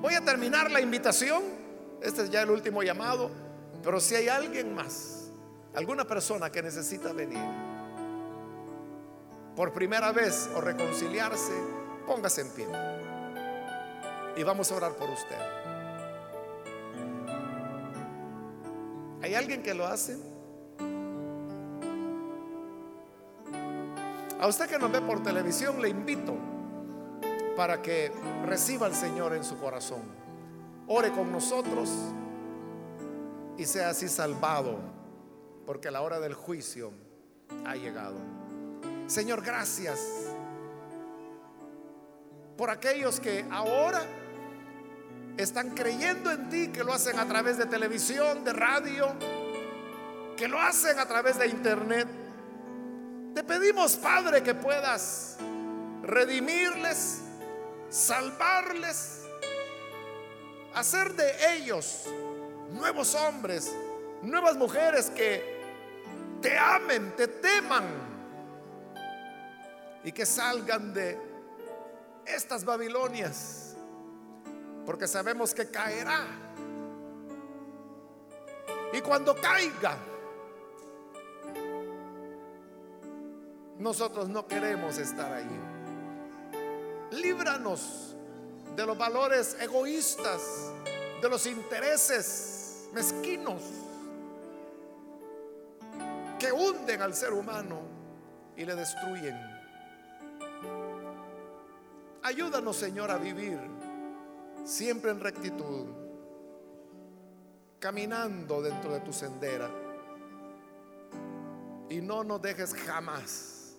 Voy 0.00 0.14
a 0.14 0.24
terminar 0.24 0.70
la 0.70 0.80
invitación. 0.80 1.42
Este 2.00 2.22
es 2.22 2.30
ya 2.30 2.42
el 2.42 2.50
último 2.50 2.82
llamado. 2.82 3.30
Pero 3.82 4.00
si 4.00 4.14
hay 4.14 4.28
alguien 4.28 4.74
más, 4.74 5.30
alguna 5.74 6.04
persona 6.06 6.50
que 6.50 6.62
necesita 6.62 7.12
venir 7.12 7.38
por 9.56 9.72
primera 9.72 10.12
vez 10.12 10.48
o 10.54 10.60
reconciliarse, 10.60 11.52
póngase 12.06 12.42
en 12.42 12.50
pie. 12.50 12.66
Y 14.36 14.42
vamos 14.42 14.70
a 14.72 14.76
orar 14.76 14.92
por 14.92 15.10
usted. 15.10 15.79
¿Hay 19.30 19.36
alguien 19.36 19.62
que 19.62 19.74
lo 19.74 19.86
hace? 19.86 20.18
A 24.40 24.46
usted 24.48 24.68
que 24.68 24.76
nos 24.76 24.90
ve 24.90 25.00
por 25.02 25.22
televisión 25.22 25.80
le 25.80 25.88
invito 25.88 26.34
para 27.56 27.80
que 27.80 28.10
reciba 28.44 28.88
al 28.88 28.94
Señor 28.96 29.36
en 29.36 29.44
su 29.44 29.56
corazón. 29.56 30.02
Ore 30.88 31.12
con 31.12 31.30
nosotros 31.30 31.88
y 33.56 33.66
sea 33.66 33.90
así 33.90 34.08
salvado, 34.08 34.80
porque 35.64 35.92
la 35.92 36.02
hora 36.02 36.18
del 36.18 36.34
juicio 36.34 36.90
ha 37.64 37.76
llegado. 37.76 38.16
Señor, 39.06 39.44
gracias 39.44 40.00
por 42.56 42.68
aquellos 42.68 43.20
que 43.20 43.46
ahora 43.48 44.02
están 45.42 45.70
creyendo 45.70 46.30
en 46.30 46.48
ti, 46.48 46.68
que 46.68 46.84
lo 46.84 46.92
hacen 46.92 47.18
a 47.18 47.26
través 47.26 47.58
de 47.58 47.66
televisión, 47.66 48.44
de 48.44 48.52
radio, 48.52 49.14
que 50.36 50.48
lo 50.48 50.58
hacen 50.60 50.98
a 50.98 51.06
través 51.06 51.38
de 51.38 51.48
internet. 51.48 52.08
Te 53.34 53.44
pedimos, 53.44 53.96
Padre, 53.96 54.42
que 54.42 54.54
puedas 54.54 55.36
redimirles, 56.02 57.20
salvarles, 57.88 59.22
hacer 60.74 61.14
de 61.14 61.56
ellos 61.56 62.04
nuevos 62.72 63.14
hombres, 63.14 63.72
nuevas 64.22 64.56
mujeres 64.56 65.10
que 65.10 65.60
te 66.40 66.58
amen, 66.58 67.14
te 67.16 67.28
teman 67.28 67.84
y 70.04 70.12
que 70.12 70.24
salgan 70.24 70.94
de 70.94 71.18
estas 72.24 72.64
Babilonias, 72.64 73.69
porque 74.86 75.06
sabemos 75.06 75.54
que 75.54 75.70
caerá. 75.70 76.26
Y 78.92 79.00
cuando 79.00 79.34
caiga, 79.36 79.96
nosotros 83.78 84.28
no 84.28 84.46
queremos 84.46 84.98
estar 84.98 85.32
ahí. 85.32 85.60
Líbranos 87.12 88.16
de 88.76 88.86
los 88.86 88.96
valores 88.96 89.56
egoístas, 89.60 90.72
de 91.22 91.28
los 91.28 91.46
intereses 91.46 92.88
mezquinos 92.92 93.62
que 96.38 96.50
hunden 96.52 97.02
al 97.02 97.14
ser 97.14 97.32
humano 97.32 97.80
y 98.56 98.64
le 98.64 98.74
destruyen. 98.74 99.38
Ayúdanos, 102.22 102.76
Señor, 102.76 103.10
a 103.10 103.16
vivir 103.16 103.58
siempre 104.64 105.10
en 105.10 105.20
rectitud, 105.20 105.86
caminando 107.78 108.62
dentro 108.62 108.92
de 108.92 109.00
tu 109.00 109.12
sendera. 109.12 109.70
Y 111.88 112.00
no 112.00 112.22
nos 112.22 112.40
dejes 112.40 112.74
jamás. 112.74 113.76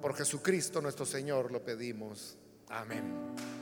Por 0.00 0.14
Jesucristo 0.14 0.80
nuestro 0.80 1.04
Señor 1.04 1.50
lo 1.50 1.64
pedimos. 1.64 2.38
Amén. 2.68 3.57